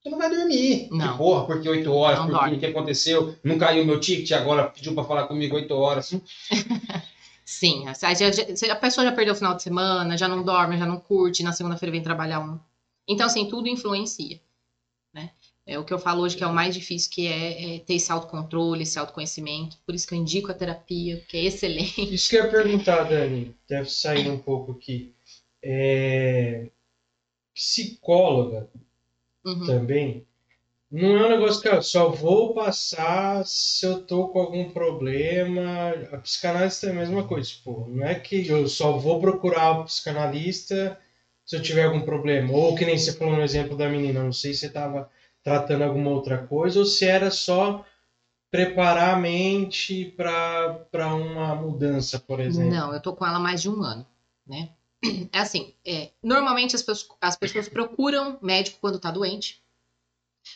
Você 0.00 0.08
não 0.08 0.16
vai 0.16 0.30
dormir. 0.30 0.86
Não. 0.92 1.10
Que 1.10 1.18
porra, 1.18 1.44
porque 1.44 1.68
8 1.68 1.92
horas, 1.92 2.20
Não 2.20 2.38
porque 2.38 2.54
o 2.54 2.58
que 2.60 2.66
aconteceu? 2.66 3.34
Não 3.42 3.58
caiu 3.58 3.84
meu 3.84 3.98
ticket, 3.98 4.30
agora 4.30 4.68
pediu 4.68 4.94
pra 4.94 5.02
falar 5.02 5.26
comigo 5.26 5.56
8 5.56 5.74
horas. 5.74 6.14
Sim, 7.44 7.86
a 7.88 8.76
pessoa 8.76 9.04
já 9.04 9.10
perdeu 9.10 9.34
o 9.34 9.36
final 9.36 9.56
de 9.56 9.64
semana, 9.64 10.16
já 10.16 10.28
não 10.28 10.44
dorme, 10.44 10.78
já 10.78 10.86
não 10.86 11.00
curte, 11.00 11.42
na 11.42 11.52
segunda-feira 11.52 11.90
vem 11.90 12.02
trabalhar 12.02 12.38
um. 12.38 12.60
Então, 13.08 13.26
assim, 13.26 13.48
tudo 13.48 13.66
influencia. 13.66 14.40
É 15.66 15.78
o 15.78 15.84
que 15.84 15.92
eu 15.92 15.98
falo 15.98 16.22
hoje 16.22 16.36
que 16.36 16.44
é 16.44 16.46
o 16.46 16.54
mais 16.54 16.74
difícil, 16.74 17.10
que 17.10 17.26
é, 17.26 17.76
é 17.76 17.78
ter 17.80 17.94
esse 17.94 18.12
autocontrole, 18.12 18.82
esse 18.82 18.98
autoconhecimento. 18.98 19.76
Por 19.84 19.94
isso 19.94 20.06
que 20.06 20.14
eu 20.14 20.18
indico 20.18 20.50
a 20.50 20.54
terapia, 20.54 21.20
que 21.28 21.36
é 21.36 21.44
excelente. 21.44 22.14
Isso 22.14 22.30
que 22.30 22.36
eu 22.36 22.44
ia 22.44 22.50
perguntar, 22.50 23.04
Dani, 23.04 23.54
deve 23.68 23.90
sair 23.90 24.30
um 24.30 24.38
pouco 24.38 24.72
aqui. 24.72 25.14
É... 25.62 26.68
Psicóloga 27.54 28.68
Uhum. 29.44 29.64
também, 29.64 30.26
não 30.90 31.16
é 31.18 31.26
um 31.26 31.30
negócio 31.30 31.62
que 31.62 31.68
eu 31.68 31.82
só 31.82 32.10
vou 32.10 32.54
passar 32.54 33.44
se 33.46 33.86
eu 33.86 34.02
tô 34.02 34.28
com 34.28 34.40
algum 34.40 34.70
problema. 34.70 35.90
A 36.12 36.18
psicanalista 36.18 36.88
é 36.88 36.90
a 36.90 36.94
mesma 36.94 37.26
coisa, 37.26 37.48
tipo, 37.50 37.86
não 37.90 38.06
é 38.06 38.14
que 38.16 38.46
eu 38.48 38.68
só 38.68 38.98
vou 38.98 39.20
procurar 39.20 39.80
o 39.80 39.84
psicanalista 39.84 40.98
se 41.44 41.56
eu 41.56 41.62
tiver 41.62 41.84
algum 41.84 42.02
problema. 42.02 42.52
Ou 42.52 42.74
que 42.76 42.84
nem 42.84 42.98
você 42.98 43.12
falou 43.12 43.36
no 43.36 43.42
exemplo 43.42 43.76
da 43.76 43.88
menina, 43.88 44.22
não 44.22 44.32
sei 44.32 44.54
se 44.54 44.60
você 44.60 44.70
tava 44.70 45.10
tratando 45.46 45.84
alguma 45.84 46.10
outra 46.10 46.44
coisa, 46.44 46.80
ou 46.80 46.84
se 46.84 47.04
era 47.04 47.30
só 47.30 47.86
preparar 48.50 49.14
a 49.14 49.16
mente 49.16 50.06
para 50.16 51.14
uma 51.14 51.54
mudança, 51.54 52.18
por 52.18 52.40
exemplo. 52.40 52.74
Não, 52.74 52.92
eu 52.92 53.00
tô 53.00 53.12
com 53.12 53.24
ela 53.24 53.38
mais 53.38 53.62
de 53.62 53.70
um 53.70 53.80
ano, 53.80 54.04
né? 54.44 54.70
É 55.32 55.38
assim, 55.38 55.72
é, 55.86 56.10
normalmente 56.20 56.74
as 56.74 56.82
pessoas, 56.82 57.16
as 57.20 57.36
pessoas 57.36 57.68
procuram 57.68 58.40
médico 58.42 58.78
quando 58.80 58.98
tá 58.98 59.08
doente, 59.12 59.62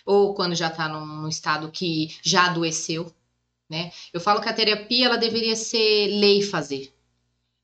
ou 0.05 0.35
quando 0.35 0.57
já 0.57 0.69
tá 0.69 0.89
num 0.89 1.29
estado 1.29 1.71
que 1.71 2.19
já 2.21 2.47
adoeceu, 2.47 3.15
né? 3.69 3.93
Eu 4.13 4.21
falo 4.21 4.41
que 4.41 4.49
a 4.49 4.53
terapia 4.53 5.07
ela 5.07 5.17
deveria 5.17 5.55
ser 5.55 6.09
lei 6.19 6.43
fazer. 6.43 6.93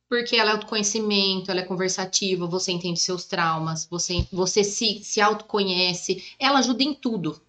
Porque 0.08 0.36
ela 0.36 0.50
é 0.50 0.52
autoconhecimento, 0.52 1.50
ela 1.50 1.60
é 1.60 1.64
conversativa, 1.64 2.46
você 2.46 2.70
entende 2.70 3.00
seus 3.00 3.24
traumas, 3.24 3.86
você, 3.90 4.26
você 4.32 4.62
se, 4.62 5.00
se 5.02 5.20
autoconhece, 5.20 6.22
ela 6.38 6.60
ajuda 6.60 6.82
em 6.82 6.94
tudo. 6.94 7.40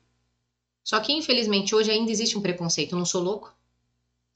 Só 0.83 0.99
que, 0.99 1.11
infelizmente, 1.11 1.75
hoje 1.75 1.91
ainda 1.91 2.11
existe 2.11 2.37
um 2.37 2.41
preconceito. 2.41 2.93
Eu 2.93 2.97
não 2.99 3.05
sou 3.05 3.21
louco? 3.21 3.53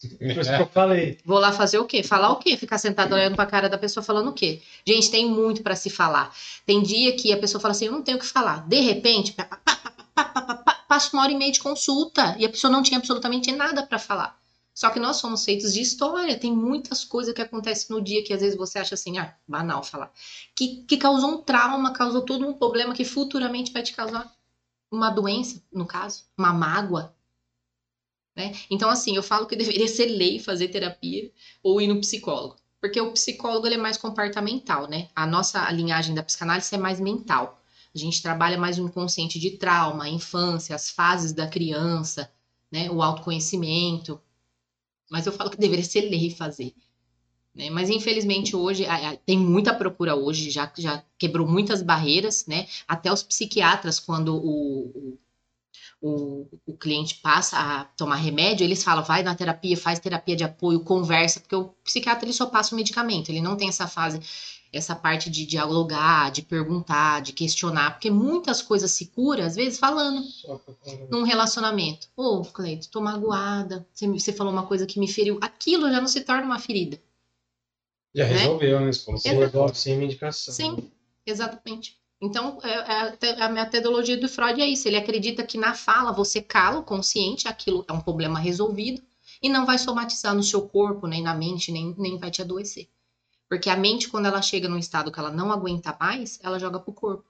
Que 0.02 0.62
eu 0.62 0.68
falei. 0.68 1.20
Vou 1.24 1.40
lá 1.40 1.52
fazer 1.54 1.78
o 1.78 1.86
quê? 1.86 2.04
Falar 2.04 2.32
o 2.32 2.38
quê? 2.38 2.58
Ficar 2.58 2.78
sentado 2.78 3.14
olhando 3.14 3.36
pra 3.36 3.46
cara 3.46 3.70
da 3.70 3.78
pessoa 3.78 4.04
falando 4.04 4.30
o 4.30 4.34
quê? 4.34 4.62
Gente, 4.86 5.12
tem 5.12 5.30
muito 5.30 5.62
pra 5.62 5.76
se 5.76 5.90
falar. 5.90 6.36
Tem 6.66 6.82
dia 6.82 7.16
que 7.16 7.32
a 7.32 7.38
pessoa 7.38 7.62
fala 7.62 7.72
assim, 7.72 7.86
eu 7.86 7.92
não 7.92 8.02
tenho 8.02 8.18
o 8.18 8.20
que 8.20 8.26
falar. 8.26 8.68
De 8.68 8.80
repente, 8.82 9.32
pá, 9.34 9.46
pá, 9.46 9.76
pá, 10.56 10.74
passa 10.90 11.16
uma 11.16 11.24
hora 11.24 11.32
e 11.32 11.38
meia 11.38 11.52
de 11.52 11.60
consulta 11.60 12.36
e 12.38 12.46
a 12.46 12.50
pessoa 12.50 12.72
não 12.72 12.82
tinha 12.82 12.98
absolutamente 12.98 13.52
nada 13.52 13.84
pra 13.86 14.00
falar. 14.00 14.41
Só 14.82 14.90
que 14.90 15.00
nós 15.00 15.18
somos 15.18 15.46
feitos 15.46 15.76
de 15.76 15.80
história, 15.80 16.40
tem 16.40 16.52
muitas 16.52 17.06
coisas 17.06 17.36
que 17.36 17.42
acontecem 17.44 17.96
no 17.96 18.02
dia 18.02 18.24
que 18.24 18.34
às 18.34 18.42
vezes 18.42 18.58
você 18.58 18.80
acha 18.80 18.96
assim, 18.96 19.20
ah, 19.20 19.32
banal 19.48 19.84
falar, 19.84 20.12
que, 20.56 20.84
que 20.88 20.98
causou 20.98 21.36
um 21.36 21.38
trauma, 21.44 21.94
causou 21.94 22.24
todo 22.24 22.48
um 22.48 22.54
problema 22.56 22.96
que 22.96 23.06
futuramente 23.06 23.72
vai 23.72 23.84
te 23.84 23.94
causar 23.94 24.36
uma 24.92 25.12
doença, 25.12 25.62
no 25.72 25.86
caso, 25.86 26.24
uma 26.36 26.52
mágoa. 26.52 27.16
Né? 28.36 28.56
Então, 28.72 28.90
assim, 28.90 29.16
eu 29.16 29.22
falo 29.22 29.46
que 29.46 29.54
deveria 29.56 29.88
ser 29.88 30.08
lei 30.08 30.40
fazer 30.40 30.70
terapia 30.70 31.32
ou 31.62 31.80
ir 31.80 31.86
no 31.86 32.00
psicólogo. 32.00 32.56
Porque 32.80 33.00
o 33.00 33.12
psicólogo 33.12 33.68
ele 33.68 33.76
é 33.76 33.78
mais 33.78 33.98
comportamental, 33.98 34.90
né? 34.90 35.10
A 35.16 35.28
nossa 35.28 35.70
linhagem 35.70 36.16
da 36.16 36.24
psicanálise 36.24 36.74
é 36.74 36.80
mais 36.80 37.00
mental. 37.00 37.62
A 37.94 37.98
gente 38.00 38.20
trabalha 38.20 38.58
mais 38.58 38.80
o 38.80 38.82
inconsciente 38.82 39.38
de 39.38 39.52
trauma, 39.52 40.06
a 40.06 40.10
infância, 40.10 40.74
as 40.74 40.90
fases 40.90 41.34
da 41.34 41.46
criança, 41.48 42.32
né? 42.72 42.90
O 42.90 43.04
autoconhecimento. 43.04 44.20
Mas 45.12 45.26
eu 45.26 45.34
falo 45.34 45.50
que 45.50 45.58
deveria 45.58 45.84
ser 45.84 46.10
lei 46.10 46.32
fazer. 46.32 46.74
Né? 47.54 47.70
Mas 47.70 47.90
infelizmente 47.90 48.56
hoje 48.56 48.86
a, 48.86 49.12
a, 49.12 49.18
tem 49.18 49.38
muita 49.38 49.74
procura 49.74 50.16
hoje, 50.16 50.50
já, 50.50 50.72
já 50.78 51.04
quebrou 51.18 51.46
muitas 51.46 51.82
barreiras, 51.82 52.46
né? 52.48 52.66
Até 52.88 53.12
os 53.12 53.22
psiquiatras, 53.22 54.00
quando 54.00 54.34
o, 54.34 54.88
o, 54.88 55.20
o, 56.02 56.48
o 56.66 56.78
cliente 56.78 57.16
passa 57.16 57.58
a 57.58 57.84
tomar 57.84 58.16
remédio, 58.16 58.64
eles 58.64 58.84
falam, 58.84 59.04
vai 59.04 59.22
na 59.22 59.36
terapia, 59.36 59.76
faz 59.76 60.00
terapia 60.00 60.36
de 60.36 60.46
apoio, 60.46 60.80
conversa, 60.80 61.42
porque 61.42 61.56
o 61.56 61.66
psiquiatra 61.84 62.26
ele 62.26 62.34
só 62.34 62.46
passa 62.46 62.74
o 62.74 62.78
medicamento, 62.78 63.30
ele 63.30 63.42
não 63.42 63.58
tem 63.58 63.68
essa 63.68 63.88
fase, 63.88 64.22
essa 64.72 64.96
parte 64.96 65.30
de 65.30 65.46
dialogar, 65.46 66.32
de 66.32 66.42
perguntar, 66.42 67.22
de 67.22 67.34
questionar, 67.34 67.92
porque 67.92 68.10
muitas 68.10 68.62
coisas 68.62 68.90
se 68.92 69.08
curam, 69.08 69.44
às 69.44 69.56
vezes, 69.56 69.78
falando 69.78 70.24
num 71.10 71.24
relacionamento. 71.24 72.08
Ô, 72.16 72.38
oh, 72.38 72.46
Cleito, 72.46 72.90
tô 72.90 73.02
magoada, 73.02 73.86
você, 73.94 74.08
você 74.08 74.32
falou 74.32 74.54
uma 74.54 74.66
coisa 74.66 74.86
que 74.86 75.00
me 75.00 75.08
feriu. 75.08 75.38
Aquilo 75.42 75.92
já 75.92 76.00
não 76.00 76.08
se 76.08 76.22
torna 76.22 76.46
uma 76.46 76.60
ferida. 76.60 77.02
Já 78.16 78.26
né? 78.26 78.34
resolveu, 78.34 78.80
né? 78.80 78.92
Resolve 79.26 79.76
sem 79.78 79.98
medicação. 79.98 80.54
Sim, 80.54 80.92
exatamente. 81.26 82.00
Então, 82.22 82.60
é, 82.64 83.18
é, 83.28 83.42
a 83.42 83.50
metodologia 83.50 84.16
do 84.16 84.30
Freud 84.30 84.62
é 84.62 84.68
isso. 84.68 84.88
Ele 84.88 84.98
acredita 84.98 85.44
que 85.44 85.58
na 85.58 85.74
fala 85.74 86.14
você 86.14 86.42
cala 86.42 86.80
o 86.80 86.84
consciente, 86.84 87.48
aquilo 87.48 87.84
é 87.90 87.94
um 87.94 88.00
problema 88.00 88.40
resolvido, 88.40 89.02
e 89.42 89.50
não 89.50 89.66
vai 89.66 89.78
somatizar 89.78 90.36
no 90.36 90.44
seu 90.44 90.62
corpo, 90.68 91.08
nem 91.08 91.24
na 91.24 91.34
mente, 91.34 91.72
nem, 91.72 91.96
nem 91.98 92.18
vai 92.18 92.30
te 92.30 92.42
adoecer. 92.42 92.88
Porque 93.52 93.70
a 93.70 93.76
mente, 93.76 94.08
quando 94.08 94.28
ela 94.28 94.42
chega 94.42 94.70
num 94.70 94.78
estado 94.78 95.12
que 95.12 95.20
ela 95.20 95.30
não 95.30 95.52
aguenta 95.52 95.94
mais, 96.00 96.40
ela 96.42 96.58
joga 96.58 96.80
pro 96.80 96.94
corpo. 96.94 97.30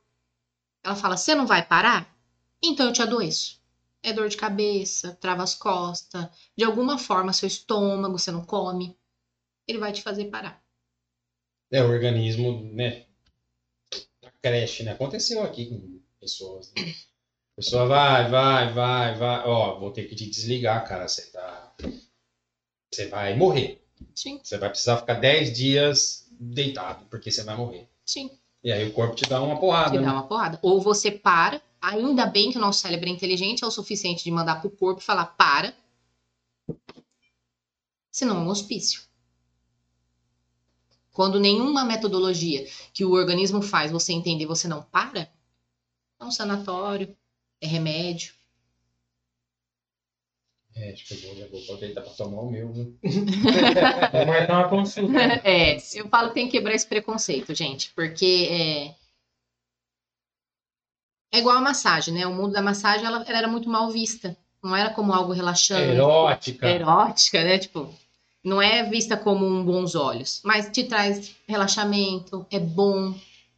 Ela 0.84 0.96
fala: 0.96 1.18
Você 1.18 1.34
não 1.34 1.48
vai 1.48 1.66
parar? 1.66 2.16
Então 2.64 2.86
eu 2.86 2.94
te 2.94 3.02
adoeço. 3.02 3.60
É 4.04 4.14
dor 4.14 4.30
de 4.30 4.38
cabeça, 4.38 5.18
trava 5.20 5.42
as 5.42 5.56
costas, 5.56 6.30
de 6.56 6.64
alguma 6.64 7.00
forma, 7.00 7.34
seu 7.34 7.48
estômago, 7.48 8.20
você 8.20 8.30
não 8.30 8.46
come. 8.46 8.96
Ele 9.68 9.80
vai 9.80 9.92
te 9.92 10.04
fazer 10.04 10.26
parar. 10.26 10.64
É, 11.72 11.82
o 11.82 11.90
organismo, 11.90 12.72
né? 12.72 13.08
A 14.24 14.30
creche, 14.44 14.84
né? 14.84 14.92
Aconteceu 14.92 15.42
aqui 15.42 15.70
com 15.70 16.02
pessoas. 16.20 16.72
Né? 16.76 16.84
A 17.54 17.56
pessoa 17.56 17.88
vai, 17.88 18.30
vai, 18.30 18.72
vai, 18.72 19.16
vai. 19.16 19.48
Ó, 19.48 19.80
vou 19.80 19.92
ter 19.92 20.06
que 20.06 20.14
te 20.14 20.30
desligar, 20.30 20.88
cara. 20.88 21.08
Você 21.08 21.32
tá. 21.32 21.76
Você 22.94 23.08
vai 23.08 23.36
morrer. 23.36 23.81
Sim. 24.16 24.40
Você 24.44 24.58
vai 24.58 24.70
precisar 24.70 24.98
ficar 24.98 25.16
10 25.16 25.54
dias 25.54 26.28
deitado, 26.32 27.06
porque 27.10 27.32
você 27.32 27.44
vai 27.44 27.56
morrer. 27.56 27.88
Sim. 28.06 28.30
E 28.64 28.72
aí 28.72 28.88
o 28.88 28.94
corpo 28.94 29.16
te 29.16 29.28
dá 29.28 29.42
uma 29.42 29.60
porrada. 29.60 29.92
Te 29.92 29.98
né? 29.98 30.06
dá 30.06 30.14
uma 30.14 30.28
porrada. 30.28 30.60
Ou 30.62 30.80
você 30.80 31.12
para, 31.12 31.62
ainda 31.82 32.26
bem 32.26 32.52
que 32.52 32.58
o 32.58 32.62
nosso 32.62 32.82
cérebro 32.82 33.10
é 33.10 33.12
inteligente, 33.12 33.64
é 33.64 33.68
o 33.68 33.72
suficiente 33.72 34.24
de 34.24 34.32
mandar 34.32 34.62
pro 34.62 34.70
corpo 34.70 35.02
falar 35.02 35.26
para. 35.26 35.74
Senão 38.12 38.38
é 38.38 38.40
um 38.40 38.50
hospício. 38.50 39.02
Quando 41.12 41.40
nenhuma 41.40 41.84
metodologia 41.84 42.68
que 42.94 43.04
o 43.04 43.12
organismo 43.12 43.62
faz 43.62 43.92
você 43.92 44.14
entender, 44.14 44.46
você 44.46 44.68
não 44.68 44.82
para, 44.82 45.30
é 46.20 46.24
um 46.24 46.32
sanatório, 46.32 47.16
é 47.60 47.68
remédio. 47.68 48.34
É, 50.76 50.92
acho 50.92 51.06
que 51.06 51.14
eu 51.14 51.22
vou, 51.22 51.38
já 51.38 51.48
vou 51.48 51.62
aproveitar 51.62 52.02
pra 52.02 52.12
tomar 52.12 52.42
o 52.42 52.50
meu, 52.50 52.72
viu? 52.72 52.98
Vou 53.04 54.26
marcar 54.26 54.60
uma 54.60 54.70
consulta. 54.70 55.20
É, 55.44 55.78
eu 55.96 56.08
falo 56.08 56.30
que 56.30 56.36
tem 56.36 56.46
que 56.46 56.54
quebrar 56.54 56.74
esse 56.74 56.88
preconceito, 56.88 57.54
gente, 57.54 57.92
porque 57.94 58.48
é, 58.50 58.96
é 61.34 61.40
igual 61.40 61.58
a 61.58 61.62
massagem, 61.62 62.14
né? 62.14 62.26
O 62.26 62.34
mundo 62.34 62.54
da 62.54 62.62
massagem 62.62 63.06
ela, 63.06 63.24
ela 63.28 63.38
era 63.38 63.48
muito 63.48 63.70
mal 63.70 63.90
vista. 63.92 64.36
Não 64.64 64.76
era 64.76 64.92
como 64.92 65.12
algo 65.12 65.34
relaxante, 65.34 65.96
Erótica. 65.96 66.68
erótica, 66.70 67.44
né? 67.44 67.58
Tipo, 67.58 67.90
não 68.44 68.62
é 68.62 68.84
vista 68.84 69.18
como 69.18 69.46
um 69.46 69.64
bons 69.64 69.96
olhos, 69.96 70.42
mas 70.44 70.70
te 70.70 70.84
traz 70.84 71.36
relaxamento, 71.48 72.46
é 72.52 72.60
bom, 72.60 73.14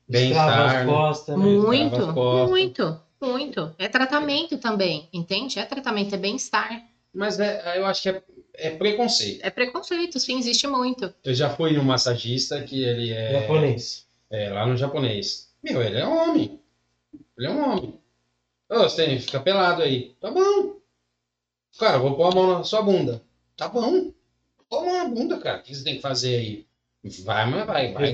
Bem-estar. 0.08 0.60
as 0.60 0.74
né? 0.74 0.86
costas, 0.86 1.38
muito, 1.38 1.90
trava 1.96 2.10
as 2.10 2.14
costas. 2.14 2.50
muito, 2.50 3.00
muito. 3.22 3.76
É 3.78 3.88
tratamento 3.88 4.58
também, 4.58 5.08
entende? 5.12 5.60
É 5.60 5.66
tratamento, 5.66 6.16
é 6.16 6.18
bem-estar. 6.18 6.84
Mas 7.14 7.40
é, 7.40 7.78
eu 7.78 7.86
acho 7.86 8.02
que 8.02 8.10
é, 8.10 8.22
é 8.56 8.70
preconceito. 8.72 9.44
É 9.46 9.50
preconceito, 9.50 10.20
sim, 10.20 10.40
existe 10.40 10.66
muito. 10.68 11.14
Eu 11.24 11.34
já 11.34 11.50
fui 11.50 11.72
num 11.74 11.84
massagista 11.84 12.62
que 12.64 12.84
ele 12.84 13.12
é, 13.12 13.42
Japonês. 13.42 14.08
é 14.32 14.50
lá 14.50 14.66
no 14.66 14.76
japonês. 14.76 15.50
Meu, 15.64 15.82
ele 15.82 15.98
é 15.98 16.06
homem. 16.06 16.60
Ele 17.38 17.48
é 17.48 17.50
um 17.50 17.64
homem. 17.64 18.00
Ô, 18.70 18.80
você 18.80 19.06
tem, 19.06 19.20
fica 19.20 19.40
pelado 19.40 19.84
aí. 19.84 20.16
Tá 20.20 20.32
bom. 20.32 20.78
Cara, 21.80 21.98
eu 21.98 22.02
vou 22.02 22.16
pôr 22.16 22.32
a 22.32 22.36
mão 22.36 22.58
na 22.58 22.64
sua 22.64 22.82
bunda. 22.82 23.22
Tá 23.56 23.68
bom. 23.68 24.12
Pôr 24.70 24.80
a 24.80 24.82
mão 24.86 24.98
na 24.98 25.06
bunda, 25.06 25.38
cara. 25.40 25.60
O 25.60 25.64
que 25.64 25.74
você 25.76 25.84
tem 25.84 25.96
que 25.96 26.02
fazer 26.02 26.36
aí? 26.36 26.66
Vai, 27.26 27.46
mas 27.50 27.66
vai, 27.66 27.92
vai. 27.94 28.06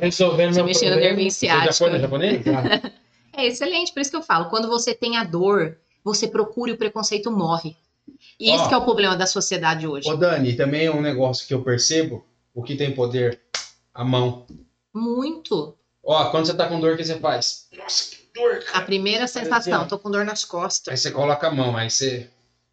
Resolvendo 0.00 0.52
Você 0.52 0.58
meu 0.58 0.64
mexendo 0.66 0.90
no 0.90 0.94
problema. 0.96 1.16
nervinho 1.16 1.30
Você 1.30 1.46
já 1.46 1.72
foi 1.72 1.90
no 1.90 1.98
japonês? 1.98 2.42
É 3.32 3.46
excelente, 3.46 3.92
por 3.92 4.00
isso 4.00 4.10
que 4.10 4.16
eu 4.16 4.22
falo. 4.22 4.50
Quando 4.50 4.66
você 4.66 4.92
tem 4.92 5.16
a 5.16 5.22
dor, 5.22 5.78
você 6.04 6.26
procura 6.28 6.70
e 6.70 6.74
o 6.74 6.78
preconceito 6.78 7.30
morre. 7.30 7.76
E 8.40 8.50
esse 8.50 8.64
Ó. 8.64 8.68
que 8.68 8.74
é 8.74 8.76
o 8.76 8.84
problema 8.84 9.16
da 9.16 9.26
sociedade 9.26 9.86
hoje. 9.86 10.08
Ô, 10.08 10.16
Dani, 10.16 10.54
também 10.56 10.86
é 10.86 10.90
um 10.90 11.00
negócio 11.00 11.46
que 11.46 11.52
eu 11.54 11.62
percebo. 11.62 12.24
O 12.54 12.62
que 12.62 12.74
tem 12.76 12.94
poder? 12.94 13.40
A 13.92 14.04
mão. 14.04 14.46
Muito. 14.94 15.76
Ó, 16.02 16.30
quando 16.30 16.46
você 16.46 16.54
tá 16.54 16.66
com 16.68 16.80
dor, 16.80 16.94
o 16.94 16.96
que 16.96 17.04
você 17.04 17.18
faz? 17.18 17.68
Nossa, 17.76 18.10
que 18.16 18.28
dor, 18.34 18.56
A 18.56 18.72
cara. 18.72 18.84
primeira 18.86 19.26
sensação, 19.26 19.80
assim, 19.80 19.88
tô 19.88 19.98
com 19.98 20.10
dor 20.10 20.24
nas 20.24 20.42
Aí 20.44 20.48
costas. 20.48 21.00
você 21.00 21.10
coloca 21.10 21.46
a 21.46 21.50
mão, 21.50 21.76
aí 21.76 21.90
você. 21.90 22.30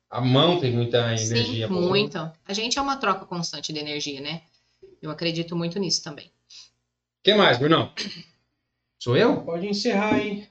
A 0.09 0.21
mão 0.21 0.59
tem 0.59 0.71
muita 0.71 0.97
energia. 1.13 1.67
Sim, 1.67 1.73
muito. 1.73 2.17
A 2.47 2.53
gente 2.53 2.79
é 2.79 2.81
uma 2.81 2.95
troca 2.95 3.25
constante 3.25 3.73
de 3.73 3.79
energia, 3.79 4.21
né? 4.21 4.43
Eu 5.01 5.11
acredito 5.11 5.55
muito 5.55 5.77
nisso 5.77 6.01
também. 6.03 6.27
O 6.27 7.23
que 7.23 7.33
mais, 7.33 7.57
Brunão? 7.57 7.91
Sou 8.97 9.17
eu? 9.17 9.41
Pode 9.41 9.67
encerrar 9.67 10.15
aí 10.15 10.47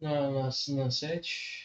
na, 0.00 0.30
na, 0.30 0.42
na 0.68 0.90
sete. 0.90 1.61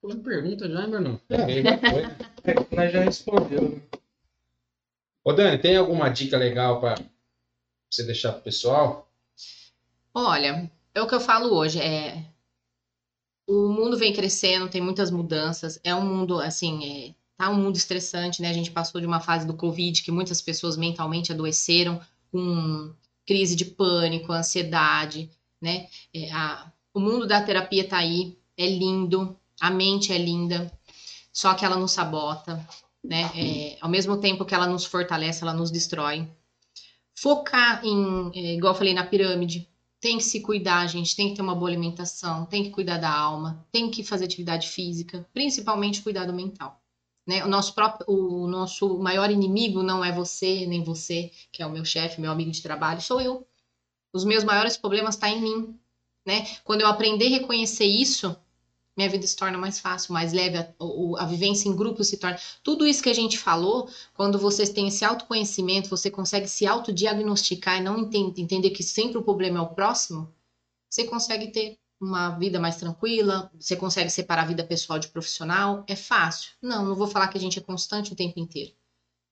Pulando 0.00 0.22
pergunta 0.22 0.68
já, 0.68 0.82
hein, 0.82 0.90
Brunão? 0.90 1.20
É. 1.28 2.50
É, 2.50 2.74
Nós 2.76 2.92
já 2.92 3.02
respondeu. 3.04 3.70
né? 3.70 3.82
Ô, 5.22 5.32
Dani, 5.32 5.58
tem 5.58 5.76
alguma 5.76 6.08
dica 6.08 6.36
legal 6.38 6.80
pra 6.80 6.94
você 7.90 8.02
deixar 8.04 8.32
pro 8.32 8.42
pessoal? 8.42 9.10
Olha, 10.14 10.70
é 10.94 11.02
o 11.02 11.06
que 11.06 11.14
eu 11.14 11.20
falo 11.20 11.54
hoje, 11.54 11.78
é 11.80 12.24
o 13.50 13.68
mundo 13.68 13.98
vem 13.98 14.12
crescendo, 14.12 14.68
tem 14.68 14.80
muitas 14.80 15.10
mudanças, 15.10 15.80
é 15.82 15.92
um 15.92 16.06
mundo 16.06 16.38
assim, 16.38 17.08
é... 17.08 17.14
tá 17.36 17.50
um 17.50 17.56
mundo 17.56 17.76
estressante, 17.76 18.40
né? 18.40 18.48
A 18.48 18.52
gente 18.52 18.70
passou 18.70 19.00
de 19.00 19.06
uma 19.06 19.18
fase 19.20 19.44
do 19.44 19.56
Covid 19.56 20.02
que 20.02 20.12
muitas 20.12 20.40
pessoas 20.40 20.76
mentalmente 20.76 21.32
adoeceram 21.32 22.00
com 22.30 22.94
crise 23.26 23.56
de 23.56 23.64
pânico, 23.64 24.32
ansiedade, 24.32 25.28
né? 25.60 25.88
É, 26.14 26.30
a... 26.32 26.72
O 26.94 27.00
mundo 27.00 27.26
da 27.26 27.42
terapia 27.42 27.86
tá 27.88 27.98
aí, 27.98 28.36
é 28.56 28.66
lindo, 28.66 29.36
a 29.60 29.70
mente 29.70 30.12
é 30.12 30.18
linda, 30.18 30.72
só 31.32 31.54
que 31.54 31.64
ela 31.64 31.76
nos 31.76 31.92
sabota, 31.92 32.66
né? 33.02 33.30
É, 33.34 33.78
ao 33.80 33.88
mesmo 33.88 34.18
tempo 34.18 34.44
que 34.44 34.54
ela 34.54 34.66
nos 34.66 34.84
fortalece, 34.84 35.42
ela 35.42 35.54
nos 35.54 35.70
destrói. 35.70 36.28
Focar 37.14 37.84
em, 37.84 38.30
é, 38.34 38.54
igual 38.54 38.72
eu 38.72 38.78
falei, 38.78 38.94
na 38.94 39.04
pirâmide, 39.04 39.68
tem 40.00 40.16
que 40.16 40.24
se 40.24 40.40
cuidar, 40.40 40.86
gente, 40.86 41.14
tem 41.14 41.28
que 41.28 41.36
ter 41.36 41.42
uma 41.42 41.54
boa 41.54 41.68
alimentação, 41.68 42.46
tem 42.46 42.64
que 42.64 42.70
cuidar 42.70 42.96
da 42.96 43.12
alma, 43.12 43.66
tem 43.70 43.90
que 43.90 44.02
fazer 44.02 44.24
atividade 44.24 44.68
física, 44.68 45.28
principalmente 45.32 46.02
cuidado 46.02 46.32
mental. 46.32 46.80
Né? 47.26 47.44
O, 47.44 47.48
nosso 47.48 47.74
próprio, 47.74 48.10
o 48.10 48.46
nosso 48.46 48.98
maior 48.98 49.30
inimigo 49.30 49.82
não 49.82 50.02
é 50.02 50.10
você, 50.10 50.66
nem 50.66 50.82
você, 50.82 51.30
que 51.52 51.62
é 51.62 51.66
o 51.66 51.70
meu 51.70 51.84
chefe, 51.84 52.20
meu 52.20 52.32
amigo 52.32 52.50
de 52.50 52.62
trabalho, 52.62 53.00
sou 53.02 53.20
eu. 53.20 53.46
Os 54.12 54.24
meus 54.24 54.42
maiores 54.42 54.76
problemas 54.76 55.14
estão 55.14 55.28
tá 55.28 55.36
em 55.36 55.42
mim. 55.42 55.78
Né? 56.26 56.46
Quando 56.64 56.80
eu 56.80 56.88
aprender 56.88 57.26
a 57.26 57.38
reconhecer 57.38 57.84
isso, 57.84 58.34
minha 58.96 59.08
vida 59.08 59.26
se 59.26 59.36
torna 59.36 59.56
mais 59.56 59.78
fácil, 59.78 60.12
mais 60.12 60.32
leve, 60.32 60.58
a, 60.58 60.74
a, 61.18 61.26
vivência 61.26 61.68
em 61.68 61.76
grupo 61.76 62.04
se 62.04 62.16
torna. 62.16 62.38
Tudo 62.62 62.86
isso 62.86 63.02
que 63.02 63.08
a 63.08 63.14
gente 63.14 63.38
falou, 63.38 63.88
quando 64.14 64.38
vocês 64.38 64.70
têm 64.70 64.88
esse 64.88 65.04
autoconhecimento, 65.04 65.88
você 65.88 66.10
consegue 66.10 66.48
se 66.48 66.66
autodiagnosticar 66.66 67.78
e 67.78 67.82
não 67.82 67.98
entende, 67.98 68.40
entender 68.40 68.70
que 68.70 68.82
sempre 68.82 69.18
o 69.18 69.22
problema 69.22 69.58
é 69.58 69.62
o 69.62 69.74
próximo, 69.74 70.32
você 70.88 71.04
consegue 71.04 71.48
ter 71.48 71.78
uma 72.00 72.30
vida 72.30 72.58
mais 72.58 72.76
tranquila, 72.76 73.50
você 73.58 73.76
consegue 73.76 74.10
separar 74.10 74.42
a 74.42 74.46
vida 74.46 74.64
pessoal 74.64 74.98
de 74.98 75.08
profissional, 75.08 75.84
é 75.86 75.94
fácil. 75.94 76.52
Não, 76.60 76.84
não 76.84 76.94
vou 76.94 77.06
falar 77.06 77.28
que 77.28 77.36
a 77.36 77.40
gente 77.40 77.58
é 77.58 77.62
constante 77.62 78.12
o 78.12 78.16
tempo 78.16 78.40
inteiro, 78.40 78.72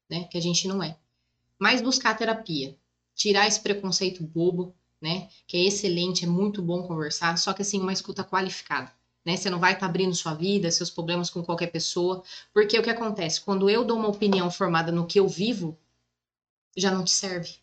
né? 0.09 0.25
Que 0.25 0.37
a 0.37 0.41
gente 0.41 0.69
não 0.69 0.83
é. 0.83 0.97
Mas 1.59 1.81
buscar 1.81 2.17
terapia, 2.17 2.77
tirar 3.15 3.49
esse 3.49 3.61
preconceito 3.61 4.23
bobo, 4.23 4.75
né? 5.01 5.29
Que 5.47 5.57
é 5.57 5.65
excelente, 5.65 6.25
é 6.25 6.29
muito 6.29 6.63
bom 6.63 6.87
conversar, 6.87 7.37
só 7.39 7.53
que 7.53 7.63
assim, 7.63 7.81
uma 7.81 7.93
escuta 7.93 8.23
qualificada. 8.23 8.93
Né? 9.25 9.37
Você 9.37 9.51
não 9.51 9.59
vai 9.59 9.73
estar 9.73 9.87
tá 9.87 9.87
abrindo 9.87 10.15
sua 10.15 10.35
vida, 10.35 10.71
seus 10.71 10.91
problemas 10.91 11.29
com 11.31 11.43
qualquer 11.43 11.69
pessoa, 11.69 12.23
porque 12.53 12.79
o 12.79 12.83
que 12.83 12.91
acontece? 12.91 13.41
Quando 13.41 13.69
eu 13.69 13.85
dou 13.85 13.99
uma 13.99 14.09
opinião 14.09 14.51
formada 14.51 14.91
no 14.91 15.07
que 15.07 15.21
eu 15.21 15.29
vivo, 15.29 15.79
já 16.77 16.91
não 16.91 17.05
te 17.05 17.11
serve. 17.11 17.57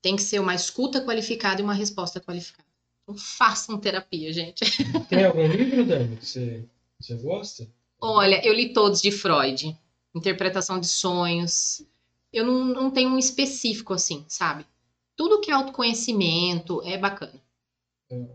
Tem 0.00 0.16
que 0.16 0.22
ser 0.22 0.38
uma 0.38 0.54
escuta 0.54 1.04
qualificada 1.04 1.60
e 1.60 1.64
uma 1.64 1.74
resposta 1.74 2.20
qualificada. 2.20 2.68
Então, 3.02 3.16
façam 3.16 3.78
terapia, 3.78 4.32
gente. 4.32 4.64
Tem 5.08 5.24
algum 5.24 5.46
livro, 5.46 5.84
Dani, 5.84 6.16
que 6.16 6.26
você, 6.26 6.64
você 7.00 7.14
gosta? 7.16 7.68
Olha, 8.00 8.40
eu 8.46 8.54
li 8.54 8.72
todos 8.72 9.02
de 9.02 9.10
Freud. 9.10 9.76
Interpretação 10.14 10.78
de 10.78 10.86
sonhos. 10.86 11.82
Eu 12.32 12.44
não, 12.46 12.64
não 12.64 12.90
tenho 12.90 13.10
um 13.10 13.18
específico 13.18 13.94
assim, 13.94 14.24
sabe? 14.28 14.66
Tudo 15.16 15.40
que 15.40 15.50
é 15.50 15.54
autoconhecimento 15.54 16.82
é 16.84 16.96
bacana. 16.96 17.42
É. 18.10 18.26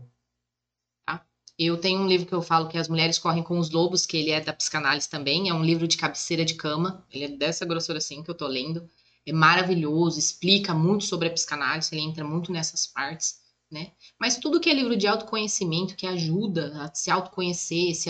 Eu 1.58 1.76
tenho 1.76 2.00
um 2.00 2.06
livro 2.06 2.26
que 2.26 2.32
eu 2.32 2.42
falo 2.42 2.68
que 2.68 2.76
as 2.76 2.88
mulheres 2.88 3.18
correm 3.18 3.42
com 3.42 3.58
os 3.58 3.70
lobos, 3.70 4.06
que 4.06 4.16
ele 4.16 4.30
é 4.30 4.40
da 4.40 4.52
psicanálise 4.52 5.08
também. 5.08 5.48
É 5.48 5.54
um 5.54 5.62
livro 5.62 5.86
de 5.86 5.96
cabeceira 5.96 6.44
de 6.44 6.54
cama. 6.54 7.04
Ele 7.12 7.24
é 7.24 7.28
dessa 7.28 7.64
grossura 7.64 7.98
assim 7.98 8.22
que 8.22 8.30
eu 8.30 8.34
tô 8.34 8.46
lendo. 8.46 8.88
É 9.26 9.32
maravilhoso, 9.32 10.18
explica 10.18 10.74
muito 10.74 11.04
sobre 11.04 11.28
a 11.28 11.32
psicanálise, 11.32 11.94
ele 11.94 12.02
entra 12.02 12.24
muito 12.24 12.52
nessas 12.52 12.86
partes 12.86 13.44
né? 13.74 13.90
Mas 14.18 14.38
tudo 14.38 14.58
que 14.60 14.70
é 14.70 14.74
livro 14.74 14.96
de 14.96 15.08
autoconhecimento, 15.08 15.96
que 15.96 16.06
ajuda 16.06 16.82
a 16.82 16.94
se 16.94 17.10
autoconhecer, 17.10 17.94
se, 17.94 18.08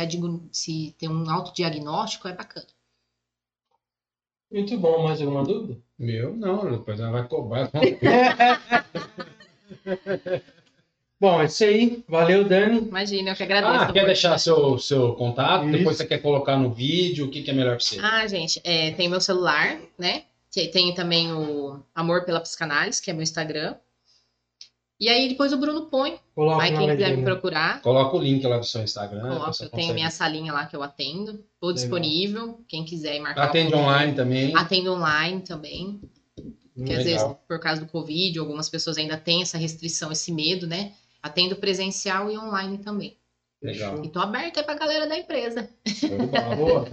se 0.52 0.94
ter 0.98 1.08
um 1.08 1.30
autodiagnóstico, 1.30 2.28
é 2.28 2.34
bacana. 2.34 2.66
Muito 4.52 4.78
bom, 4.78 5.04
mais 5.04 5.20
alguma 5.20 5.42
dúvida? 5.42 5.82
Meu, 5.98 6.36
não, 6.36 6.70
depois 6.70 7.00
ela 7.00 7.10
vai 7.10 7.26
cobrar. 7.26 7.72
bom, 11.24 11.40
é 11.40 11.46
isso 11.46 11.64
aí. 11.64 12.04
Valeu, 12.06 12.44
Dani. 12.44 12.78
Imagina, 12.78 13.30
eu 13.30 13.34
que 13.34 13.42
agradeço. 13.42 13.84
Ah, 13.84 13.92
quer 13.92 14.04
deixar 14.04 14.38
seu, 14.38 14.78
seu 14.78 15.14
contato? 15.14 15.64
Isso. 15.64 15.72
Depois 15.78 15.96
você 15.96 16.04
quer 16.04 16.18
colocar 16.18 16.56
no 16.56 16.70
vídeo? 16.70 17.26
O 17.26 17.30
que, 17.30 17.42
que 17.42 17.50
é 17.50 17.54
melhor 17.54 17.76
para 17.76 17.84
você? 17.84 17.98
Ah, 18.00 18.26
gente, 18.26 18.60
é, 18.62 18.90
tem 18.92 19.08
meu 19.08 19.20
celular, 19.20 19.78
né? 19.98 20.24
Tem 20.72 20.94
também 20.94 21.32
o 21.32 21.80
Amor 21.94 22.24
pela 22.24 22.38
Psicanálise, 22.38 23.02
que 23.02 23.10
é 23.10 23.14
meu 23.14 23.22
Instagram. 23.22 23.74
E 25.00 25.08
aí 25.08 25.28
depois 25.28 25.52
o 25.52 25.58
Bruno 25.58 25.86
põe. 25.86 26.16
Coloca 26.34 26.58
Vai 26.58 26.76
quem 26.76 26.88
quiser 26.88 27.16
me 27.16 27.24
procurar. 27.24 27.82
Coloca 27.82 28.16
o 28.16 28.20
link 28.20 28.46
lá 28.46 28.58
do 28.58 28.64
seu 28.64 28.82
Instagram. 28.82 29.22
Coloca, 29.22 29.64
eu 29.64 29.68
tenho 29.68 29.92
minha 29.94 30.10
salinha 30.10 30.52
lá 30.52 30.66
que 30.66 30.76
eu 30.76 30.82
atendo. 30.82 31.44
Estou 31.54 31.72
disponível. 31.72 32.60
Quem 32.68 32.84
quiser 32.84 33.18
marcar. 33.18 33.44
Atende 33.46 33.74
online 33.74 34.14
também. 34.14 34.56
Atendo 34.56 34.92
online 34.92 35.40
também. 35.40 36.00
Hum, 36.76 36.84
que 36.84 36.92
às 36.92 37.04
vezes, 37.04 37.26
por 37.48 37.58
causa 37.58 37.80
do 37.80 37.88
Covid, 37.88 38.38
algumas 38.38 38.68
pessoas 38.68 38.96
ainda 38.96 39.16
têm 39.16 39.42
essa 39.42 39.58
restrição, 39.58 40.12
esse 40.12 40.30
medo, 40.30 40.66
né? 40.66 40.92
Atendo 41.24 41.56
presencial 41.56 42.30
e 42.30 42.36
online 42.36 42.76
também. 42.76 43.16
Legal. 43.62 44.04
E 44.04 44.10
tô 44.10 44.18
aberta 44.18 44.60
aí 44.60 44.66
pra 44.66 44.74
galera 44.74 45.06
da 45.06 45.16
empresa. 45.16 45.70
Boa. 46.54 46.86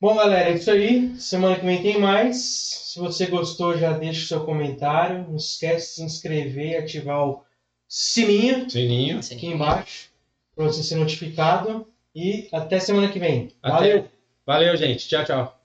Bom, 0.00 0.16
galera, 0.16 0.48
é 0.48 0.54
isso 0.54 0.70
aí. 0.70 1.14
Semana 1.20 1.60
que 1.60 1.66
vem 1.66 1.82
tem 1.82 2.00
mais. 2.00 2.38
Se 2.38 2.98
você 2.98 3.26
gostou, 3.26 3.76
já 3.76 3.92
deixa 3.92 4.24
o 4.24 4.26
seu 4.26 4.44
comentário. 4.46 5.26
Não 5.28 5.36
esquece 5.36 5.88
de 5.88 5.94
se 5.96 6.02
inscrever 6.02 6.70
e 6.70 6.76
ativar 6.76 7.28
o 7.28 7.44
sininho, 7.86 8.70
sininho. 8.70 9.18
aqui 9.18 9.46
embaixo 9.46 10.08
para 10.56 10.64
você 10.64 10.82
ser 10.82 10.96
notificado. 10.96 11.86
E 12.14 12.48
até 12.50 12.80
semana 12.80 13.12
que 13.12 13.18
vem. 13.18 13.50
Até. 13.62 13.74
Valeu! 13.74 14.08
Valeu, 14.46 14.76
gente. 14.78 15.06
Tchau, 15.06 15.24
tchau. 15.26 15.61